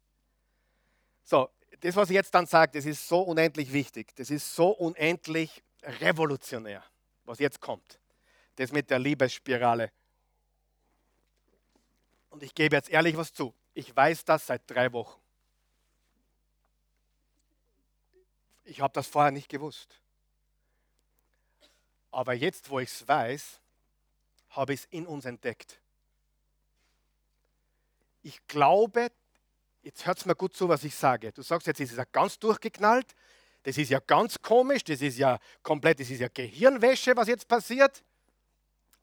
So, 1.23 1.49
das, 1.79 1.95
was 1.95 2.09
ich 2.09 2.15
jetzt 2.15 2.33
dann 2.33 2.45
sage, 2.45 2.71
das 2.73 2.85
ist 2.85 3.07
so 3.07 3.21
unendlich 3.21 3.73
wichtig. 3.73 4.15
Das 4.15 4.29
ist 4.29 4.55
so 4.55 4.69
unendlich 4.69 5.63
revolutionär, 5.83 6.83
was 7.25 7.39
jetzt 7.39 7.59
kommt. 7.59 7.99
Das 8.55 8.71
mit 8.71 8.89
der 8.89 8.99
Liebesspirale. 8.99 9.91
Und 12.29 12.43
ich 12.43 12.53
gebe 12.53 12.75
jetzt 12.75 12.89
ehrlich 12.89 13.17
was 13.17 13.33
zu. 13.33 13.53
Ich 13.73 13.95
weiß 13.95 14.25
das 14.25 14.45
seit 14.45 14.69
drei 14.69 14.91
Wochen. 14.93 15.19
Ich 18.63 18.81
habe 18.81 18.93
das 18.93 19.07
vorher 19.07 19.31
nicht 19.31 19.49
gewusst. 19.49 19.99
Aber 22.11 22.33
jetzt, 22.33 22.69
wo 22.69 22.79
ich 22.79 22.89
es 22.89 23.07
weiß, 23.07 23.59
habe 24.51 24.73
ich 24.73 24.81
es 24.81 24.87
in 24.91 25.05
uns 25.05 25.25
entdeckt. 25.25 25.79
Ich 28.23 28.45
glaube, 28.47 29.11
jetzt 29.83 30.05
hört 30.05 30.17
es 30.17 30.25
mir 30.25 30.35
gut 30.35 30.55
zu, 30.55 30.67
was 30.67 30.83
ich 30.83 30.95
sage. 30.95 31.31
Du 31.31 31.41
sagst 31.41 31.67
jetzt, 31.67 31.79
ist 31.79 31.91
es 31.91 31.97
ja 31.97 32.05
ganz 32.11 32.39
durchgeknallt, 32.39 33.15
das 33.63 33.77
ist 33.77 33.89
ja 33.89 33.99
ganz 33.99 34.41
komisch, 34.41 34.83
das 34.83 35.01
ist 35.01 35.17
ja 35.17 35.37
komplett, 35.61 35.99
das 35.99 36.09
ist 36.09 36.19
ja 36.19 36.29
Gehirnwäsche, 36.33 37.15
was 37.15 37.27
jetzt 37.27 37.47
passiert. 37.47 38.03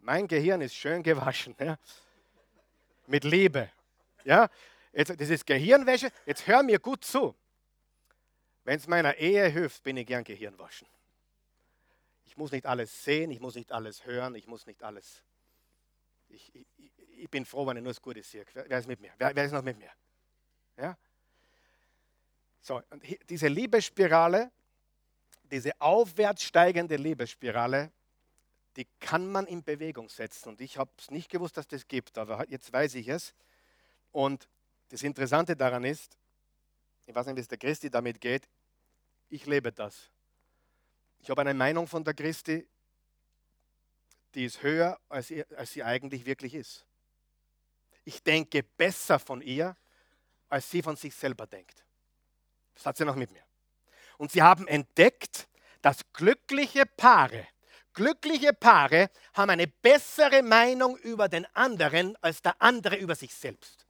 Mein 0.00 0.26
Gehirn 0.26 0.60
ist 0.60 0.74
schön 0.74 1.02
gewaschen, 1.02 1.54
ja? 1.58 1.78
mit 3.06 3.24
Liebe. 3.24 3.70
Ja? 4.24 4.48
Jetzt, 4.92 5.20
das 5.20 5.28
ist 5.28 5.46
Gehirnwäsche. 5.46 6.10
Jetzt 6.24 6.46
hör 6.46 6.62
mir 6.62 6.78
gut 6.78 7.04
zu. 7.04 7.34
Wenn 8.66 8.78
es 8.78 8.88
meiner 8.88 9.16
Ehe 9.18 9.46
hilft, 9.46 9.84
bin 9.84 9.96
ich 9.96 10.08
gern 10.08 10.24
Gehirn 10.24 10.58
waschen. 10.58 10.88
Ich 12.24 12.36
muss 12.36 12.50
nicht 12.50 12.66
alles 12.66 13.04
sehen, 13.04 13.30
ich 13.30 13.38
muss 13.38 13.54
nicht 13.54 13.70
alles 13.70 14.04
hören, 14.04 14.34
ich 14.34 14.48
muss 14.48 14.66
nicht 14.66 14.82
alles. 14.82 15.22
Ich, 16.28 16.52
ich, 16.52 16.66
ich 17.16 17.30
bin 17.30 17.46
froh, 17.46 17.64
wenn 17.64 17.76
ich 17.76 17.84
nur 17.84 17.92
das 17.92 18.02
Gute 18.02 18.24
sehe. 18.24 18.44
Wer, 18.54 18.68
wer 18.68 18.80
ist 18.80 18.88
mit 18.88 18.98
mir? 18.98 19.12
Wer, 19.18 19.36
wer, 19.36 19.44
ist 19.44 19.52
noch 19.52 19.62
mit 19.62 19.78
mir? 19.78 19.92
Ja? 20.76 20.98
So, 22.60 22.82
und 22.90 23.04
diese 23.30 23.46
Liebesspirale, 23.46 24.50
diese 25.44 25.80
aufwärts 25.80 26.42
steigende 26.42 26.96
Liebesspirale, 26.96 27.92
die 28.74 28.88
kann 28.98 29.30
man 29.30 29.46
in 29.46 29.62
Bewegung 29.62 30.08
setzen. 30.08 30.48
Und 30.48 30.60
ich 30.60 30.76
habe 30.76 30.90
es 30.98 31.12
nicht 31.12 31.30
gewusst, 31.30 31.56
dass 31.56 31.68
das 31.68 31.86
gibt, 31.86 32.18
aber 32.18 32.44
jetzt 32.48 32.72
weiß 32.72 32.96
ich 32.96 33.06
es. 33.06 33.32
Und 34.10 34.48
das 34.88 35.04
Interessante 35.04 35.54
daran 35.54 35.84
ist, 35.84 36.18
ich 37.06 37.14
weiß 37.14 37.26
nicht, 37.26 37.36
wie 37.36 37.40
es 37.40 37.48
der 37.48 37.58
Christi 37.58 37.88
damit 37.88 38.20
geht, 38.20 38.48
ich 39.28 39.46
lebe 39.46 39.72
das. 39.72 40.10
Ich 41.20 41.30
habe 41.30 41.40
eine 41.40 41.54
Meinung 41.54 41.86
von 41.86 42.04
der 42.04 42.14
Christi, 42.14 42.68
die 44.34 44.44
ist 44.44 44.62
höher, 44.62 45.00
als, 45.08 45.30
ihr, 45.30 45.46
als 45.56 45.72
sie 45.72 45.82
eigentlich 45.82 46.26
wirklich 46.26 46.54
ist. 46.54 46.86
Ich 48.04 48.22
denke 48.22 48.62
besser 48.62 49.18
von 49.18 49.40
ihr, 49.40 49.76
als 50.48 50.70
sie 50.70 50.82
von 50.82 50.96
sich 50.96 51.14
selber 51.14 51.46
denkt. 51.46 51.84
Das 52.74 52.86
hat 52.86 52.96
sie 52.96 53.04
noch 53.04 53.16
mit 53.16 53.32
mir. 53.32 53.42
Und 54.18 54.30
sie 54.30 54.42
haben 54.42 54.68
entdeckt, 54.68 55.48
dass 55.82 56.00
glückliche 56.12 56.86
Paare, 56.86 57.48
glückliche 57.92 58.52
Paare 58.52 59.10
haben 59.34 59.50
eine 59.50 59.66
bessere 59.66 60.42
Meinung 60.42 60.96
über 60.98 61.28
den 61.28 61.46
anderen 61.54 62.16
als 62.22 62.42
der 62.42 62.60
andere 62.60 62.96
über 62.96 63.14
sich 63.14 63.34
selbst. 63.34 63.86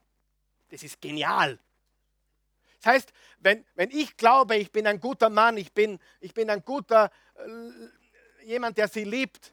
Das 0.68 0.82
ist 0.82 1.00
genial. 1.00 1.58
Das 2.86 2.94
heißt, 2.94 3.12
wenn, 3.40 3.64
wenn 3.74 3.90
ich 3.90 4.16
glaube, 4.16 4.54
ich 4.54 4.70
bin 4.70 4.86
ein 4.86 5.00
guter 5.00 5.28
Mann, 5.28 5.56
ich 5.56 5.72
bin, 5.72 5.98
ich 6.20 6.32
bin 6.32 6.48
ein 6.48 6.64
guter, 6.64 7.10
äh, 7.34 8.44
jemand, 8.44 8.78
der 8.78 8.86
sie 8.86 9.02
liebt, 9.02 9.52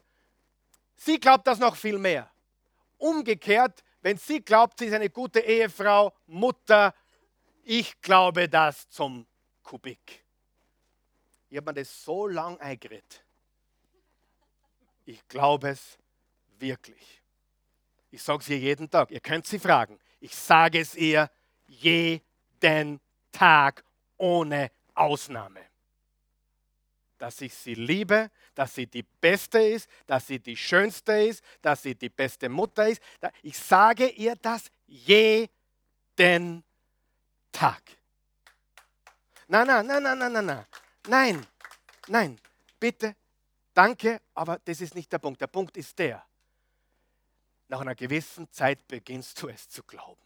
sie 0.94 1.18
glaubt 1.18 1.44
das 1.48 1.58
noch 1.58 1.74
viel 1.74 1.98
mehr. 1.98 2.30
umgekehrt, 2.96 3.82
wenn 4.02 4.16
sie 4.18 4.40
glaubt, 4.40 4.78
sie 4.78 4.86
ist 4.86 4.92
eine 4.92 5.10
gute 5.10 5.40
Ehefrau, 5.40 6.14
Mutter, 6.26 6.94
ich 7.64 8.00
glaube 8.00 8.48
das 8.48 8.88
zum 8.88 9.26
Kubik. 9.64 10.24
Ich 11.50 11.56
habe 11.56 11.72
mir 11.72 11.80
das 11.80 12.04
so 12.04 12.28
lang 12.28 12.56
eingeredet. 12.60 13.24
Ich 15.06 15.26
glaube 15.26 15.70
es 15.70 15.98
wirklich. 16.60 17.20
Ich 18.12 18.22
sage 18.22 18.42
es 18.42 18.48
ihr 18.48 18.58
jeden 18.58 18.88
Tag. 18.88 19.10
Ihr 19.10 19.20
könnt 19.20 19.46
sie 19.48 19.58
fragen. 19.58 19.98
Ich 20.20 20.36
sage 20.36 20.78
es 20.78 20.94
ihr 20.94 21.28
jeden 21.66 23.00
Tag 23.34 23.84
ohne 24.16 24.70
Ausnahme. 24.94 25.60
Dass 27.18 27.40
ich 27.40 27.54
sie 27.54 27.74
liebe, 27.74 28.30
dass 28.54 28.74
sie 28.74 28.86
die 28.86 29.02
Beste 29.02 29.58
ist, 29.58 29.88
dass 30.06 30.26
sie 30.26 30.38
die 30.38 30.56
Schönste 30.56 31.12
ist, 31.12 31.44
dass 31.60 31.82
sie 31.82 31.94
die 31.94 32.08
beste 32.08 32.48
Mutter 32.48 32.88
ist. 32.88 33.02
Ich 33.42 33.58
sage 33.58 34.08
ihr 34.08 34.36
das 34.36 34.70
jeden 34.86 36.64
Tag. 37.52 37.82
Nein, 39.48 39.66
nein, 39.66 39.86
nein, 39.86 40.02
nein, 40.02 40.18
nein, 40.18 40.32
nein, 40.32 40.46
nein. 40.46 40.66
Nein, 41.06 41.46
nein, 42.08 42.40
bitte, 42.80 43.14
danke, 43.74 44.22
aber 44.32 44.58
das 44.64 44.80
ist 44.80 44.94
nicht 44.94 45.12
der 45.12 45.18
Punkt. 45.18 45.40
Der 45.40 45.48
Punkt 45.48 45.76
ist 45.76 45.98
der, 45.98 46.24
nach 47.68 47.80
einer 47.80 47.94
gewissen 47.94 48.50
Zeit 48.50 48.86
beginnst 48.88 49.40
du 49.42 49.48
es 49.48 49.68
zu 49.68 49.82
glauben. 49.82 50.23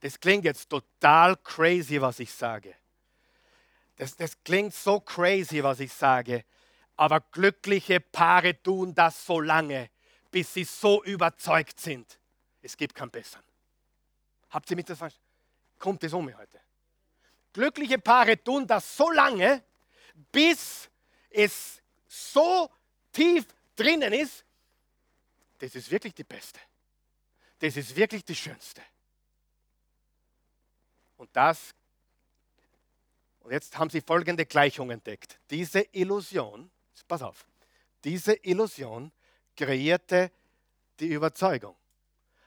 Das 0.00 0.18
klingt 0.20 0.44
jetzt 0.44 0.68
total 0.70 1.36
crazy, 1.36 2.00
was 2.00 2.20
ich 2.20 2.32
sage. 2.32 2.74
Das, 3.96 4.14
das 4.16 4.42
klingt 4.44 4.74
so 4.74 5.00
crazy, 5.00 5.62
was 5.62 5.80
ich 5.80 5.92
sage. 5.92 6.44
Aber 6.96 7.20
glückliche 7.20 8.00
Paare 8.00 8.60
tun 8.62 8.94
das 8.94 9.24
so 9.26 9.40
lange, 9.40 9.90
bis 10.30 10.54
sie 10.54 10.64
so 10.64 11.02
überzeugt 11.04 11.80
sind. 11.80 12.18
Es 12.62 12.76
gibt 12.76 12.94
keinen 12.94 13.10
besseren. 13.10 13.44
Habt 14.50 14.70
ihr 14.70 14.76
mich 14.76 14.86
das 14.86 14.98
verstanden? 14.98 15.26
Kommt 15.78 16.02
es 16.04 16.12
um 16.12 16.24
mich 16.24 16.36
heute? 16.36 16.60
Glückliche 17.52 17.98
Paare 17.98 18.42
tun 18.42 18.66
das 18.66 18.96
so 18.96 19.10
lange, 19.10 19.62
bis 20.32 20.88
es 21.30 21.80
so 22.06 22.70
tief 23.12 23.46
drinnen 23.76 24.12
ist, 24.12 24.44
das 25.58 25.74
ist 25.74 25.90
wirklich 25.90 26.14
die 26.14 26.24
beste. 26.24 26.60
Das 27.58 27.76
ist 27.76 27.94
wirklich 27.96 28.24
die 28.24 28.34
schönste. 28.34 28.82
Und 31.18 31.28
das, 31.34 31.74
und 33.40 33.50
jetzt 33.52 33.76
haben 33.76 33.90
sie 33.90 34.00
folgende 34.00 34.46
Gleichung 34.46 34.90
entdeckt. 34.90 35.38
Diese 35.50 35.80
Illusion, 35.92 36.70
pass 37.06 37.22
auf, 37.22 37.46
diese 38.04 38.34
Illusion 38.44 39.12
kreierte 39.56 40.30
die 41.00 41.08
Überzeugung. 41.08 41.76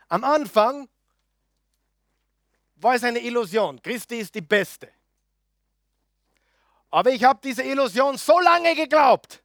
Am 0.08 0.24
Anfang 0.24 0.90
war 2.76 2.96
es 2.96 3.04
eine 3.04 3.20
Illusion. 3.20 3.82
Christi 3.82 4.20
ist 4.20 4.34
die 4.34 4.42
Beste. 4.42 4.92
Aber 6.90 7.12
ich 7.12 7.24
habe 7.24 7.40
diese 7.44 7.64
Illusion 7.64 8.18
so 8.18 8.40
lange 8.40 8.76
geglaubt. 8.76 9.44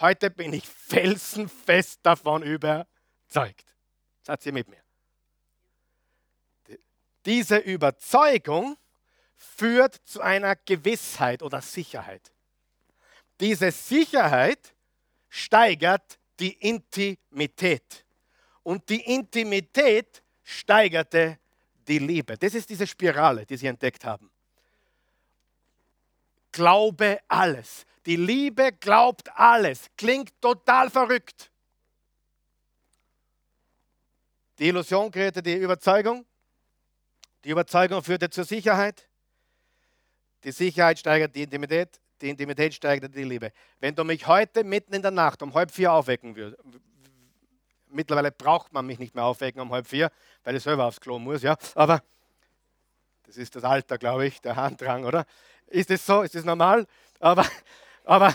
Heute 0.00 0.30
bin 0.30 0.52
ich 0.52 0.68
felsenfest 0.68 2.00
davon 2.02 2.42
überzeugt. 2.42 3.74
Seid 4.22 4.44
ihr 4.46 4.52
mit 4.52 4.68
mir? 4.68 4.83
Diese 7.24 7.56
Überzeugung 7.56 8.76
führt 9.36 9.94
zu 10.04 10.20
einer 10.20 10.56
Gewissheit 10.56 11.42
oder 11.42 11.60
Sicherheit. 11.60 12.32
Diese 13.40 13.70
Sicherheit 13.70 14.74
steigert 15.28 16.18
die 16.38 16.52
Intimität. 16.52 18.04
Und 18.62 18.88
die 18.88 19.00
Intimität 19.00 20.22
steigerte 20.42 21.38
die 21.86 21.98
Liebe. 21.98 22.36
Das 22.36 22.54
ist 22.54 22.68
diese 22.70 22.86
Spirale, 22.86 23.44
die 23.44 23.56
sie 23.56 23.66
entdeckt 23.66 24.04
haben. 24.04 24.30
Glaube 26.52 27.20
alles. 27.28 27.84
Die 28.06 28.16
Liebe 28.16 28.72
glaubt 28.72 29.28
alles. 29.36 29.90
Klingt 29.96 30.40
total 30.40 30.90
verrückt. 30.90 31.50
Die 34.58 34.68
Illusion 34.68 35.10
kreierte 35.10 35.42
die 35.42 35.54
Überzeugung. 35.54 36.24
Die 37.44 37.50
Überzeugung 37.50 38.02
führte 38.02 38.30
zur 38.30 38.44
Sicherheit. 38.44 39.06
Die 40.44 40.52
Sicherheit 40.52 40.98
steigert 40.98 41.34
die 41.34 41.42
Intimität. 41.42 42.00
Die 42.20 42.30
Intimität 42.30 42.72
steigert 42.72 43.14
die 43.14 43.24
Liebe. 43.24 43.52
Wenn 43.80 43.94
du 43.94 44.02
mich 44.04 44.26
heute 44.26 44.64
mitten 44.64 44.94
in 44.94 45.02
der 45.02 45.10
Nacht 45.10 45.42
um 45.42 45.52
halb 45.52 45.70
vier 45.70 45.92
aufwecken 45.92 46.36
würdest, 46.36 46.62
mittlerweile 47.88 48.32
braucht 48.32 48.72
man 48.72 48.86
mich 48.86 48.98
nicht 48.98 49.14
mehr 49.14 49.24
aufwecken 49.24 49.60
um 49.60 49.70
halb 49.72 49.86
vier, 49.86 50.10
weil 50.42 50.56
ich 50.56 50.62
selber 50.62 50.86
aufs 50.86 51.00
Klo 51.00 51.18
muss, 51.18 51.42
ja. 51.42 51.56
Aber 51.74 52.02
das 53.24 53.36
ist 53.36 53.54
das 53.56 53.64
Alter, 53.64 53.98
glaube 53.98 54.26
ich, 54.26 54.40
der 54.40 54.56
Handdrang, 54.56 55.04
oder? 55.04 55.26
Ist 55.66 55.90
das 55.90 56.04
so? 56.04 56.22
Ist 56.22 56.34
das 56.34 56.44
normal? 56.44 56.86
Aber, 57.20 57.46
aber 58.04 58.34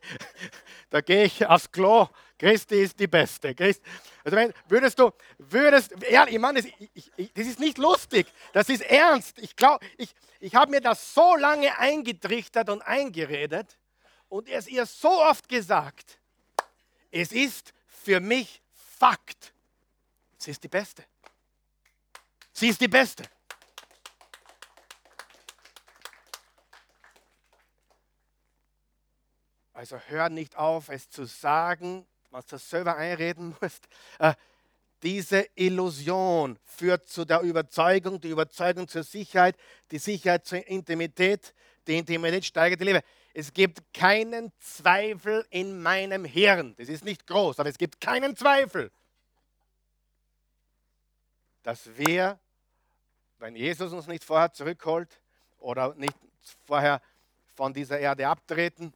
da 0.90 1.00
gehe 1.00 1.24
ich 1.24 1.46
aufs 1.46 1.70
Klo. 1.70 2.08
Christi 2.38 2.82
ist 2.82 2.98
die 2.98 3.06
Beste. 3.06 3.54
Christ, 3.54 3.82
also 4.24 4.36
wenn, 4.38 4.54
würdest 4.68 4.98
du, 4.98 5.12
würdest, 5.36 5.94
ja, 6.10 6.26
ich 6.26 6.38
meine, 6.38 6.62
das, 6.62 6.70
ich, 6.94 7.12
ich, 7.14 7.32
das 7.34 7.46
ist 7.46 7.60
nicht 7.60 7.76
lustig, 7.76 8.26
das 8.54 8.70
ist 8.70 8.80
ernst. 8.80 9.38
Ich 9.38 9.54
glaube, 9.54 9.84
ich, 9.98 10.14
ich 10.40 10.54
habe 10.54 10.70
mir 10.70 10.80
das 10.80 11.12
so 11.12 11.36
lange 11.36 11.78
eingetrichtert 11.78 12.70
und 12.70 12.80
eingeredet 12.80 13.78
und 14.30 14.48
es 14.48 14.66
ihr 14.66 14.86
so 14.86 15.10
oft 15.22 15.46
gesagt. 15.48 16.18
Es 17.10 17.32
ist 17.32 17.74
für 17.86 18.20
mich 18.20 18.62
Fakt. 18.72 19.52
Sie 20.38 20.50
ist 20.52 20.64
die 20.64 20.68
Beste. 20.68 21.04
Sie 22.52 22.68
ist 22.68 22.80
die 22.80 22.88
Beste. 22.88 23.24
Also 29.74 29.98
hör 30.06 30.30
nicht 30.30 30.56
auf, 30.56 30.88
es 30.88 31.10
zu 31.10 31.26
sagen, 31.26 32.06
was 32.34 32.46
du 32.46 32.58
selber 32.58 32.96
einreden 32.96 33.54
musst. 33.60 33.86
Äh, 34.18 34.34
diese 35.04 35.46
Illusion 35.54 36.58
führt 36.64 37.06
zu 37.06 37.24
der 37.24 37.40
Überzeugung, 37.42 38.20
die 38.20 38.30
Überzeugung 38.30 38.88
zur 38.88 39.04
Sicherheit, 39.04 39.56
die 39.92 39.98
Sicherheit 39.98 40.44
zur 40.44 40.66
Intimität, 40.66 41.54
die 41.86 41.96
Intimität 41.96 42.44
steigert 42.44 42.80
die 42.80 42.86
Liebe. 42.86 43.02
Es 43.34 43.52
gibt 43.52 43.94
keinen 43.94 44.50
Zweifel 44.58 45.46
in 45.50 45.80
meinem 45.80 46.24
Hirn. 46.24 46.74
Das 46.76 46.88
ist 46.88 47.04
nicht 47.04 47.24
groß, 47.26 47.60
aber 47.60 47.68
es 47.68 47.78
gibt 47.78 48.00
keinen 48.00 48.34
Zweifel, 48.34 48.90
dass 51.62 51.96
wir, 51.96 52.40
wenn 53.38 53.54
Jesus 53.54 53.92
uns 53.92 54.08
nicht 54.08 54.24
vorher 54.24 54.52
zurückholt 54.52 55.20
oder 55.58 55.94
nicht 55.94 56.16
vorher 56.66 57.00
von 57.54 57.72
dieser 57.72 58.00
Erde 58.00 58.26
abtreten, 58.26 58.92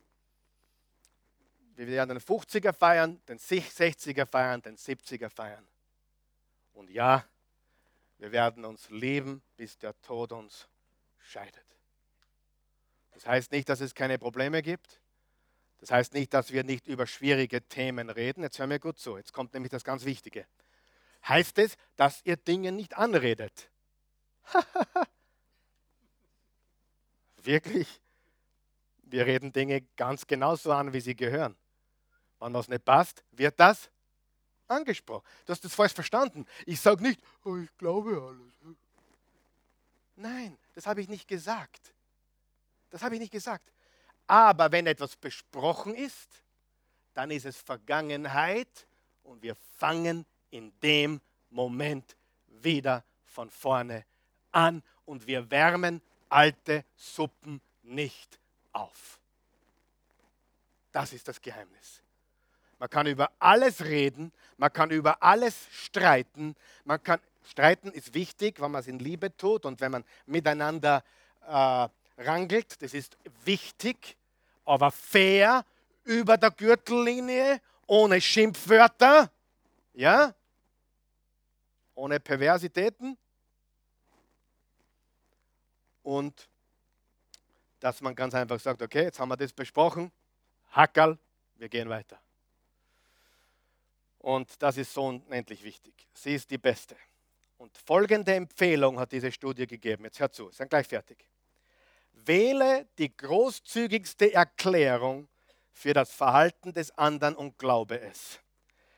wir 1.78 1.86
werden 1.86 2.08
den 2.08 2.18
50er 2.18 2.72
feiern, 2.72 3.20
den 3.28 3.38
60er 3.38 4.26
feiern, 4.26 4.60
den 4.60 4.76
70er 4.76 5.30
feiern. 5.30 5.64
Und 6.72 6.90
ja, 6.90 7.24
wir 8.18 8.32
werden 8.32 8.64
uns 8.64 8.90
lieben, 8.90 9.42
bis 9.56 9.78
der 9.78 9.98
Tod 10.00 10.32
uns 10.32 10.66
scheidet. 11.20 11.64
Das 13.12 13.26
heißt 13.26 13.52
nicht, 13.52 13.68
dass 13.68 13.80
es 13.80 13.94
keine 13.94 14.18
Probleme 14.18 14.60
gibt. 14.60 15.00
Das 15.78 15.92
heißt 15.92 16.14
nicht, 16.14 16.34
dass 16.34 16.50
wir 16.50 16.64
nicht 16.64 16.88
über 16.88 17.06
schwierige 17.06 17.62
Themen 17.62 18.10
reden. 18.10 18.42
Jetzt 18.42 18.58
hör 18.58 18.66
mir 18.66 18.80
gut 18.80 18.98
zu. 18.98 19.16
Jetzt 19.16 19.32
kommt 19.32 19.54
nämlich 19.54 19.70
das 19.70 19.84
ganz 19.84 20.04
Wichtige. 20.04 20.48
Heißt 21.28 21.58
es, 21.58 21.76
dass 21.94 22.22
ihr 22.24 22.36
Dinge 22.36 22.72
nicht 22.72 22.98
anredet? 22.98 23.70
Wirklich? 27.36 28.00
Wir 29.02 29.26
reden 29.26 29.52
Dinge 29.52 29.82
ganz 29.96 30.26
genauso 30.26 30.72
an, 30.72 30.92
wie 30.92 31.00
sie 31.00 31.14
gehören. 31.14 31.56
Wenn 32.40 32.54
was 32.54 32.68
nicht 32.68 32.84
passt, 32.84 33.24
wird 33.32 33.58
das 33.58 33.90
angesprochen. 34.68 35.24
Du 35.46 35.52
hast 35.52 35.64
das 35.64 35.74
falsch 35.74 35.94
verstanden. 35.94 36.46
Ich 36.66 36.80
sage 36.80 37.02
nicht, 37.02 37.20
oh, 37.44 37.56
ich 37.56 37.76
glaube 37.76 38.22
alles. 38.22 38.76
Nein, 40.16 40.58
das 40.74 40.86
habe 40.86 41.00
ich 41.00 41.08
nicht 41.08 41.28
gesagt. 41.28 41.92
Das 42.90 43.02
habe 43.02 43.14
ich 43.14 43.20
nicht 43.20 43.32
gesagt. 43.32 43.72
Aber 44.26 44.70
wenn 44.72 44.86
etwas 44.86 45.16
besprochen 45.16 45.94
ist, 45.94 46.42
dann 47.14 47.30
ist 47.30 47.46
es 47.46 47.56
Vergangenheit 47.56 48.86
und 49.22 49.42
wir 49.42 49.54
fangen 49.78 50.26
in 50.50 50.72
dem 50.80 51.20
Moment 51.50 52.16
wieder 52.46 53.04
von 53.24 53.50
vorne 53.50 54.04
an 54.52 54.82
und 55.04 55.26
wir 55.26 55.50
wärmen 55.50 56.02
alte 56.28 56.84
Suppen 56.96 57.60
nicht 57.82 58.38
auf. 58.72 59.20
Das 60.92 61.12
ist 61.12 61.28
das 61.28 61.40
Geheimnis. 61.40 62.02
Man 62.78 62.88
kann 62.90 63.06
über 63.06 63.30
alles 63.38 63.84
reden, 63.84 64.32
man 64.56 64.72
kann 64.72 64.90
über 64.90 65.22
alles 65.22 65.66
streiten. 65.72 66.54
Man 66.84 67.02
kann, 67.02 67.20
streiten 67.44 67.90
ist 67.90 68.14
wichtig, 68.14 68.60
wenn 68.60 68.70
man 68.70 68.80
es 68.80 68.86
in 68.86 68.98
Liebe 68.98 69.36
tut 69.36 69.64
und 69.64 69.80
wenn 69.80 69.92
man 69.92 70.04
miteinander 70.26 71.02
äh, 71.46 71.88
rangelt. 72.18 72.80
Das 72.82 72.94
ist 72.94 73.16
wichtig, 73.44 74.16
aber 74.64 74.90
fair 74.90 75.64
über 76.04 76.36
der 76.36 76.50
Gürtellinie 76.50 77.60
ohne 77.86 78.20
Schimpfwörter, 78.20 79.30
ja, 79.94 80.34
ohne 81.94 82.20
Perversitäten 82.20 83.18
und 86.02 86.48
dass 87.80 88.00
man 88.00 88.14
ganz 88.14 88.34
einfach 88.34 88.60
sagt, 88.60 88.82
okay, 88.82 89.02
jetzt 89.02 89.18
haben 89.18 89.28
wir 89.28 89.36
das 89.36 89.52
besprochen, 89.52 90.12
Hackerl, 90.70 91.18
wir 91.56 91.68
gehen 91.68 91.88
weiter. 91.88 92.20
Und 94.18 94.62
das 94.62 94.76
ist 94.76 94.92
so 94.92 95.06
unendlich 95.06 95.62
wichtig. 95.62 95.94
Sie 96.12 96.34
ist 96.34 96.50
die 96.50 96.58
Beste. 96.58 96.96
Und 97.56 97.76
folgende 97.78 98.34
Empfehlung 98.34 98.98
hat 98.98 99.12
diese 99.12 99.32
Studie 99.32 99.66
gegeben. 99.66 100.04
Jetzt 100.04 100.20
hört 100.20 100.34
zu, 100.34 100.50
sind 100.50 100.70
gleich 100.70 100.86
fertig. 100.86 101.28
Wähle 102.12 102.86
die 102.98 103.16
großzügigste 103.16 104.32
Erklärung 104.32 105.28
für 105.72 105.92
das 105.92 106.12
Verhalten 106.12 106.72
des 106.72 106.90
anderen 106.92 107.36
und 107.36 107.58
glaube 107.58 108.00
es. 108.00 108.40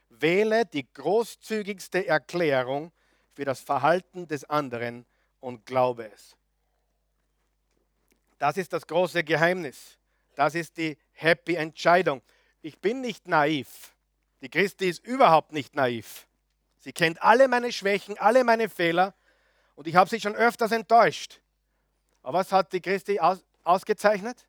Wähle 0.09 0.67
die 0.67 0.91
großzügigste 0.93 2.07
Erklärung 2.07 2.93
für 3.33 3.45
das 3.45 3.61
Verhalten 3.61 4.27
des 4.27 4.45
anderen 4.45 5.07
und 5.41 5.65
glaube 5.65 6.11
es. 6.11 6.37
Das 8.39 8.57
ist 8.57 8.73
das 8.73 8.87
große 8.87 9.23
Geheimnis. 9.23 9.99
Das 10.35 10.55
ist 10.55 10.77
die 10.79 10.97
happy 11.13 11.55
Entscheidung. 11.55 12.23
Ich 12.63 12.79
bin 12.79 13.03
nicht 13.03 13.29
naiv. 13.29 13.95
Die 14.41 14.49
Christi 14.49 14.89
ist 14.89 15.05
überhaupt 15.05 15.53
nicht 15.53 15.75
naiv. 15.75 16.27
Sie 16.79 16.93
kennt 16.93 17.21
alle 17.23 17.47
meine 17.47 17.73
Schwächen, 17.73 18.17
alle 18.19 18.43
meine 18.43 18.69
Fehler 18.69 19.15
und 19.75 19.87
ich 19.87 19.97
habe 19.97 20.09
sie 20.09 20.21
schon 20.21 20.35
öfters 20.35 20.73
enttäuscht. 20.73 21.41
Aber 22.23 22.39
was 22.39 22.53
hat 22.53 22.73
die 22.73 22.81
Christi 22.81 23.21
aus, 23.21 23.45
ausgezeichnet? 23.65 24.47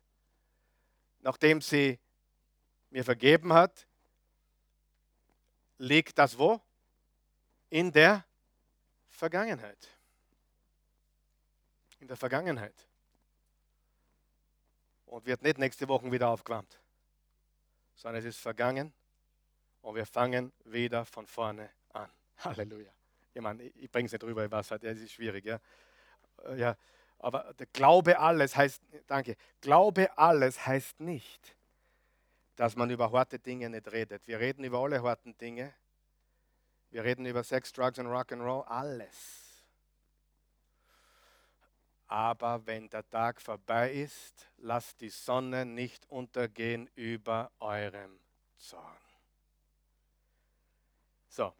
Nachdem 1.20 1.60
sie 1.60 1.98
mir 2.90 3.04
vergeben 3.04 3.52
hat, 3.52 3.86
liegt 5.78 6.18
das 6.18 6.38
wo? 6.38 6.60
In 7.68 7.92
der 7.92 8.24
Vergangenheit. 9.08 9.88
In 12.00 12.08
der 12.08 12.16
Vergangenheit. 12.16 12.74
Und 15.06 15.26
wird 15.26 15.42
nicht 15.42 15.58
nächste 15.58 15.86
Woche 15.88 16.10
wieder 16.10 16.28
aufgewärmt, 16.28 16.80
sondern 17.94 18.20
es 18.20 18.24
ist 18.24 18.40
vergangen 18.40 18.92
und 19.82 19.94
wir 19.94 20.06
fangen 20.06 20.52
wieder 20.64 21.04
von 21.04 21.26
vorne 21.26 21.70
an. 21.92 22.10
Halleluja. 22.38 22.90
Ich 23.34 23.40
meine, 23.40 23.62
ich 23.62 23.90
bringe 23.90 24.06
es 24.06 24.12
nicht 24.12 24.24
rüber, 24.24 24.44
ich 24.44 24.50
weiß 24.50 24.70
halt, 24.70 24.84
es 24.84 25.00
ist 25.00 25.12
schwierig. 25.12 25.44
Ja. 25.44 25.60
Äh, 26.44 26.58
ja, 26.58 26.76
aber 27.18 27.54
der 27.54 27.66
Glaube 27.66 28.18
alles 28.18 28.56
heißt, 28.56 28.82
danke, 29.06 29.36
Glaube 29.60 30.16
alles 30.18 30.66
heißt 30.66 31.00
nicht, 31.00 31.56
dass 32.56 32.76
man 32.76 32.90
über 32.90 33.12
harte 33.12 33.38
Dinge 33.38 33.70
nicht 33.70 33.90
redet. 33.92 34.26
Wir 34.26 34.40
reden 34.40 34.64
über 34.64 34.78
alle 34.78 35.02
harten 35.02 35.36
Dinge. 35.36 35.72
Wir 36.90 37.04
reden 37.04 37.24
über 37.24 37.42
Sex, 37.42 37.72
Drugs 37.72 37.98
und 37.98 38.06
Rock'n'Roll, 38.06 38.64
alles. 38.66 39.66
Aber 42.06 42.66
wenn 42.66 42.90
der 42.90 43.08
Tag 43.08 43.40
vorbei 43.40 43.90
ist, 43.90 44.46
lasst 44.58 45.00
die 45.00 45.08
Sonne 45.08 45.64
nicht 45.64 46.04
untergehen 46.10 46.90
über 46.94 47.50
eurem 47.58 48.20
Zorn. 48.58 48.98
So, 51.28 51.54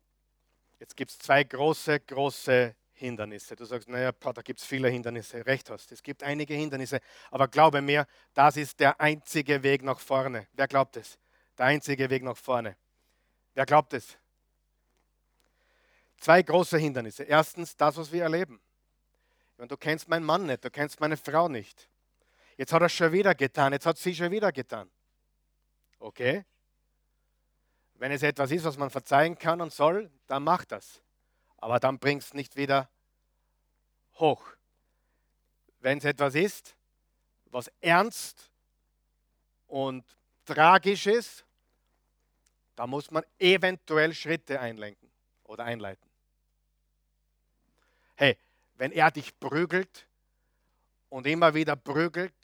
Jetzt 0.83 0.97
gibt 0.97 1.12
es 1.12 1.18
zwei 1.18 1.45
große, 1.45 2.01
große 2.01 2.74
Hindernisse. 2.95 3.55
Du 3.55 3.64
sagst, 3.64 3.89
naja, 3.89 4.11
da 4.11 4.43
gibt 4.43 4.59
es 4.59 4.66
viele 4.66 4.89
Hindernisse. 4.89 5.47
Recht 5.47 5.70
hast, 5.70 5.93
es 5.93 6.03
gibt 6.03 6.24
einige 6.24 6.55
Hindernisse. 6.55 6.99
Aber 7.30 7.47
glaube 7.47 7.80
mir, 7.80 8.05
das 8.35 8.57
ist 8.57 8.80
der 8.80 9.01
einzige 9.01 9.62
Weg 9.62 9.85
nach 9.85 10.01
vorne. 10.01 10.49
Wer 10.55 10.66
glaubt 10.66 10.97
es? 10.97 11.20
Der 11.57 11.66
einzige 11.66 12.11
Weg 12.11 12.24
nach 12.24 12.37
vorne. 12.37 12.76
Wer 13.55 13.64
glaubt 13.64 13.93
es? 13.93 14.18
Zwei 16.16 16.43
große 16.43 16.78
Hindernisse. 16.78 17.22
Erstens 17.22 17.76
das, 17.76 17.97
was 17.97 18.11
wir 18.11 18.24
erleben. 18.24 18.61
Und 19.59 19.70
du 19.70 19.76
kennst 19.76 20.09
meinen 20.09 20.26
Mann 20.26 20.47
nicht, 20.47 20.64
du 20.64 20.70
kennst 20.72 20.99
meine 20.99 21.16
Frau 21.16 21.47
nicht. 21.47 21.89
Jetzt 22.57 22.72
hat 22.72 22.83
er 22.83 22.89
schon 22.89 23.12
wieder 23.12 23.37
getan, 23.37 23.72
jetzt 23.72 23.87
hat 23.87 23.99
sie 23.99 24.16
schon 24.16 24.33
wieder 24.33 24.51
getan. 24.51 24.91
Okay? 26.01 26.45
Wenn 28.03 28.11
es 28.11 28.24
etwas 28.24 28.50
ist, 28.50 28.64
was 28.64 28.76
man 28.76 28.90
verzeihen 28.90 29.38
kann 29.38 29.61
und 29.61 29.72
soll, 29.72 30.11
dann 30.26 30.42
mach 30.42 30.64
das. 30.64 31.00
Aber 31.59 31.78
dann 31.78 32.00
bring 32.00 32.18
es 32.18 32.34
nicht 32.34 32.57
wieder 32.57 32.90
hoch. 34.14 34.42
Wenn 35.78 35.98
es 35.98 36.05
etwas 36.05 36.34
ist, 36.34 36.74
was 37.44 37.70
ernst 37.80 38.50
und 39.68 40.05
tragisch 40.44 41.07
ist, 41.07 41.44
da 42.74 42.88
muss 42.88 43.12
man 43.12 43.22
eventuell 43.38 44.12
Schritte 44.14 44.59
einlenken 44.59 45.09
oder 45.44 45.62
einleiten. 45.62 46.11
Hey, 48.16 48.36
wenn 48.74 48.90
er 48.90 49.12
dich 49.12 49.38
prügelt 49.38 50.09
und 51.09 51.24
immer 51.28 51.55
wieder 51.55 51.76
prügelt 51.76 52.34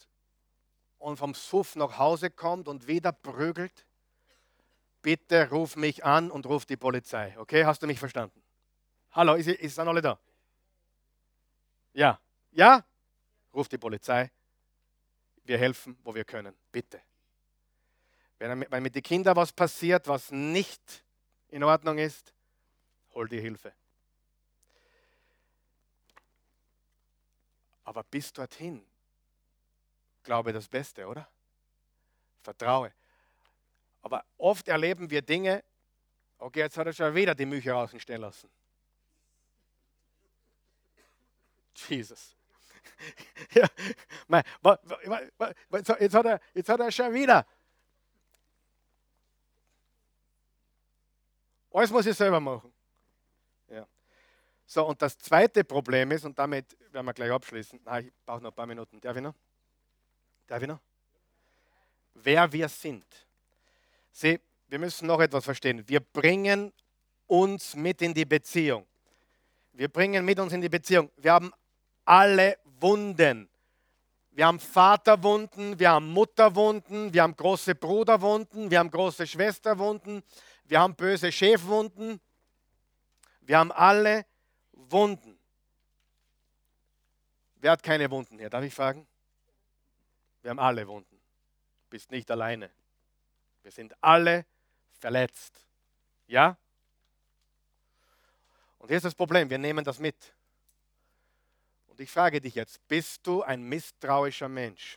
und 0.99 1.17
vom 1.17 1.35
Suff 1.35 1.75
nach 1.75 1.99
Hause 1.99 2.31
kommt 2.31 2.69
und 2.69 2.87
wieder 2.87 3.11
prügelt, 3.11 3.88
bitte 5.09 5.49
ruf 5.49 5.75
mich 5.75 6.05
an 6.05 6.31
und 6.31 6.45
ruf 6.45 6.67
die 6.67 6.77
Polizei. 6.77 7.35
Okay, 7.39 7.65
hast 7.65 7.83
du 7.83 7.87
mich 7.87 7.99
verstanden? 7.99 8.43
Hallo, 9.13 9.37
ist, 9.37 9.49
ist 9.49 9.79
dann 9.79 9.89
alle 9.89 10.03
da? 10.03 10.21
Ja. 11.95 12.21
Ja? 12.51 12.85
Ruf 13.55 13.69
die 13.71 13.79
Polizei. 13.79 14.31
Wir 15.45 15.57
helfen, 15.57 15.99
wo 16.05 16.15
wir 16.15 16.27
können. 16.27 16.55
Bitte. 16.71 17.01
Wenn, 18.37 18.71
wenn 18.71 18.83
mit 18.83 18.97
den 18.97 19.03
Kindern 19.03 19.35
was 19.35 19.51
passiert, 19.51 20.07
was 20.09 20.31
nicht 20.31 21.07
in 21.49 21.65
Ordnung 21.65 21.97
ist, 21.97 22.35
hol 23.15 23.27
dir 23.31 23.41
Hilfe. 23.41 23.73
Aber 27.85 28.05
bis 28.05 28.31
dorthin, 28.31 28.85
glaube 30.23 30.53
das 30.53 30.69
Beste, 30.69 31.07
oder? 31.07 31.27
Vertraue. 32.43 32.93
Aber 34.03 34.25
oft 34.37 34.69
erleben 34.69 35.11
wir 35.11 35.23
Dinge, 35.23 35.65
okay, 36.39 36.61
jetzt 36.61 36.77
hat 36.77 36.87
er 36.87 36.93
schon 36.93 37.15
wieder 37.15 37.35
die 37.35 37.47
Milch 37.47 37.69
rausstellen 37.69 38.23
lassen. 38.23 38.49
Jesus. 41.89 42.37
ja, 43.53 43.69
jetzt, 45.99 46.15
hat 46.15 46.27
er, 46.27 46.41
jetzt 46.55 46.69
hat 46.69 46.81
er 46.81 46.91
schon 46.91 47.15
wieder. 47.15 47.47
Alles 51.71 51.91
muss 51.91 52.07
ich 52.07 52.17
selber 52.17 52.41
machen. 52.41 52.73
Ja. 53.69 53.87
So, 54.67 54.87
und 54.87 55.01
das 55.01 55.17
zweite 55.17 55.63
Problem 55.63 56.11
ist, 56.11 56.25
und 56.25 56.37
damit 56.37 56.77
werden 56.93 57.07
wir 57.07 57.15
gleich 57.15 57.31
abschließen. 57.31 57.81
Nein, 57.85 58.07
ich 58.07 58.13
brauche 58.25 58.43
noch 58.43 58.51
ein 58.51 58.55
paar 58.55 58.67
Minuten. 58.67 59.01
Darf 59.01 59.17
ich 59.17 59.23
noch? 59.23 59.35
Darf 60.47 60.61
ich 60.61 60.69
noch? 60.69 60.81
Wer 62.15 62.51
wir 62.53 62.69
sind. 62.69 63.28
Sieh, 64.21 64.41
wir 64.67 64.81
müssen 64.81 65.07
noch 65.07 65.21
etwas 65.21 65.45
verstehen. 65.45 65.89
Wir 65.89 66.01
bringen 66.01 66.73
uns 67.29 67.77
mit 67.77 68.03
in 68.03 68.13
die 68.13 68.25
Beziehung. 68.25 68.85
Wir 69.73 69.87
bringen 69.87 70.25
mit 70.25 70.41
uns 70.41 70.53
in 70.53 70.61
die 70.61 70.69
Beziehung. 70.69 71.09
Wir 71.19 71.35
haben 71.35 71.53
alle 72.05 72.59
Wunden. 72.81 73.49
Wir 74.33 74.49
haben 74.49 74.59
Vaterwunden, 74.59 75.79
wir 75.79 75.91
haben 75.91 76.09
Mutterwunden, 76.09 77.15
wir 77.15 77.23
haben 77.23 77.37
große 77.37 77.77
Bruderwunden, 77.77 78.73
wir 78.73 78.81
haben 78.81 78.91
große 78.91 79.25
Schwesterwunden, 79.25 80.25
wir 80.65 80.81
haben 80.81 80.97
böse 80.97 81.31
Chefwunden. 81.31 82.21
Wir 83.43 83.59
haben 83.59 83.71
alle 83.71 84.27
Wunden. 84.73 85.39
Wer 87.55 87.71
hat 87.71 87.85
keine 87.85 88.11
Wunden 88.11 88.37
hier? 88.37 88.51
Darf 88.51 88.65
ich 88.65 88.75
fragen? 88.75 89.07
Wir 90.43 90.51
haben 90.51 90.59
alle 90.59 90.89
Wunden. 90.89 91.21
Du 91.85 91.91
bist 91.91 92.11
nicht 92.11 92.29
alleine. 92.33 92.69
Wir 93.69 93.73
sind 93.73 94.03
alle 94.03 94.47
verletzt. 94.99 95.61
Ja? 96.27 96.57
Und 98.79 98.89
hier 98.89 98.97
ist 98.97 99.03
das 99.03 99.15
Problem, 99.15 99.51
wir 99.51 99.59
nehmen 99.59 99.85
das 99.85 99.99
mit. 99.99 100.17
Und 101.89 102.01
ich 102.01 102.11
frage 102.11 102.41
dich 102.41 102.55
jetzt, 102.55 102.81
bist 102.89 103.27
du 103.27 103.43
ein 103.43 103.63
misstrauischer 103.63 104.49
Mensch? 104.49 104.97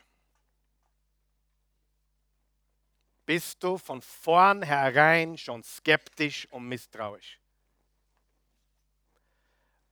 Bist 3.25 3.61
du 3.61 3.77
von 3.77 4.01
vornherein 4.01 5.37
schon 5.37 5.63
skeptisch 5.63 6.47
und 6.49 6.65
misstrauisch? 6.69 7.41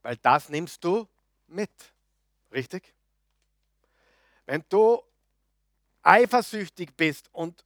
Weil 0.00 0.16
das 0.16 0.48
nimmst 0.48 0.82
du 0.82 1.06
mit. 1.48 1.92
Richtig? 2.50 2.94
Wenn 4.46 4.64
du 4.70 5.04
eifersüchtig 6.02 6.96
bist 6.96 7.28
und 7.34 7.62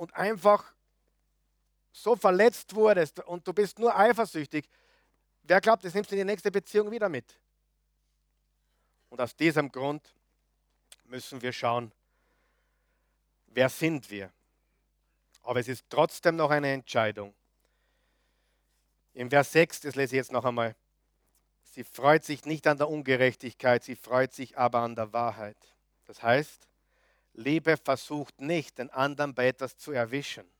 und 0.00 0.14
einfach 0.14 0.72
so 1.92 2.16
verletzt 2.16 2.74
wurdest 2.74 3.20
und 3.20 3.46
du 3.46 3.52
bist 3.52 3.78
nur 3.78 3.94
eifersüchtig, 3.94 4.66
wer 5.42 5.60
glaubt, 5.60 5.84
das 5.84 5.92
nimmst 5.92 6.10
du 6.10 6.14
in 6.14 6.20
die 6.20 6.24
nächste 6.24 6.50
Beziehung 6.50 6.90
wieder 6.90 7.10
mit? 7.10 7.38
Und 9.10 9.20
aus 9.20 9.36
diesem 9.36 9.70
Grund 9.70 10.14
müssen 11.04 11.42
wir 11.42 11.52
schauen, 11.52 11.92
wer 13.48 13.68
sind 13.68 14.10
wir? 14.10 14.32
Aber 15.42 15.60
es 15.60 15.68
ist 15.68 15.84
trotzdem 15.90 16.36
noch 16.36 16.48
eine 16.48 16.72
Entscheidung. 16.72 17.34
Im 19.12 19.28
Vers 19.28 19.52
6, 19.52 19.80
das 19.80 19.96
lese 19.96 20.14
ich 20.14 20.20
jetzt 20.20 20.32
noch 20.32 20.46
einmal. 20.46 20.74
Sie 21.62 21.84
freut 21.84 22.24
sich 22.24 22.46
nicht 22.46 22.66
an 22.66 22.78
der 22.78 22.88
Ungerechtigkeit, 22.88 23.84
sie 23.84 23.96
freut 23.96 24.32
sich 24.32 24.56
aber 24.56 24.78
an 24.78 24.94
der 24.94 25.12
Wahrheit. 25.12 25.58
Das 26.06 26.22
heißt, 26.22 26.69
Liebe 27.34 27.76
versucht 27.76 28.40
nicht, 28.40 28.78
den 28.78 28.90
anderen 28.90 29.34
bei 29.34 29.48
etwas 29.48 29.76
zu 29.76 29.92
erwischen. 29.92 30.50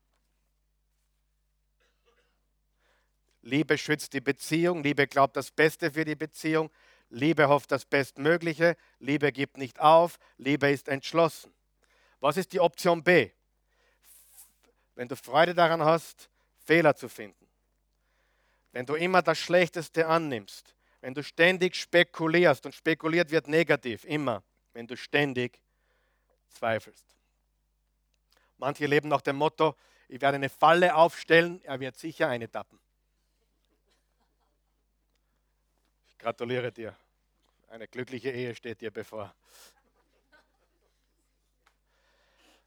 Liebe 3.43 3.79
schützt 3.79 4.13
die 4.13 4.21
Beziehung, 4.21 4.83
Liebe 4.83 5.07
glaubt 5.07 5.37
das 5.37 5.51
Beste 5.51 5.93
für 5.93 6.05
die 6.05 6.15
Beziehung, 6.15 6.71
Liebe 7.09 7.49
hofft 7.49 7.73
das 7.73 7.85
Bestmögliche, 7.85 8.77
Liebe 8.99 9.33
gibt 9.33 9.57
nicht 9.57 9.81
auf, 9.81 10.19
Liebe 10.37 10.71
ist 10.71 10.89
entschlossen. 10.89 11.53
Was 12.21 12.37
ist 12.37 12.53
die 12.53 12.61
Option 12.61 13.03
B? 13.03 13.31
Wenn 14.95 15.09
du 15.09 15.17
Freude 15.17 15.55
daran 15.55 15.83
hast, 15.83 16.29
Fehler 16.59 16.95
zu 16.95 17.09
finden, 17.09 17.49
wenn 18.73 18.87
du 18.87 18.95
immer 18.95 19.23
das 19.23 19.39
Schlechteste 19.39 20.07
annimmst, 20.07 20.77
wenn 21.01 21.15
du 21.15 21.23
ständig 21.23 21.75
spekulierst 21.75 22.67
und 22.67 22.75
spekuliert 22.75 23.31
wird 23.31 23.49
negativ, 23.49 24.05
immer, 24.05 24.45
wenn 24.75 24.87
du 24.87 24.97
ständig 24.97 25.59
zweifelst. 26.51 27.05
Manche 28.59 28.87
leben 28.87 29.09
nach 29.09 29.23
dem 29.23 29.37
Motto, 29.37 29.75
ich 30.09 30.21
werde 30.21 30.37
eine 30.37 30.49
Falle 30.49 30.95
aufstellen, 30.95 31.63
er 31.65 31.81
wird 31.81 31.97
sicher 31.97 32.29
eine 32.29 32.51
tappen. 32.51 32.79
Ich 36.09 36.19
gratuliere 36.19 36.71
dir. 36.71 36.95
Eine 37.69 37.87
glückliche 37.87 38.31
Ehe 38.31 38.55
steht 38.55 38.81
dir 38.81 38.91
bevor. 38.91 39.35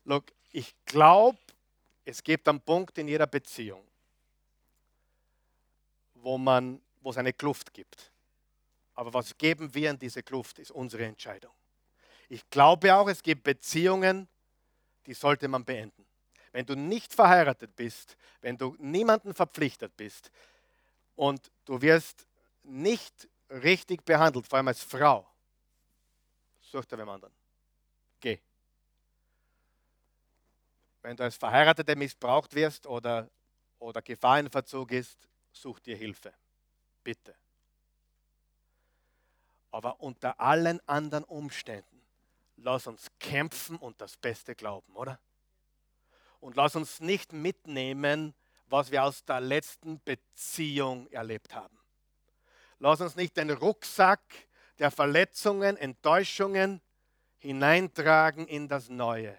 Look, 0.06 0.32
ich 0.52 0.74
glaube, 0.86 1.38
es 2.06 2.24
gibt 2.24 2.48
einen 2.48 2.62
Punkt 2.62 2.98
in 2.98 3.08
jeder 3.08 3.28
Beziehung, 3.28 3.86
wo, 6.16 6.38
man, 6.38 6.82
wo 7.02 7.12
es 7.12 7.18
eine 7.18 7.34
Kluft 7.34 7.74
gibt. 7.74 8.12
Aber 8.96 9.14
was 9.14 9.38
geben 9.38 9.74
wir 9.74 9.90
in 9.90 10.00
diese 10.00 10.24
Kluft, 10.24 10.60
ist 10.60 10.72
unsere 10.72 11.06
Entscheidung. 11.06 11.54
Ich 12.30 12.50
glaube 12.50 12.96
auch, 12.96 13.08
es 13.08 13.22
gibt 13.22 13.44
Beziehungen, 13.44 14.28
die 15.06 15.14
sollte 15.14 15.48
man 15.48 15.66
beenden. 15.66 16.06
Wenn 16.52 16.66
du 16.66 16.76
nicht 16.76 17.14
verheiratet 17.14 17.76
bist, 17.76 18.16
wenn 18.42 18.58
du 18.58 18.76
niemanden 18.80 19.34
verpflichtet 19.34 19.96
bist 19.98 20.32
und 21.16 21.52
du 21.66 21.82
wirst 21.82 22.28
nicht 22.64 23.28
richtig 23.50 24.06
behandelt, 24.06 24.48
vor 24.48 24.58
allem 24.58 24.68
als 24.68 24.82
Frau, 24.82 25.28
such 26.62 26.86
dir 26.86 26.98
wem 26.98 27.10
anderen. 27.10 27.34
Geh. 28.20 28.40
Wenn 31.02 31.18
du 31.18 31.24
als 31.24 31.36
Verheiratete 31.36 31.96
missbraucht 31.96 32.56
wirst 32.56 32.88
oder, 32.88 33.30
oder 33.80 34.02
Verzug 34.50 34.92
ist, 34.92 35.28
such 35.52 35.80
dir 35.80 35.98
Hilfe. 35.98 36.34
Bitte. 37.04 37.36
Aber 39.72 40.00
unter 40.00 40.40
allen 40.40 40.80
anderen 40.88 41.24
Umständen, 41.26 41.93
lass 42.64 42.88
uns 42.88 43.08
kämpfen 43.20 43.78
und 43.78 44.00
das 44.02 44.18
Beste 44.18 44.56
glauben, 44.56 44.96
oder? 44.96 45.20
Und 46.40 46.56
lass 46.56 46.76
uns 46.76 47.00
nicht 47.00 47.32
mitnehmen, 47.34 48.34
was 48.68 48.92
wir 48.92 49.04
aus 49.04 49.24
der 49.26 49.40
letzten 49.40 50.02
Beziehung 50.04 51.08
erlebt 51.08 51.54
haben. 51.54 51.78
Lass 52.80 53.02
uns 53.02 53.16
nicht 53.16 53.38
den 53.38 53.50
Rucksack 53.52 54.22
der 54.80 54.92
Verletzungen, 54.92 55.78
Enttäuschungen 55.78 56.82
hineintragen 57.38 58.48
in 58.48 58.68
das 58.68 58.90
Neue. 58.90 59.38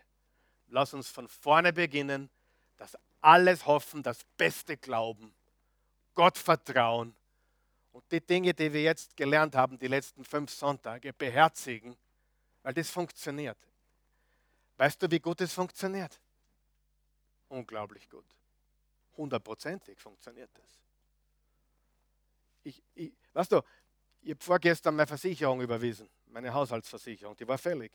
Lass 0.68 0.94
uns 0.94 1.08
von 1.08 1.28
vorne 1.28 1.72
beginnen, 1.72 2.30
das 2.76 2.96
alles 3.20 3.66
hoffen, 3.66 4.02
das 4.02 4.24
Beste 4.36 4.76
glauben, 4.76 5.34
Gott 6.14 6.38
vertrauen 6.38 7.14
und 7.92 8.04
die 8.12 8.20
Dinge, 8.20 8.54
die 8.54 8.72
wir 8.72 8.82
jetzt 8.82 9.16
gelernt 9.16 9.54
haben, 9.56 9.78
die 9.78 9.88
letzten 9.88 10.24
fünf 10.24 10.50
Sonntage, 10.50 11.12
beherzigen, 11.12 11.96
weil 12.64 12.74
das 12.74 12.90
funktioniert. 12.90 13.58
Weißt 14.76 15.00
du, 15.00 15.08
wie 15.08 15.20
gut 15.20 15.40
es 15.40 15.52
funktioniert? 15.52 16.18
Unglaublich 17.48 18.10
gut. 18.10 18.24
Hundertprozentig 19.16 20.00
funktioniert 20.00 20.50
das. 20.54 20.80
Ich, 22.64 22.82
ich, 22.94 23.12
weißt 23.34 23.52
du, 23.52 23.62
ich 24.22 24.30
habe 24.30 24.42
vorgestern 24.42 24.96
meine 24.96 25.06
Versicherung 25.06 25.60
überwiesen, 25.60 26.08
meine 26.26 26.52
Haushaltsversicherung, 26.52 27.36
die 27.36 27.46
war 27.46 27.58
fällig. 27.58 27.92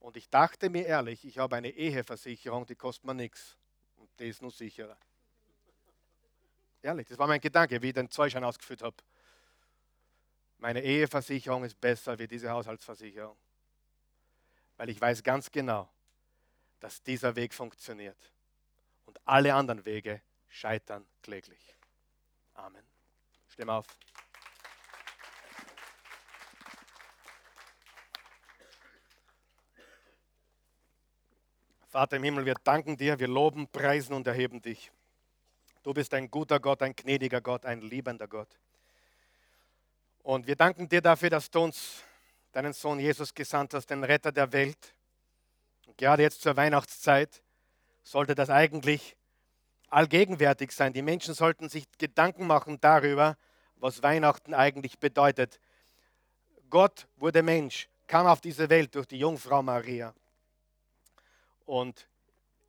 Und 0.00 0.16
ich 0.16 0.28
dachte 0.28 0.70
mir 0.70 0.86
ehrlich, 0.86 1.24
ich 1.24 1.38
habe 1.38 1.54
eine 1.54 1.68
Eheversicherung, 1.68 2.66
die 2.66 2.74
kostet 2.74 3.04
mir 3.04 3.14
nichts. 3.14 3.56
Und 3.96 4.08
die 4.18 4.28
ist 4.28 4.42
nur 4.42 4.50
sicherer. 4.50 4.96
Ehrlich, 6.80 7.06
das 7.06 7.18
war 7.18 7.28
mein 7.28 7.40
Gedanke, 7.40 7.80
wie 7.80 7.88
ich 7.88 7.94
den 7.94 8.10
Zollschein 8.10 8.42
ausgeführt 8.42 8.82
habe. 8.82 8.96
Meine 10.62 10.80
Eheversicherung 10.80 11.64
ist 11.64 11.80
besser 11.80 12.16
wie 12.20 12.28
diese 12.28 12.48
Haushaltsversicherung. 12.48 13.36
Weil 14.76 14.90
ich 14.90 15.00
weiß 15.00 15.24
ganz 15.24 15.50
genau, 15.50 15.90
dass 16.78 17.02
dieser 17.02 17.34
Weg 17.34 17.52
funktioniert. 17.52 18.16
Und 19.04 19.18
alle 19.24 19.52
anderen 19.54 19.84
Wege 19.84 20.22
scheitern 20.48 21.04
kläglich. 21.20 21.76
Amen. 22.54 22.84
Stimme 23.48 23.72
auf. 23.72 23.86
Vater 31.88 32.18
im 32.18 32.22
Himmel, 32.22 32.46
wir 32.46 32.54
danken 32.62 32.96
dir, 32.96 33.18
wir 33.18 33.26
loben, 33.26 33.66
preisen 33.66 34.14
und 34.14 34.28
erheben 34.28 34.62
dich. 34.62 34.92
Du 35.82 35.92
bist 35.92 36.14
ein 36.14 36.30
guter 36.30 36.60
Gott, 36.60 36.82
ein 36.82 36.94
gnädiger 36.94 37.40
Gott, 37.40 37.66
ein 37.66 37.80
liebender 37.80 38.28
Gott. 38.28 38.56
Und 40.22 40.46
wir 40.46 40.56
danken 40.56 40.88
dir 40.88 41.00
dafür, 41.00 41.30
dass 41.30 41.50
du 41.50 41.60
uns 41.60 42.02
deinen 42.52 42.72
Sohn 42.72 43.00
Jesus 43.00 43.34
gesandt 43.34 43.74
hast, 43.74 43.86
den 43.86 44.04
Retter 44.04 44.30
der 44.30 44.52
Welt. 44.52 44.94
Und 45.86 45.98
gerade 45.98 46.22
jetzt 46.22 46.42
zur 46.42 46.56
Weihnachtszeit 46.56 47.42
sollte 48.02 48.34
das 48.34 48.50
eigentlich 48.50 49.16
allgegenwärtig 49.88 50.72
sein. 50.72 50.92
Die 50.92 51.02
Menschen 51.02 51.34
sollten 51.34 51.68
sich 51.68 51.84
Gedanken 51.98 52.46
machen 52.46 52.78
darüber, 52.80 53.36
was 53.76 54.02
Weihnachten 54.02 54.54
eigentlich 54.54 54.98
bedeutet. 54.98 55.60
Gott 56.70 57.08
wurde 57.16 57.42
Mensch, 57.42 57.88
kam 58.06 58.26
auf 58.26 58.40
diese 58.40 58.70
Welt 58.70 58.94
durch 58.94 59.06
die 59.06 59.18
Jungfrau 59.18 59.62
Maria. 59.62 60.14
Und 61.66 62.08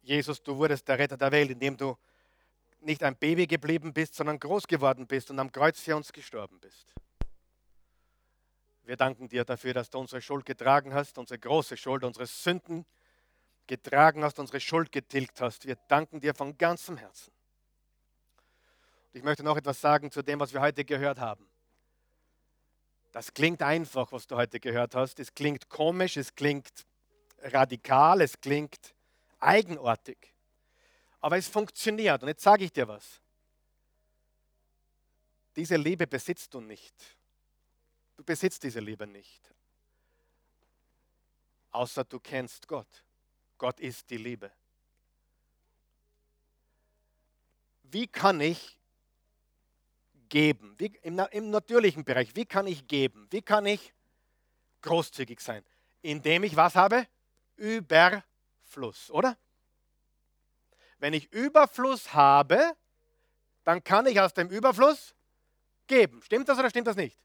Jesus, 0.02 0.42
du 0.42 0.58
wurdest 0.58 0.88
der 0.88 1.00
Retter 1.00 1.18
der 1.18 1.32
Welt, 1.32 1.52
indem 1.52 1.78
du 1.78 1.98
nicht 2.82 3.04
ein 3.04 3.16
Baby 3.16 3.48
geblieben 3.48 3.94
bist, 3.94 4.16
sondern 4.16 4.40
groß 4.40 4.68
geworden 4.68 5.08
bist 5.08 5.32
und 5.32 5.40
am 5.40 5.52
Kreuz 5.52 5.80
für 5.80 5.96
uns 5.96 6.12
gestorben 6.12 6.60
bist. 6.60 6.94
Wir 8.84 8.98
danken 8.98 9.30
dir 9.30 9.46
dafür, 9.46 9.74
dass 9.74 9.90
du 9.90 10.00
unsere 10.00 10.22
Schuld 10.22 10.46
getragen 10.46 10.94
hast, 10.94 11.18
unsere 11.18 11.40
große 11.40 11.78
Schuld, 11.78 12.04
unsere 12.04 12.26
Sünden 12.26 12.86
getragen 13.66 14.24
hast, 14.24 14.40
unsere 14.40 14.60
Schuld 14.60 14.92
getilgt 14.92 15.40
hast. 15.40 15.66
Wir 15.66 15.78
danken 15.88 16.20
dir 16.20 16.34
von 16.34 16.58
ganzem 16.58 16.98
Herzen. 16.98 17.32
Und 19.08 19.20
ich 19.20 19.24
möchte 19.24 19.44
noch 19.44 19.56
etwas 19.56 19.80
sagen 19.80 20.12
zu 20.12 20.22
dem, 20.22 20.40
was 20.40 20.54
wir 20.54 20.60
heute 20.60 20.84
gehört 20.84 21.20
haben. 21.20 21.50
Das 23.14 23.34
klingt 23.34 23.62
einfach, 23.62 24.12
was 24.12 24.28
du 24.28 24.36
heute 24.36 24.60
gehört 24.60 24.96
hast. 24.96 25.20
Es 25.20 25.34
klingt 25.34 25.70
komisch, 25.70 26.18
es 26.18 26.36
klingt 26.36 26.86
radikal, 27.42 28.22
es 28.22 28.42
klingt 28.42 28.94
eigenartig. 29.40 30.34
Aber 31.22 31.38
es 31.38 31.48
funktioniert. 31.48 32.22
Und 32.22 32.30
jetzt 32.30 32.44
sage 32.44 32.66
ich 32.66 32.74
dir 32.74 32.88
was. 32.88 33.22
Diese 35.56 35.78
Liebe 35.78 36.08
besitzt 36.08 36.54
du 36.54 36.60
nicht. 36.60 36.96
Du 38.24 38.28
besitzt 38.28 38.64
diese 38.64 38.80
Liebe 38.80 39.06
nicht. 39.06 39.54
Außer 41.72 42.06
du 42.06 42.22
kennst 42.22 42.70
Gott. 42.70 42.88
Gott 43.58 43.82
ist 43.82 44.10
die 44.10 44.16
Liebe. 44.16 44.50
Wie 47.82 48.08
kann 48.08 48.40
ich 48.40 48.80
geben? 50.30 50.74
Wie, 50.78 50.94
im, 51.02 51.20
Im 51.32 51.50
natürlichen 51.50 52.06
Bereich, 52.06 52.34
wie 52.34 52.46
kann 52.46 52.66
ich 52.66 52.88
geben? 52.88 53.28
Wie 53.30 53.42
kann 53.42 53.66
ich 53.66 53.94
großzügig 54.84 55.42
sein? 55.42 55.66
Indem 56.02 56.46
ich 56.46 56.56
was 56.56 56.76
habe? 56.76 57.06
Überfluss, 57.58 59.12
oder? 59.12 59.38
Wenn 61.00 61.12
ich 61.12 61.30
Überfluss 61.34 62.14
habe, 62.14 62.72
dann 63.66 63.84
kann 63.84 64.06
ich 64.06 64.22
aus 64.22 64.34
dem 64.34 64.48
Überfluss 64.48 65.14
geben. 65.88 66.22
Stimmt 66.24 66.48
das 66.48 66.58
oder 66.58 66.70
stimmt 66.70 66.88
das 66.88 66.96
nicht? 66.96 67.22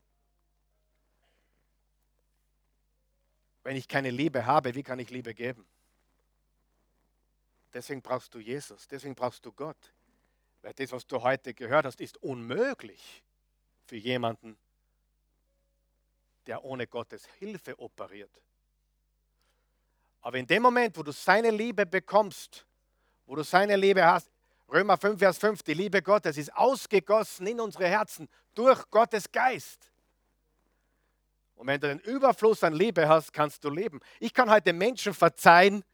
Wenn 3.69 3.77
ich 3.77 3.87
keine 3.87 4.09
Liebe 4.09 4.47
habe, 4.47 4.75
wie 4.75 4.83
kann 4.83 4.99
ich 4.99 5.11
Liebe 5.11 5.35
geben? 5.35 5.67
Deswegen 7.75 8.01
brauchst 8.01 8.33
du 8.33 8.39
Jesus, 8.39 8.89
deswegen 8.89 9.15
brauchst 9.15 9.45
du 9.45 9.53
Gott. 9.53 9.93
Weil 10.63 10.73
das, 10.73 10.91
was 10.91 11.07
du 11.07 11.21
heute 11.21 11.53
gehört 11.53 11.85
hast, 11.85 12.01
ist 12.01 12.17
unmöglich 12.23 13.23
für 13.85 13.97
jemanden, 13.97 14.57
der 16.47 16.65
ohne 16.65 16.87
Gottes 16.87 17.27
Hilfe 17.41 17.79
operiert. 17.79 18.31
Aber 20.23 20.39
in 20.39 20.47
dem 20.47 20.63
Moment, 20.63 20.97
wo 20.97 21.03
du 21.03 21.13
seine 21.13 21.51
Liebe 21.51 21.85
bekommst, 21.85 22.65
wo 23.27 23.37
du 23.37 23.43
seine 23.43 23.77
Liebe 23.77 24.03
hast, 24.03 24.31
Römer 24.73 24.97
5, 24.97 25.19
Vers 25.19 25.37
5, 25.37 25.63
die 25.63 25.75
Liebe 25.75 26.01
Gottes 26.01 26.39
ist 26.39 26.57
ausgegossen 26.57 27.47
in 27.47 27.61
unsere 27.61 27.87
Herzen 27.87 28.31
durch 28.55 28.89
Gottes 28.91 29.31
Geist. 29.31 29.93
Und 31.59 31.67
wenn 31.67 31.81
du 31.81 31.89
den 31.89 31.99
Überfluss 31.99 32.63
an 32.63 32.73
Liebe 32.73 33.09
hast, 33.09 33.33
kannst 33.33 33.65
du 33.65 33.71
leben. 33.71 33.99
Ich 34.21 34.33
kann 34.33 34.49
heute 34.49 34.73
Menschen 34.73 35.13
verzeihen, 35.13 35.85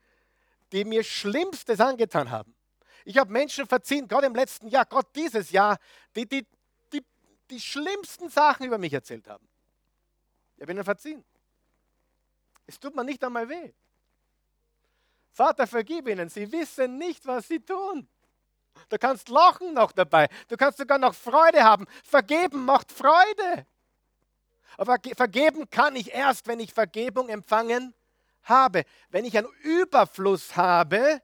die 0.73 0.85
mir 0.85 1.03
Schlimmstes 1.03 1.81
angetan 1.81 2.31
haben. 2.31 2.55
Ich 3.07 3.17
habe 3.17 3.33
Menschen 3.33 3.67
verziehen, 3.67 4.07
gerade 4.07 4.27
im 4.27 4.35
letzten 4.35 4.69
Jahr, 4.69 4.85
gerade 4.85 5.09
dieses 5.17 5.51
Jahr, 5.51 5.79
die 6.15 6.29
die, 6.29 6.47
die 6.93 7.03
die 7.51 7.61
schlimmsten 7.61 8.29
Sachen 8.29 8.67
über 8.67 8.77
mich 8.77 8.93
erzählt 8.93 9.27
haben. 9.27 9.49
Ich 10.57 10.63
habe 10.63 10.73
ihnen 10.73 10.85
verziehen. 10.85 11.25
Es 12.67 12.79
tut 12.79 12.95
mir 12.95 13.05
nicht 13.05 13.25
einmal 13.25 13.49
weh. 13.49 13.73
Vater, 15.33 15.67
vergib 15.67 16.09
ihnen, 16.09 16.29
sie 16.29 16.53
wissen 16.53 16.99
nicht, 16.99 17.25
was 17.25 17.49
sie 17.49 17.61
tun. 17.61 18.07
Du 18.91 18.99
kannst 18.99 19.31
lachen 19.31 19.73
noch 19.73 19.93
dabei. 19.93 20.29
Du 20.49 20.59
kannst 20.59 20.77
sogar 20.77 20.99
noch 20.99 21.15
Freude 21.15 21.65
haben. 21.65 21.87
Vergeben 22.03 22.67
macht 22.67 22.93
Freude. 22.93 23.67
Aber 24.77 24.97
vergeben 25.17 25.69
kann 25.71 25.97
ich 25.97 26.13
erst, 26.13 26.47
wenn 26.47 26.61
ich 26.61 26.73
Vergebung 26.73 27.29
empfangen 27.29 27.95
habe. 28.43 28.85
Wenn 29.11 29.25
ich 29.25 29.37
einen 29.37 29.49
Überfluss 29.63 30.57
habe, 30.57 31.21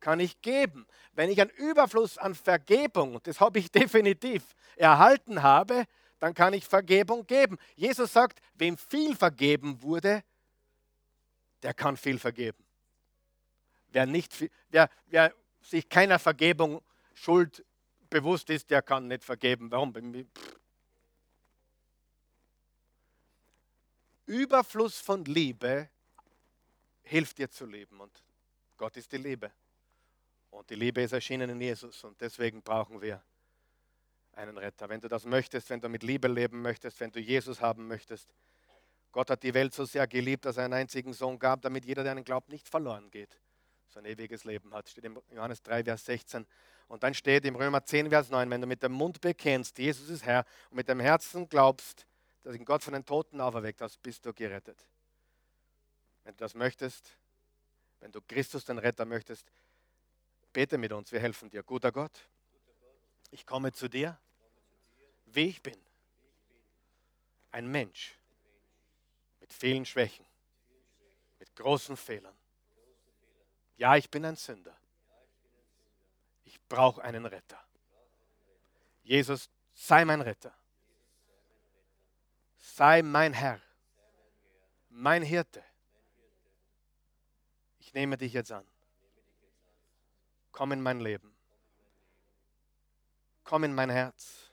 kann 0.00 0.20
ich 0.20 0.40
geben. 0.42 0.86
Wenn 1.12 1.30
ich 1.30 1.40
einen 1.40 1.50
Überfluss 1.50 2.18
an 2.18 2.34
Vergebung, 2.34 3.20
das 3.22 3.40
habe 3.40 3.58
ich 3.58 3.70
definitiv 3.72 4.42
erhalten 4.76 5.42
habe, 5.42 5.84
dann 6.18 6.34
kann 6.34 6.54
ich 6.54 6.64
Vergebung 6.64 7.26
geben. 7.26 7.58
Jesus 7.74 8.12
sagt, 8.12 8.40
wem 8.54 8.76
viel 8.76 9.16
vergeben 9.16 9.82
wurde, 9.82 10.22
der 11.62 11.74
kann 11.74 11.96
viel 11.96 12.18
vergeben. 12.18 12.64
Wer, 13.88 14.06
nicht, 14.06 14.48
wer, 14.70 14.88
wer 15.06 15.32
sich 15.60 15.88
keiner 15.88 16.18
Vergebung 16.18 16.82
Schuld 17.14 17.64
bewusst 18.08 18.50
ist, 18.50 18.70
der 18.70 18.82
kann 18.82 19.08
nicht 19.08 19.24
vergeben. 19.24 19.70
Warum? 19.70 19.92
Überfluss 24.26 25.00
von 25.00 25.24
Liebe 25.24 25.88
hilft 27.02 27.38
dir 27.38 27.50
zu 27.50 27.66
leben 27.66 28.00
und 28.00 28.24
Gott 28.76 28.96
ist 28.96 29.12
die 29.12 29.18
Liebe. 29.18 29.52
Und 30.50 30.68
die 30.70 30.74
Liebe 30.74 31.02
ist 31.02 31.12
erschienen 31.12 31.50
in 31.50 31.60
Jesus 31.60 32.04
und 32.04 32.20
deswegen 32.20 32.62
brauchen 32.62 33.00
wir 33.00 33.22
einen 34.34 34.58
Retter. 34.58 34.88
Wenn 34.88 35.00
du 35.00 35.08
das 35.08 35.24
möchtest, 35.24 35.70
wenn 35.70 35.80
du 35.80 35.88
mit 35.88 36.02
Liebe 36.02 36.28
leben 36.28 36.62
möchtest, 36.62 37.00
wenn 37.00 37.10
du 37.10 37.20
Jesus 37.20 37.60
haben 37.60 37.86
möchtest, 37.88 38.28
Gott 39.12 39.28
hat 39.30 39.42
die 39.42 39.52
Welt 39.54 39.74
so 39.74 39.84
sehr 39.84 40.06
geliebt, 40.06 40.46
dass 40.46 40.56
er 40.56 40.64
einen 40.64 40.74
einzigen 40.74 41.12
Sohn 41.12 41.38
gab, 41.38 41.60
damit 41.62 41.84
jeder, 41.84 42.02
der 42.02 42.12
einen 42.12 42.24
glaubt, 42.24 42.48
nicht 42.48 42.68
verloren 42.68 43.10
geht, 43.10 43.38
sondern 43.88 44.12
ewiges 44.12 44.44
Leben 44.44 44.72
hat. 44.74 44.88
Steht 44.88 45.04
in 45.04 45.18
Johannes 45.30 45.62
3, 45.62 45.84
Vers 45.84 46.06
16. 46.06 46.46
Und 46.88 47.02
dann 47.02 47.12
steht 47.12 47.44
im 47.44 47.56
Römer 47.56 47.84
10, 47.84 48.08
Vers 48.08 48.30
9, 48.30 48.50
wenn 48.50 48.60
du 48.60 48.66
mit 48.66 48.82
dem 48.82 48.92
Mund 48.92 49.20
bekennst, 49.20 49.78
Jesus 49.78 50.08
ist 50.08 50.24
Herr, 50.24 50.44
und 50.70 50.76
mit 50.76 50.88
dem 50.88 51.00
Herzen 51.00 51.48
glaubst, 51.48 52.06
dass 52.42 52.56
ihn 52.56 52.64
Gott 52.64 52.82
von 52.82 52.92
den 52.92 53.04
Toten 53.04 53.40
auferweckt 53.40 53.80
hast, 53.80 54.02
bist 54.02 54.26
du 54.26 54.32
gerettet. 54.32 54.86
Wenn 56.24 56.34
du 56.34 56.38
das 56.38 56.54
möchtest, 56.54 57.16
wenn 58.00 58.12
du 58.12 58.20
Christus, 58.20 58.64
den 58.64 58.78
Retter, 58.78 59.04
möchtest, 59.04 59.50
bete 60.52 60.78
mit 60.78 60.92
uns, 60.92 61.12
wir 61.12 61.20
helfen 61.20 61.50
dir. 61.50 61.62
Guter 61.62 61.92
Gott, 61.92 62.28
ich 63.30 63.46
komme 63.46 63.72
zu 63.72 63.88
dir, 63.88 64.18
wie 65.26 65.48
ich 65.48 65.62
bin. 65.62 65.80
Ein 67.52 67.68
Mensch 67.68 68.16
mit 69.40 69.52
vielen 69.52 69.84
Schwächen, 69.84 70.26
mit 71.38 71.54
großen 71.54 71.96
Fehlern. 71.96 72.36
Ja, 73.76 73.96
ich 73.96 74.10
bin 74.10 74.24
ein 74.24 74.36
Sünder. 74.36 74.76
Ich 76.44 76.60
brauche 76.68 77.02
einen 77.02 77.26
Retter. 77.26 77.62
Jesus, 79.02 79.50
sei 79.74 80.04
mein 80.04 80.20
Retter. 80.20 80.54
Sei 82.74 83.02
mein 83.02 83.34
Herr, 83.34 83.60
mein 84.88 85.22
Hirte. 85.22 85.62
Ich 87.78 87.92
nehme 87.92 88.16
dich 88.16 88.32
jetzt 88.32 88.50
an. 88.50 88.66
Komm 90.52 90.72
in 90.72 90.80
mein 90.80 91.00
Leben. 91.00 91.36
Komm 93.44 93.64
in 93.64 93.74
mein 93.74 93.90
Herz. 93.90 94.50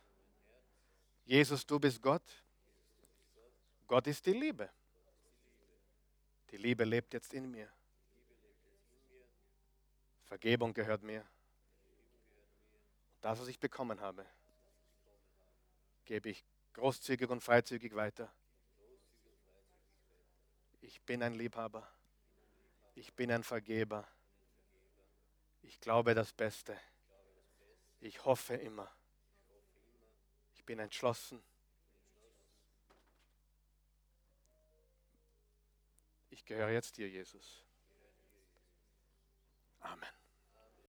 Jesus, 1.23 1.65
du 1.65 1.79
bist 1.79 2.01
Gott. 2.01 2.43
Gott 3.87 4.05
ist 4.05 4.25
die 4.25 4.33
Liebe. 4.33 4.69
Die 6.51 6.57
Liebe 6.57 6.83
lebt 6.83 7.13
jetzt 7.13 7.33
in 7.33 7.49
mir. 7.49 7.71
Vergebung 10.25 10.73
gehört 10.73 11.03
mir. 11.03 11.25
Das, 13.21 13.39
was 13.39 13.47
ich 13.47 13.61
bekommen 13.61 14.01
habe, 14.01 14.25
gebe 16.03 16.31
ich 16.31 16.43
großzügig 16.79 17.29
und 17.29 17.41
freizügig 17.41 17.93
weiter. 17.93 18.33
Ich 20.81 21.01
bin 21.01 21.21
ein 21.21 21.33
Liebhaber. 21.33 21.87
Ich 22.95 23.13
bin 23.13 23.31
ein 23.31 23.43
Vergeber. 23.43 24.07
Ich 25.61 25.79
glaube 25.79 26.15
das 26.15 26.31
Beste. 26.31 26.79
Ich 27.99 28.23
hoffe 28.23 28.55
immer. 28.55 28.89
Ich 30.53 30.63
bin 30.63 30.79
entschlossen. 30.79 31.43
Ich 36.29 36.45
gehöre 36.45 36.69
jetzt 36.69 36.97
dir, 36.97 37.09
Jesus. 37.09 37.65
Amen. 39.81 40.18